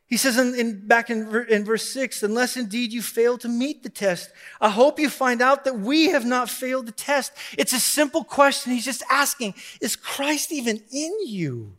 He 0.06 0.18
says 0.18 0.36
in, 0.36 0.54
in, 0.54 0.86
back 0.86 1.08
in, 1.08 1.46
in 1.48 1.64
verse 1.64 1.88
6 1.88 2.22
unless 2.22 2.58
indeed 2.58 2.92
you 2.92 3.00
fail 3.00 3.38
to 3.38 3.48
meet 3.48 3.82
the 3.82 3.88
test, 3.88 4.30
I 4.60 4.68
hope 4.68 5.00
you 5.00 5.08
find 5.08 5.40
out 5.40 5.64
that 5.64 5.78
we 5.78 6.10
have 6.10 6.26
not 6.26 6.50
failed 6.50 6.84
the 6.84 6.92
test. 6.92 7.32
It's 7.56 7.72
a 7.72 7.80
simple 7.80 8.24
question. 8.24 8.74
He's 8.74 8.84
just 8.84 9.02
asking 9.10 9.54
Is 9.80 9.96
Christ 9.96 10.52
even 10.52 10.82
in 10.92 11.12
you? 11.24 11.76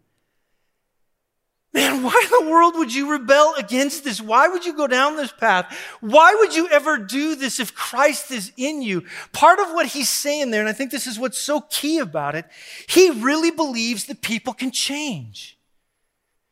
Man, 1.73 2.03
why 2.03 2.21
in 2.23 2.45
the 2.45 2.51
world 2.51 2.75
would 2.77 2.93
you 2.93 3.11
rebel 3.11 3.55
against 3.57 4.03
this? 4.03 4.21
Why 4.21 4.47
would 4.47 4.63
you 4.63 4.77
go 4.77 4.85
down 4.85 5.15
this 5.15 5.31
path? 5.31 5.75
Why 6.01 6.35
would 6.35 6.55
you 6.55 6.67
ever 6.69 6.97
do 6.99 7.35
this 7.35 7.59
if 7.59 7.73
Christ 7.73 8.29
is 8.29 8.51
in 8.57 8.83
you? 8.83 9.05
Part 9.31 9.59
of 9.59 9.69
what 9.69 9.87
he's 9.87 10.09
saying 10.09 10.51
there, 10.51 10.59
and 10.59 10.69
I 10.69 10.73
think 10.73 10.91
this 10.91 11.07
is 11.07 11.17
what's 11.17 11.39
so 11.39 11.61
key 11.61 11.97
about 11.97 12.35
it, 12.35 12.45
he 12.87 13.09
really 13.09 13.49
believes 13.49 14.05
that 14.05 14.21
people 14.21 14.53
can 14.53 14.69
change. 14.69 15.57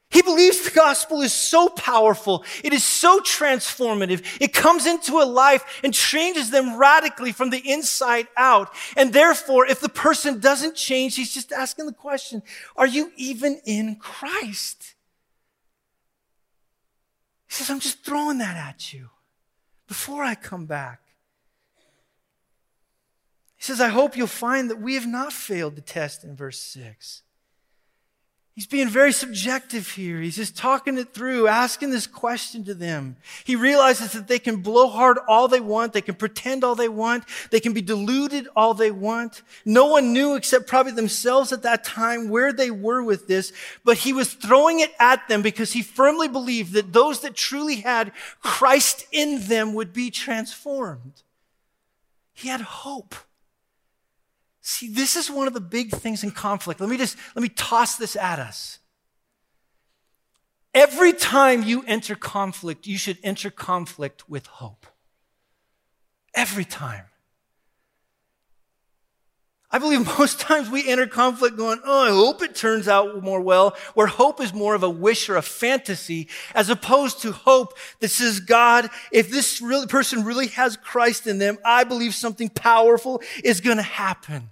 He 0.10 0.22
believes 0.24 0.62
the 0.62 0.72
gospel 0.72 1.22
is 1.22 1.32
so 1.32 1.70
powerful. 1.70 2.44
It 2.64 2.74
is 2.74 2.84
so 2.84 3.20
transformative. 3.22 4.26
It 4.42 4.54
comes 4.54 4.86
into 4.86 5.22
a 5.22 5.24
life 5.24 5.64
and 5.84 5.94
changes 5.94 6.50
them 6.50 6.78
radically 6.78 7.32
from 7.32 7.50
the 7.50 7.62
inside 7.72 8.28
out. 8.36 8.74
And 8.98 9.14
therefore, 9.14 9.68
if 9.68 9.80
the 9.80 9.88
person 9.88 10.40
doesn't 10.40 10.76
change, 10.76 11.16
he's 11.16 11.34
just 11.34 11.54
asking 11.54 11.86
the 11.86 11.94
question, 11.94 12.44
are 12.76 12.88
you 12.88 13.12
even 13.16 13.62
in 13.66 13.96
Christ? 13.96 14.91
He 17.52 17.56
says, 17.56 17.70
I'm 17.70 17.82
just 17.82 18.06
throwing 18.06 18.38
that 18.38 18.56
at 18.56 18.94
you 18.94 19.10
before 19.86 20.24
I 20.24 20.36
come 20.36 20.68
back. 20.68 21.02
He 23.58 23.64
says, 23.64 23.82
I 23.82 23.90
hope 23.90 24.16
you'll 24.16 24.28
find 24.28 24.70
that 24.70 24.80
we 24.80 24.94
have 24.94 25.06
not 25.06 25.34
failed 25.34 25.76
the 25.76 25.82
test 25.82 26.24
in 26.24 26.34
verse 26.34 26.58
6. 26.60 27.24
He's 28.54 28.68
being 28.68 28.90
very 28.90 29.14
subjective 29.14 29.90
here. 29.92 30.20
He's 30.20 30.36
just 30.36 30.58
talking 30.58 30.98
it 30.98 31.14
through, 31.14 31.48
asking 31.48 31.92
this 31.92 32.06
question 32.06 32.66
to 32.66 32.74
them. 32.74 33.16
He 33.46 33.56
realizes 33.56 34.12
that 34.12 34.28
they 34.28 34.40
can 34.40 34.58
blow 34.58 34.90
hard 34.90 35.18
all 35.26 35.48
they 35.48 35.62
want. 35.62 35.94
They 35.94 36.02
can 36.02 36.16
pretend 36.16 36.66
all 36.66 36.76
they 36.76 36.90
want. 36.90 37.24
They 37.50 37.62
can 37.62 37.72
be 37.72 37.82
deluded 37.82 38.50
all 38.54 38.74
they 38.74 38.92
want. 38.92 39.42
No 39.64 39.86
one 39.86 40.12
knew 40.12 40.36
except 40.36 40.68
probably 40.68 40.92
themselves 40.92 41.54
at 41.54 41.64
that 41.64 41.86
time 41.86 42.28
where 42.28 42.52
they 42.52 42.72
were 42.72 43.02
with 43.02 43.26
this, 43.26 43.54
but 43.86 44.00
he 44.00 44.12
was 44.12 44.34
throwing 44.34 44.82
it 44.82 44.92
at 45.00 45.30
them 45.30 45.42
because 45.42 45.72
he 45.72 45.82
firmly 45.82 46.28
believed 46.28 46.74
that 46.74 46.92
those 46.92 47.22
that 47.22 47.36
truly 47.36 47.78
had 47.78 48.12
Christ 48.42 49.06
in 49.14 49.48
them 49.48 49.74
would 49.76 49.94
be 49.94 50.12
transformed. 50.12 51.24
He 52.34 52.50
had 52.50 52.62
hope. 52.62 53.16
See, 54.72 54.88
this 54.88 55.18
is 55.18 55.30
one 55.30 55.48
of 55.48 55.54
the 55.54 55.60
big 55.60 55.92
things 55.92 56.24
in 56.24 56.32
conflict. 56.32 56.80
Let 56.80 56.90
me 56.90 56.96
just 56.96 57.18
let 57.36 57.42
me 57.42 57.50
toss 57.50 57.98
this 57.98 58.16
at 58.16 58.40
us. 58.40 58.80
Every 60.74 61.12
time 61.12 61.64
you 61.64 61.84
enter 61.86 62.16
conflict, 62.16 62.88
you 62.88 62.98
should 62.98 63.18
enter 63.22 63.50
conflict 63.52 64.30
with 64.30 64.48
hope. 64.48 64.88
Every 66.34 66.64
time. 66.64 67.04
I 69.70 69.78
believe 69.78 70.06
most 70.18 70.40
times 70.40 70.70
we 70.70 70.88
enter 70.90 71.06
conflict 71.06 71.58
going, 71.58 71.82
oh, 71.84 72.06
I 72.06 72.12
hope 72.12 72.42
it 72.42 72.56
turns 72.56 72.88
out 72.88 73.22
more 73.22 73.42
well, 73.42 73.76
where 73.94 74.08
hope 74.08 74.40
is 74.40 74.54
more 74.54 74.74
of 74.74 74.84
a 74.84 74.90
wish 74.90 75.28
or 75.28 75.36
a 75.36 75.42
fantasy, 75.42 76.30
as 76.56 76.70
opposed 76.70 77.22
to 77.24 77.34
hope 77.34 77.78
that 78.00 78.08
says, 78.08 78.40
God, 78.40 78.90
if 79.12 79.30
this 79.30 79.62
really, 79.62 79.88
person 79.88 80.24
really 80.24 80.48
has 80.48 80.78
Christ 80.78 81.28
in 81.28 81.40
them, 81.40 81.58
I 81.66 81.84
believe 81.84 82.16
something 82.16 82.48
powerful 82.48 83.22
is 83.44 83.60
going 83.60 83.78
to 83.78 83.84
happen. 83.84 84.50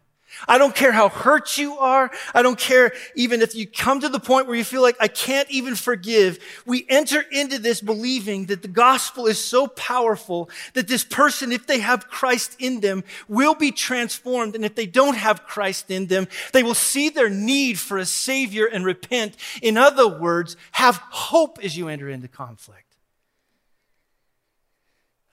I 0.48 0.58
don't 0.58 0.76
care 0.76 0.92
how 0.92 1.10
hurt 1.10 1.58
you 1.58 1.78
are. 1.78 2.12
I 2.34 2.42
don't 2.42 2.58
care 2.58 2.94
even 3.16 3.42
if 3.42 3.56
you 3.56 3.68
come 3.68 4.00
to 4.02 4.10
the 4.10 4.20
point 4.20 4.48
where 4.48 4.56
you 4.56 4.64
feel 4.64 4.82
like 4.82 4.98
I 5.00 5.08
can't 5.08 5.50
even 5.52 5.76
forgive. 5.76 6.40
We 6.66 6.86
enter 6.90 7.22
into 7.32 7.60
this 7.60 7.82
believing 7.82 8.46
that 8.48 8.62
the 8.62 8.68
gospel 8.68 9.26
is 9.26 9.44
so 9.44 9.68
powerful 9.68 10.50
that 10.74 10.88
this 10.88 11.04
person, 11.04 11.52
if 11.52 11.68
they 11.68 11.80
have 11.80 12.08
Christ 12.08 12.56
in 12.60 12.80
them, 12.80 13.04
will 13.28 13.56
be 13.56 13.72
transformed. 13.72 14.56
And 14.56 14.66
if 14.66 14.76
they 14.76 14.86
don't 14.86 15.18
have 15.18 15.46
Christ 15.46 15.92
in 15.92 16.08
them, 16.08 16.28
they 16.54 16.64
will 16.64 16.74
see 16.74 17.10
their 17.10 17.30
need 17.30 17.80
for 17.80 17.98
a 17.98 18.06
savior 18.06 18.66
and 18.66 18.86
repent. 18.86 19.36
In 19.62 19.78
other 19.78 20.08
words, 20.08 20.56
have 20.72 20.98
hope 20.98 21.60
as 21.64 21.78
you 21.78 21.88
enter 21.88 22.10
into 22.10 22.28
conflict. 22.28 22.90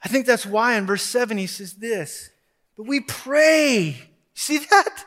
I 0.02 0.08
think 0.08 0.26
that's 0.26 0.46
why 0.46 0.76
in 0.76 0.86
verse 0.86 1.02
7 1.02 1.36
he 1.36 1.48
says 1.48 1.74
this, 1.74 2.30
but 2.76 2.86
we 2.86 3.00
pray 3.00 4.05
See 4.36 4.58
that? 4.58 5.04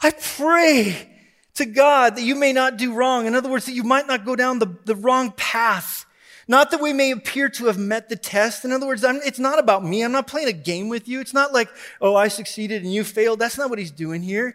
I 0.00 0.10
pray 0.10 1.08
to 1.54 1.64
God 1.64 2.16
that 2.16 2.22
you 2.22 2.36
may 2.36 2.52
not 2.52 2.76
do 2.76 2.92
wrong. 2.94 3.26
In 3.26 3.34
other 3.34 3.50
words, 3.50 3.64
that 3.66 3.72
you 3.72 3.82
might 3.82 4.06
not 4.06 4.24
go 4.24 4.36
down 4.36 4.58
the, 4.58 4.76
the 4.84 4.94
wrong 4.94 5.32
path. 5.32 6.04
Not 6.46 6.70
that 6.70 6.80
we 6.80 6.92
may 6.92 7.10
appear 7.10 7.48
to 7.48 7.66
have 7.66 7.78
met 7.78 8.08
the 8.08 8.14
test. 8.14 8.64
In 8.64 8.70
other 8.70 8.86
words, 8.86 9.02
I'm, 9.02 9.16
it's 9.24 9.38
not 9.38 9.58
about 9.58 9.82
me. 9.82 10.04
I'm 10.04 10.12
not 10.12 10.26
playing 10.26 10.48
a 10.48 10.52
game 10.52 10.90
with 10.90 11.08
you. 11.08 11.20
It's 11.20 11.34
not 11.34 11.54
like, 11.54 11.68
oh, 12.00 12.14
I 12.14 12.28
succeeded 12.28 12.84
and 12.84 12.92
you 12.92 13.02
failed. 13.02 13.38
That's 13.38 13.58
not 13.58 13.70
what 13.70 13.78
he's 13.78 13.90
doing 13.90 14.22
here. 14.22 14.54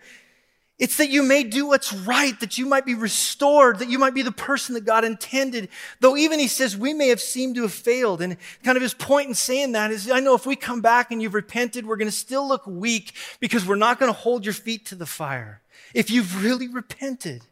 It's 0.82 0.98
that 0.98 1.12
you 1.12 1.22
may 1.22 1.44
do 1.44 1.68
what's 1.68 1.94
right, 1.94 2.38
that 2.40 2.58
you 2.58 2.66
might 2.66 2.88
be 2.88 2.96
restored, 2.96 3.78
that 3.78 3.90
you 3.92 4.00
might 4.00 4.16
be 4.16 4.24
the 4.24 4.32
person 4.32 4.74
that 4.74 4.84
God 4.84 5.06
intended. 5.06 5.70
Though 6.00 6.18
even 6.18 6.40
he 6.40 6.48
says 6.48 6.76
we 6.76 6.92
may 6.92 7.10
have 7.10 7.22
seemed 7.22 7.54
to 7.58 7.62
have 7.62 7.72
failed. 7.72 8.20
And 8.20 8.36
kind 8.64 8.78
of 8.78 8.82
his 8.82 8.96
point 8.96 9.28
in 9.28 9.36
saying 9.36 9.74
that 9.74 9.92
is, 9.92 10.10
I 10.10 10.22
know 10.22 10.34
if 10.34 10.48
we 10.48 10.56
come 10.56 10.82
back 10.82 11.12
and 11.12 11.22
you've 11.22 11.36
repented, 11.36 11.86
we're 11.86 11.98
going 11.98 12.08
to 12.08 12.12
still 12.12 12.48
look 12.48 12.66
weak 12.66 13.14
because 13.40 13.64
we're 13.64 13.76
not 13.76 14.00
going 14.00 14.12
to 14.12 14.18
hold 14.18 14.44
your 14.44 14.56
feet 14.56 14.88
to 14.88 14.96
the 14.96 15.06
fire. 15.06 15.62
If 15.94 16.10
you've 16.10 16.44
really 16.44 16.68
repented. 16.68 17.44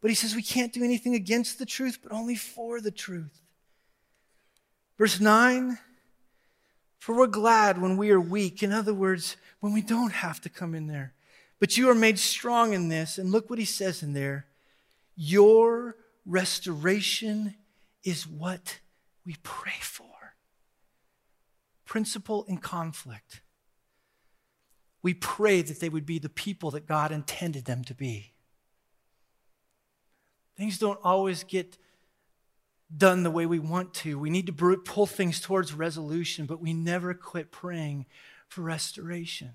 But 0.00 0.10
he 0.10 0.16
says 0.16 0.34
we 0.34 0.42
can't 0.42 0.72
do 0.72 0.82
anything 0.82 1.14
against 1.14 1.60
the 1.60 1.66
truth, 1.66 2.00
but 2.02 2.10
only 2.10 2.34
for 2.34 2.80
the 2.80 2.90
truth. 2.90 3.42
Verse 4.98 5.20
9, 5.20 5.78
for 6.98 7.16
we're 7.16 7.28
glad 7.28 7.80
when 7.80 7.96
we 7.96 8.10
are 8.10 8.20
weak. 8.20 8.60
In 8.64 8.72
other 8.72 8.92
words, 8.92 9.36
when 9.60 9.72
we 9.72 9.82
don't 9.82 10.14
have 10.14 10.40
to 10.40 10.48
come 10.48 10.74
in 10.74 10.88
there. 10.88 11.12
But 11.60 11.76
you 11.76 11.90
are 11.90 11.94
made 11.94 12.18
strong 12.18 12.72
in 12.72 12.88
this. 12.88 13.18
And 13.18 13.30
look 13.30 13.48
what 13.48 13.58
he 13.58 13.64
says 13.64 14.02
in 14.02 14.14
there 14.14 14.46
Your 15.14 15.96
restoration 16.26 17.54
is 18.02 18.26
what 18.26 18.80
we 19.24 19.36
pray 19.42 19.78
for. 19.80 20.06
Principle 21.84 22.44
in 22.48 22.58
conflict. 22.58 23.42
We 25.02 25.14
pray 25.14 25.62
that 25.62 25.80
they 25.80 25.88
would 25.88 26.06
be 26.06 26.18
the 26.18 26.28
people 26.28 26.70
that 26.72 26.86
God 26.86 27.10
intended 27.12 27.64
them 27.64 27.84
to 27.84 27.94
be. 27.94 28.32
Things 30.56 30.78
don't 30.78 31.00
always 31.02 31.42
get 31.42 31.78
done 32.94 33.22
the 33.22 33.30
way 33.30 33.46
we 33.46 33.58
want 33.58 33.94
to. 33.94 34.18
We 34.18 34.28
need 34.28 34.46
to 34.46 34.76
pull 34.76 35.06
things 35.06 35.40
towards 35.40 35.72
resolution, 35.72 36.44
but 36.44 36.60
we 36.60 36.74
never 36.74 37.14
quit 37.14 37.50
praying 37.50 38.06
for 38.46 38.62
restoration. 38.62 39.52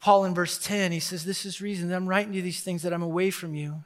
Paul 0.00 0.24
in 0.24 0.34
verse 0.34 0.58
10, 0.58 0.92
he 0.92 1.00
says, 1.00 1.24
This 1.24 1.44
is 1.44 1.60
reason 1.60 1.88
that 1.88 1.96
I'm 1.96 2.08
writing 2.08 2.32
you 2.32 2.42
these 2.42 2.62
things 2.62 2.82
that 2.82 2.92
I'm 2.92 3.02
away 3.02 3.30
from 3.30 3.54
you. 3.54 3.84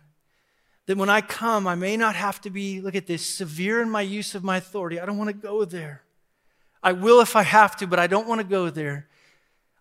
That 0.87 0.97
when 0.97 1.11
I 1.11 1.21
come, 1.21 1.67
I 1.67 1.75
may 1.75 1.97
not 1.97 2.15
have 2.15 2.41
to 2.43 2.51
be, 2.51 2.81
look 2.81 2.95
at 2.95 3.07
this, 3.07 3.27
severe 3.27 3.83
in 3.83 3.91
my 3.91 4.03
use 4.03 4.35
of 4.35 4.45
my 4.45 4.59
authority. 4.59 5.01
I 5.01 5.07
don't 5.07 5.19
want 5.19 5.31
to 5.31 5.35
go 5.35 5.65
there. 5.65 6.03
I 6.83 6.93
will 6.93 7.21
if 7.21 7.35
I 7.35 7.43
have 7.43 7.77
to, 7.77 7.87
but 7.87 7.99
I 7.99 8.07
don't 8.07 8.29
want 8.29 8.41
to 8.41 8.47
go 8.47 8.71
there. 8.71 9.09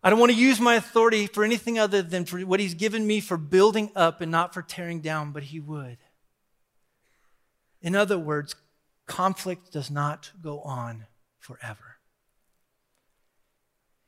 I 0.02 0.10
don't 0.10 0.20
want 0.20 0.32
to 0.32 0.38
use 0.38 0.60
my 0.60 0.76
authority 0.76 1.28
for 1.28 1.44
anything 1.44 1.78
other 1.78 2.02
than 2.02 2.26
for 2.26 2.40
what 2.42 2.60
he's 2.60 2.74
given 2.74 3.06
me 3.06 3.20
for 3.20 3.38
building 3.38 3.92
up 3.96 4.22
and 4.22 4.32
not 4.32 4.54
for 4.54 4.62
tearing 4.62 5.02
down, 5.02 5.32
but 5.32 5.44
he 5.44 5.60
would. 5.60 5.98
In 7.82 7.96
other 7.96 8.18
words, 8.18 8.56
conflict 9.06 9.72
does 9.72 9.92
not 9.92 10.32
go 10.42 10.62
on 10.62 11.06
forever. 11.40 11.93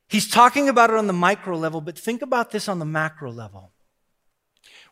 He's 0.07 0.29
talking 0.29 0.69
about 0.69 0.89
it 0.89 0.95
on 0.95 1.07
the 1.07 1.13
micro 1.13 1.57
level, 1.57 1.81
but 1.81 1.97
think 1.97 2.21
about 2.21 2.51
this 2.51 2.67
on 2.67 2.79
the 2.79 2.85
macro 2.85 3.31
level. 3.31 3.71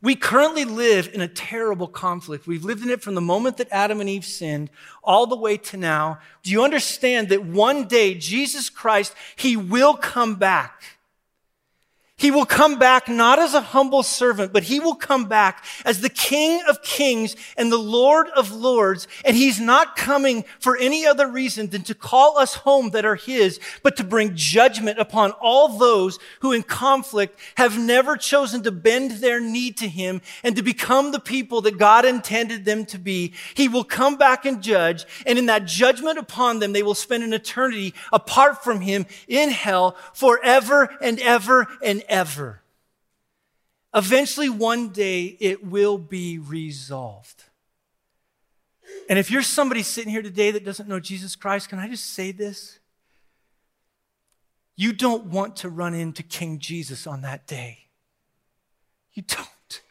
We 0.02 0.16
currently 0.16 0.66
live 0.66 1.10
in 1.14 1.22
a 1.22 1.30
terrible 1.30 1.88
conflict. 1.88 2.46
We've 2.46 2.66
lived 2.66 2.84
in 2.84 2.90
it 2.90 3.02
from 3.02 3.16
the 3.16 3.22
moment 3.22 3.56
that 3.58 3.70
Adam 3.72 4.02
and 4.02 4.10
Eve 4.10 4.26
sinned 4.26 4.70
all 5.02 5.28
the 5.28 5.38
way 5.38 5.56
to 5.56 5.78
now. 5.78 6.20
Do 6.44 6.52
you 6.52 6.62
understand 6.62 7.30
that 7.30 7.46
one 7.46 7.88
day 7.88 8.14
Jesus 8.14 8.70
Christ, 8.70 9.16
He 9.38 9.56
will 9.56 9.94
come 9.94 10.36
back? 10.36 10.93
He 12.24 12.32
will 12.32 12.46
come 12.46 12.80
back 12.80 13.10
not 13.10 13.38
as 13.38 13.54
a 13.54 13.60
humble 13.60 14.02
servant, 14.02 14.54
but 14.54 14.64
he 14.64 14.80
will 14.80 14.96
come 14.96 15.26
back 15.26 15.66
as 15.84 16.00
the 16.00 16.08
King 16.08 16.64
of 16.70 16.82
kings 16.82 17.36
and 17.58 17.70
the 17.70 17.78
Lord 17.78 18.30
of 18.30 18.50
lords. 18.50 19.10
And 19.26 19.36
he's 19.36 19.60
not 19.60 19.98
coming 19.98 20.46
for 20.58 20.78
any 20.78 21.06
other 21.06 21.28
reason 21.28 21.68
than 21.68 21.82
to 21.82 21.94
call 21.94 22.38
us 22.38 22.54
home 22.54 22.92
that 22.92 23.04
are 23.04 23.18
his, 23.18 23.60
but 23.82 23.98
to 23.98 24.06
bring 24.06 24.38
judgment 24.38 25.00
upon 25.00 25.32
all 25.32 25.78
those 25.78 26.18
who 26.40 26.54
in 26.54 26.64
conflict 26.64 27.38
have 27.56 27.78
never 27.78 28.16
chosen 28.16 28.64
to 28.64 28.72
bend 28.72 29.12
their 29.20 29.42
knee 29.42 29.74
to 29.74 29.90
him 29.90 30.22
and 30.46 30.56
to 30.56 30.64
become 30.64 31.12
the 31.12 31.20
people 31.20 31.60
that 31.64 31.78
God 31.78 32.06
intended 32.06 32.64
them 32.64 32.86
to 32.86 32.98
be. 32.98 33.34
He 33.54 33.68
will 33.68 33.84
come 33.84 34.16
back 34.16 34.46
and 34.46 34.64
judge. 34.64 35.06
And 35.26 35.38
in 35.38 35.48
that 35.48 35.66
judgment 35.66 36.18
upon 36.18 36.60
them, 36.60 36.72
they 36.72 36.84
will 36.84 36.96
spend 36.96 37.26
an 37.26 37.34
eternity 37.34 37.94
apart 38.14 38.64
from 38.64 38.80
him 38.80 39.08
in 39.28 39.50
hell 39.50 39.98
forever 40.14 40.90
and 41.02 41.20
ever 41.20 41.68
and 41.84 42.02
ever 42.08 42.13
ever. 42.14 42.62
Eventually, 43.94 44.50
one 44.50 44.90
day, 44.90 45.36
it 45.40 45.66
will 45.66 45.98
be 45.98 46.38
resolved. 46.38 47.44
And 49.10 49.20
if 49.20 49.30
you're 49.30 49.42
somebody 49.42 49.84
sitting 49.84 50.12
here 50.12 50.22
today 50.22 50.52
that 50.52 50.64
doesn't 50.64 50.88
know 50.88 51.00
Jesus 51.00 51.36
Christ, 51.36 51.70
can 51.70 51.80
I 51.80 51.90
just 51.90 52.12
say 52.12 52.32
this? 52.32 52.80
You 54.76 54.94
don't 54.94 55.26
want 55.26 55.58
to 55.58 55.70
run 55.70 55.94
into 55.94 56.24
King 56.24 56.60
Jesus 56.60 57.06
on 57.06 57.22
that 57.22 57.46
day. 57.46 57.88
You 59.14 59.24
don't. 59.24 59.82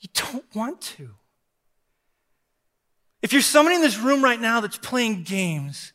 You 0.00 0.08
don't 0.12 0.44
want 0.54 0.80
to. 0.82 1.10
If 3.22 3.32
you're 3.32 3.42
somebody 3.42 3.76
in 3.76 3.82
this 3.82 3.98
room 3.98 4.22
right 4.22 4.40
now 4.40 4.60
that's 4.60 4.76
playing 4.76 5.22
games, 5.22 5.94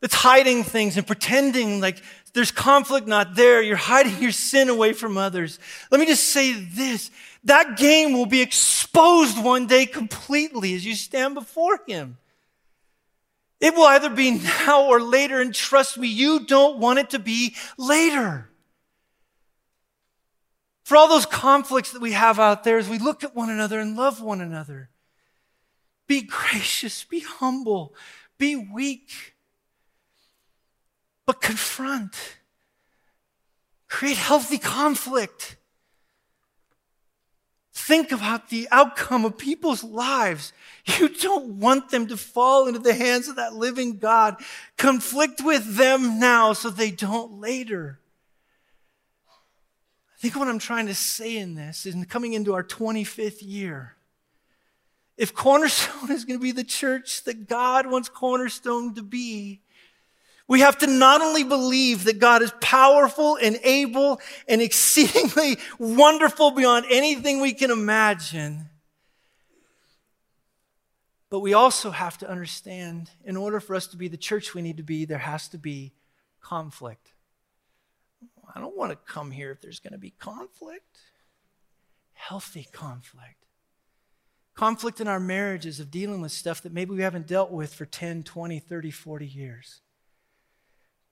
that's 0.00 0.14
hiding 0.14 0.62
things 0.62 0.96
and 0.96 1.06
pretending 1.06 1.80
like 1.80 2.00
there's 2.34 2.50
conflict 2.50 3.06
not 3.06 3.34
there. 3.34 3.62
You're 3.62 3.76
hiding 3.76 4.20
your 4.22 4.32
sin 4.32 4.68
away 4.68 4.92
from 4.92 5.16
others. 5.16 5.58
Let 5.90 6.00
me 6.00 6.06
just 6.06 6.28
say 6.28 6.52
this. 6.52 7.10
That 7.44 7.76
game 7.76 8.12
will 8.12 8.26
be 8.26 8.40
exposed 8.40 9.42
one 9.42 9.66
day 9.66 9.86
completely 9.86 10.74
as 10.74 10.84
you 10.84 10.94
stand 10.94 11.34
before 11.34 11.80
Him. 11.86 12.18
It 13.60 13.74
will 13.74 13.84
either 13.84 14.10
be 14.10 14.30
now 14.66 14.86
or 14.86 15.00
later, 15.00 15.40
and 15.40 15.54
trust 15.54 15.98
me, 15.98 16.08
you 16.08 16.46
don't 16.46 16.78
want 16.78 16.98
it 16.98 17.10
to 17.10 17.18
be 17.18 17.56
later. 17.76 18.48
For 20.84 20.96
all 20.96 21.08
those 21.08 21.26
conflicts 21.26 21.92
that 21.92 22.00
we 22.00 22.12
have 22.12 22.38
out 22.38 22.64
there 22.64 22.78
as 22.78 22.88
we 22.88 22.98
look 22.98 23.22
at 23.24 23.34
one 23.34 23.50
another 23.50 23.80
and 23.80 23.96
love 23.96 24.22
one 24.22 24.40
another, 24.40 24.90
be 26.06 26.22
gracious, 26.22 27.04
be 27.04 27.20
humble, 27.20 27.94
be 28.38 28.56
weak 28.56 29.34
but 31.28 31.42
confront. 31.42 32.38
Create 33.86 34.16
healthy 34.16 34.56
conflict. 34.56 35.56
think 37.70 38.12
about 38.12 38.48
the 38.48 38.66
outcome 38.70 39.24
of 39.24 39.36
people's 39.36 39.84
lives. 39.84 40.52
You 40.98 41.10
don't 41.10 41.60
want 41.60 41.90
them 41.90 42.06
to 42.06 42.16
fall 42.16 42.66
into 42.66 42.80
the 42.80 42.94
hands 42.94 43.28
of 43.28 43.36
that 43.36 43.52
living 43.52 43.98
God. 43.98 44.36
Conflict 44.78 45.42
with 45.42 45.76
them 45.76 46.18
now 46.18 46.54
so 46.54 46.70
they 46.70 46.90
don't 46.90 47.40
later. 47.40 48.00
I 50.16 50.20
think 50.20 50.34
what 50.34 50.48
I'm 50.48 50.58
trying 50.58 50.86
to 50.86 50.94
say 50.94 51.36
in 51.36 51.54
this 51.54 51.84
is 51.84 51.94
coming 52.06 52.32
into 52.32 52.54
our 52.54 52.64
25th 52.64 53.42
year. 53.42 53.96
If 55.18 55.34
Cornerstone 55.34 56.10
is 56.10 56.24
going 56.24 56.38
to 56.38 56.42
be 56.42 56.52
the 56.52 56.64
church 56.64 57.24
that 57.24 57.48
God 57.48 57.86
wants 57.86 58.08
Cornerstone 58.08 58.94
to 58.94 59.02
be, 59.02 59.60
we 60.48 60.60
have 60.60 60.78
to 60.78 60.86
not 60.86 61.20
only 61.20 61.44
believe 61.44 62.04
that 62.04 62.18
God 62.18 62.42
is 62.42 62.52
powerful 62.62 63.38
and 63.40 63.58
able 63.62 64.18
and 64.48 64.62
exceedingly 64.62 65.58
wonderful 65.78 66.50
beyond 66.50 66.86
anything 66.90 67.40
we 67.40 67.52
can 67.52 67.70
imagine, 67.70 68.70
but 71.28 71.40
we 71.40 71.52
also 71.52 71.90
have 71.90 72.16
to 72.18 72.28
understand 72.28 73.10
in 73.22 73.36
order 73.36 73.60
for 73.60 73.76
us 73.76 73.86
to 73.88 73.98
be 73.98 74.08
the 74.08 74.16
church 74.16 74.54
we 74.54 74.62
need 74.62 74.78
to 74.78 74.82
be, 74.82 75.04
there 75.04 75.18
has 75.18 75.48
to 75.48 75.58
be 75.58 75.92
conflict. 76.40 77.12
I 78.54 78.60
don't 78.60 78.76
want 78.76 78.90
to 78.90 78.96
come 78.96 79.30
here 79.30 79.50
if 79.50 79.60
there's 79.60 79.80
going 79.80 79.92
to 79.92 79.98
be 79.98 80.14
conflict. 80.18 80.98
Healthy 82.14 82.68
conflict. 82.72 83.44
Conflict 84.54 84.98
in 85.02 85.08
our 85.08 85.20
marriages 85.20 85.78
of 85.78 85.90
dealing 85.90 86.22
with 86.22 86.32
stuff 86.32 86.62
that 86.62 86.72
maybe 86.72 86.92
we 86.92 87.02
haven't 87.02 87.26
dealt 87.26 87.50
with 87.50 87.74
for 87.74 87.84
10, 87.84 88.22
20, 88.22 88.58
30, 88.58 88.90
40 88.90 89.26
years. 89.26 89.82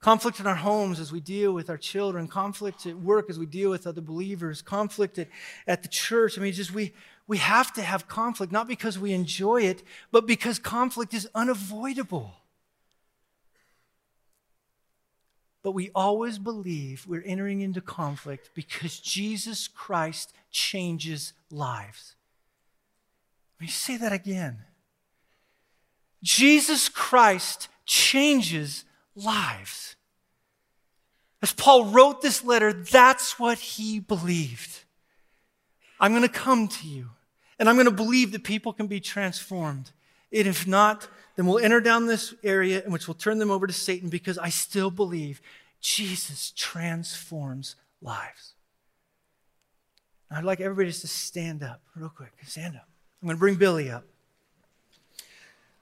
Conflict 0.01 0.39
in 0.39 0.47
our 0.47 0.57
homes 0.57 1.01
as 1.01 1.11
we 1.11 1.21
deal 1.21 1.53
with 1.53 1.71
our 1.71 1.79
children, 1.79 2.29
conflict 2.29 2.87
at 2.87 2.97
work 2.97 3.29
as 3.31 3.39
we 3.39 3.47
deal 3.47 3.71
with 3.71 3.87
other 3.87 4.01
believers, 4.01 4.63
conflict 4.63 5.19
at, 5.19 5.29
at 5.67 5.83
the 5.83 5.89
church. 5.89 6.39
I 6.39 6.43
mean, 6.43 6.53
just 6.53 6.73
we, 6.73 6.93
we 7.27 7.39
have 7.39 7.73
to 7.75 7.83
have 7.83 8.07
conflict, 8.07 8.53
not 8.53 8.69
because 8.69 8.99
we 8.99 9.13
enjoy 9.13 9.63
it, 9.63 9.83
but 10.13 10.27
because 10.27 10.59
conflict 10.59 11.13
is 11.15 11.29
unavoidable. 11.35 12.35
But 15.63 15.73
we 15.73 15.91
always 15.97 16.39
believe 16.39 17.07
we're 17.09 17.25
entering 17.27 17.61
into 17.61 17.81
conflict 17.81 18.51
because 18.55 19.01
Jesus 19.01 19.67
Christ 19.67 20.33
changes 20.53 21.33
lives. 21.51 22.15
Let 23.59 23.67
me 23.67 23.71
say 23.73 23.97
that 23.97 24.13
again. 24.13 24.59
Jesus 26.23 26.89
Christ 26.89 27.69
changes 27.85 28.85
lives. 29.17 29.97
As 31.43 31.53
Paul 31.53 31.87
wrote 31.87 32.23
this 32.23 32.45
letter, 32.45 32.73
that's 32.73 33.39
what 33.39 33.59
he 33.59 33.99
believed. 33.99 34.85
I'm 35.99 36.13
going 36.13 36.23
to 36.23 36.29
come 36.29 36.69
to 36.69 36.87
you, 36.87 37.11
and 37.59 37.69
I'm 37.69 37.77
going 37.77 37.87
to 37.87 37.91
believe 37.91 38.33
that 38.33 38.45
people 38.45 38.73
can 38.73 38.87
be 38.87 39.01
transformed. 39.01 39.91
And 40.33 40.47
if 40.47 40.67
not, 40.67 41.09
then 41.37 41.47
we'll 41.47 41.59
enter 41.59 41.81
down 41.81 42.07
this 42.07 42.35
area 42.43 42.83
in 42.85 42.93
which 42.93 43.09
we'll 43.09 43.15
turn 43.15 43.39
them 43.39 43.51
over 43.51 43.67
to 43.67 43.73
Satan 43.73 44.09
because 44.09 44.39
I 44.39 44.49
still 44.49 44.91
believe 44.91 45.41
Jesus 45.81 46.53
transforms 46.57 47.77
lives. 48.01 48.55
I'd 50.31 50.45
like 50.45 50.61
everybody 50.61 50.89
just 50.89 51.03
to 51.03 51.07
stand 51.07 51.63
up 51.63 51.81
real 51.95 52.09
quick. 52.09 52.33
Stand 52.45 52.77
up. 52.77 52.89
I'm 53.23 53.29
going 53.29 53.37
to 53.37 53.41
bring 53.41 53.55
Billy 53.55 53.91
up. 53.91 54.05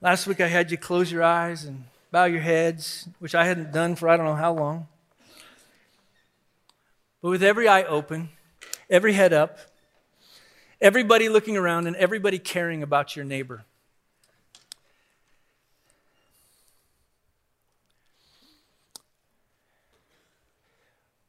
Last 0.01 0.27
week 0.27 0.41
I 0.41 0.49
had 0.49 0.71
you 0.71 0.77
close 0.77 1.11
your 1.11 1.23
eyes 1.23 1.65
and 1.65 1.85
bow 2.15 2.27
your 2.27 2.43
heads, 2.43 3.09
which 3.19 3.35
I 3.35 3.45
hadn't 3.45 3.73
done 3.73 3.97
for 3.97 4.09
I 4.09 4.17
don't 4.17 4.25
know 4.25 4.37
how 4.37 4.53
long. 4.55 4.87
But 7.21 7.31
with 7.31 7.43
every 7.43 7.67
eye 7.67 7.83
open, 7.83 8.29
every 8.89 9.15
head 9.15 9.33
up, 9.33 9.59
everybody 10.81 11.29
looking 11.29 11.57
around, 11.57 11.89
and 11.89 11.97
everybody 11.97 12.39
caring 12.39 12.85
about 12.85 13.17
your 13.17 13.25
neighbor. 13.25 13.65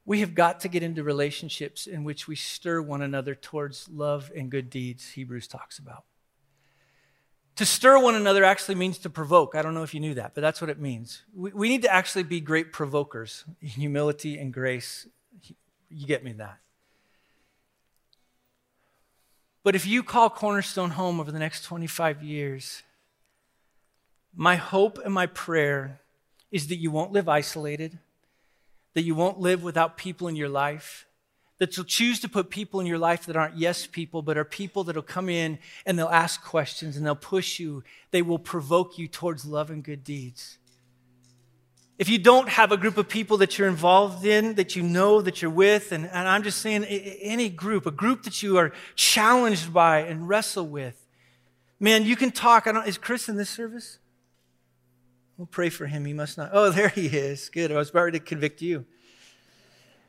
We 0.04 0.20
have 0.20 0.36
got 0.36 0.60
to 0.60 0.68
get 0.68 0.84
into 0.84 1.02
relationships 1.02 1.88
in 1.88 2.04
which 2.04 2.28
we 2.28 2.36
stir 2.36 2.80
one 2.80 3.02
another 3.02 3.34
towards 3.34 3.88
love 3.88 4.30
and 4.36 4.52
good 4.52 4.70
deeds, 4.70 5.08
Hebrews 5.08 5.48
talks 5.48 5.80
about. 5.80 6.04
To 7.56 7.64
stir 7.64 7.98
one 7.98 8.14
another 8.14 8.44
actually 8.44 8.74
means 8.74 8.98
to 8.98 9.10
provoke. 9.10 9.54
I 9.54 9.62
don't 9.62 9.72
know 9.72 9.82
if 9.82 9.94
you 9.94 10.00
knew 10.00 10.14
that, 10.14 10.34
but 10.34 10.42
that's 10.42 10.60
what 10.60 10.68
it 10.68 10.78
means. 10.78 11.22
We, 11.34 11.52
we 11.52 11.68
need 11.68 11.82
to 11.82 11.92
actually 11.92 12.24
be 12.24 12.40
great 12.40 12.72
provokers 12.72 13.44
humility 13.60 14.38
and 14.38 14.52
grace. 14.52 15.06
You 15.88 16.06
get 16.06 16.22
me 16.22 16.32
that. 16.32 16.58
But 19.62 19.74
if 19.74 19.86
you 19.86 20.02
call 20.02 20.30
Cornerstone 20.30 20.90
home 20.90 21.18
over 21.18 21.32
the 21.32 21.38
next 21.38 21.64
25 21.64 22.22
years, 22.22 22.82
my 24.34 24.56
hope 24.56 24.98
and 25.04 25.12
my 25.12 25.26
prayer 25.26 26.00
is 26.52 26.68
that 26.68 26.76
you 26.76 26.90
won't 26.90 27.10
live 27.10 27.28
isolated, 27.28 27.98
that 28.94 29.02
you 29.02 29.14
won't 29.14 29.40
live 29.40 29.62
without 29.62 29.96
people 29.96 30.28
in 30.28 30.36
your 30.36 30.48
life, 30.48 31.06
that 31.58 31.76
you'll 31.76 31.86
choose 31.86 32.20
to 32.20 32.28
put 32.28 32.50
people 32.50 32.80
in 32.80 32.86
your 32.86 32.98
life 32.98 33.26
that 33.26 33.36
aren't 33.36 33.56
yes 33.56 33.86
people, 33.86 34.22
but 34.22 34.36
are 34.36 34.44
people 34.44 34.84
that'll 34.84 35.02
come 35.02 35.28
in 35.28 35.58
and 35.86 35.98
they'll 35.98 36.08
ask 36.08 36.42
questions 36.42 36.96
and 36.96 37.06
they'll 37.06 37.14
push 37.14 37.58
you. 37.58 37.82
They 38.10 38.22
will 38.22 38.38
provoke 38.38 38.98
you 38.98 39.08
towards 39.08 39.46
love 39.46 39.70
and 39.70 39.82
good 39.82 40.04
deeds. 40.04 40.58
If 41.98 42.10
you 42.10 42.18
don't 42.18 42.50
have 42.50 42.72
a 42.72 42.76
group 42.76 42.98
of 42.98 43.08
people 43.08 43.38
that 43.38 43.56
you're 43.58 43.68
involved 43.68 44.26
in, 44.26 44.54
that 44.56 44.76
you 44.76 44.82
know, 44.82 45.22
that 45.22 45.40
you're 45.40 45.50
with, 45.50 45.92
and, 45.92 46.04
and 46.04 46.28
I'm 46.28 46.42
just 46.42 46.60
saying 46.60 46.84
any 46.84 47.48
group, 47.48 47.86
a 47.86 47.90
group 47.90 48.24
that 48.24 48.42
you 48.42 48.58
are 48.58 48.72
challenged 48.96 49.72
by 49.72 50.00
and 50.00 50.28
wrestle 50.28 50.66
with, 50.66 51.06
man, 51.80 52.04
you 52.04 52.14
can 52.14 52.32
talk. 52.32 52.66
I 52.66 52.72
don't, 52.72 52.86
is 52.86 52.98
Chris 52.98 53.30
in 53.30 53.36
this 53.36 53.48
service? 53.48 53.98
We'll 55.38 55.46
pray 55.46 55.70
for 55.70 55.86
him. 55.86 56.04
He 56.04 56.12
must 56.12 56.36
not. 56.36 56.50
Oh, 56.52 56.70
there 56.72 56.90
he 56.90 57.06
is. 57.06 57.48
Good. 57.48 57.72
I 57.72 57.76
was 57.76 57.88
about 57.88 58.12
to 58.12 58.20
convict 58.20 58.60
you. 58.60 58.84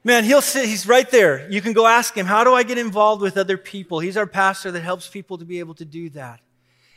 Man, 0.07 0.23
he'll 0.23 0.41
sit, 0.41 0.69
he's 0.69 0.87
right 0.87 1.11
there. 1.11 1.51
You 1.51 1.59
can 1.59 1.73
go 1.73 1.85
ask 1.85 2.15
him, 2.15 2.25
How 2.25 2.45
do 2.45 2.53
I 2.53 2.63
get 2.63 2.77
involved 2.77 3.21
with 3.21 3.35
other 3.35 3.57
people? 3.57 3.99
He's 3.99 4.15
our 4.15 4.25
pastor 4.25 4.71
that 4.71 4.79
helps 4.79 5.09
people 5.09 5.37
to 5.39 5.43
be 5.43 5.59
able 5.59 5.73
to 5.73 5.83
do 5.83 6.09
that. 6.11 6.39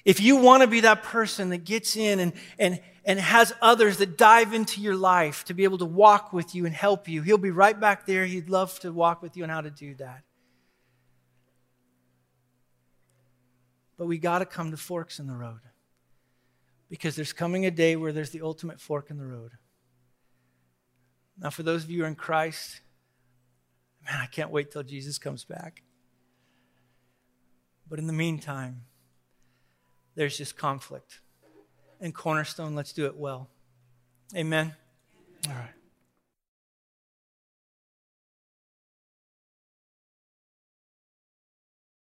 If 0.04 0.20
you 0.20 0.36
want 0.36 0.62
to 0.62 0.68
be 0.68 0.82
that 0.82 1.02
person 1.02 1.48
that 1.48 1.64
gets 1.64 1.96
in 1.96 2.20
and, 2.20 2.32
and, 2.56 2.80
and 3.04 3.18
has 3.18 3.52
others 3.60 3.96
that 3.96 4.16
dive 4.16 4.54
into 4.54 4.80
your 4.80 4.94
life 4.94 5.44
to 5.46 5.54
be 5.54 5.64
able 5.64 5.78
to 5.78 5.86
walk 5.86 6.32
with 6.32 6.54
you 6.54 6.66
and 6.66 6.72
help 6.72 7.08
you, 7.08 7.22
he'll 7.22 7.36
be 7.36 7.50
right 7.50 7.78
back 7.78 8.06
there. 8.06 8.26
He'd 8.26 8.48
love 8.48 8.78
to 8.78 8.92
walk 8.92 9.22
with 9.22 9.36
you 9.36 9.42
on 9.42 9.48
how 9.48 9.60
to 9.60 9.70
do 9.70 9.96
that. 9.96 10.22
But 13.98 14.06
we 14.06 14.18
got 14.18 14.38
to 14.38 14.46
come 14.46 14.70
to 14.70 14.76
forks 14.76 15.18
in 15.18 15.26
the 15.26 15.34
road 15.34 15.62
because 16.88 17.16
there's 17.16 17.32
coming 17.32 17.66
a 17.66 17.72
day 17.72 17.96
where 17.96 18.12
there's 18.12 18.30
the 18.30 18.42
ultimate 18.42 18.80
fork 18.80 19.10
in 19.10 19.18
the 19.18 19.26
road. 19.26 19.50
Now, 21.36 21.50
for 21.50 21.64
those 21.64 21.82
of 21.82 21.90
you 21.90 21.98
who 21.98 22.04
are 22.04 22.08
in 22.08 22.14
Christ, 22.14 22.82
Man, 24.04 24.18
I 24.20 24.26
can't 24.26 24.50
wait 24.50 24.70
till 24.70 24.82
Jesus 24.82 25.18
comes 25.18 25.44
back. 25.44 25.82
But 27.88 27.98
in 27.98 28.06
the 28.06 28.12
meantime, 28.12 28.82
there's 30.14 30.36
just 30.36 30.56
conflict. 30.56 31.20
And 32.00 32.14
Cornerstone, 32.14 32.74
let's 32.74 32.92
do 32.92 33.06
it 33.06 33.16
well. 33.16 33.50
Amen. 34.34 34.74
All 35.48 35.54
right. 35.54 35.79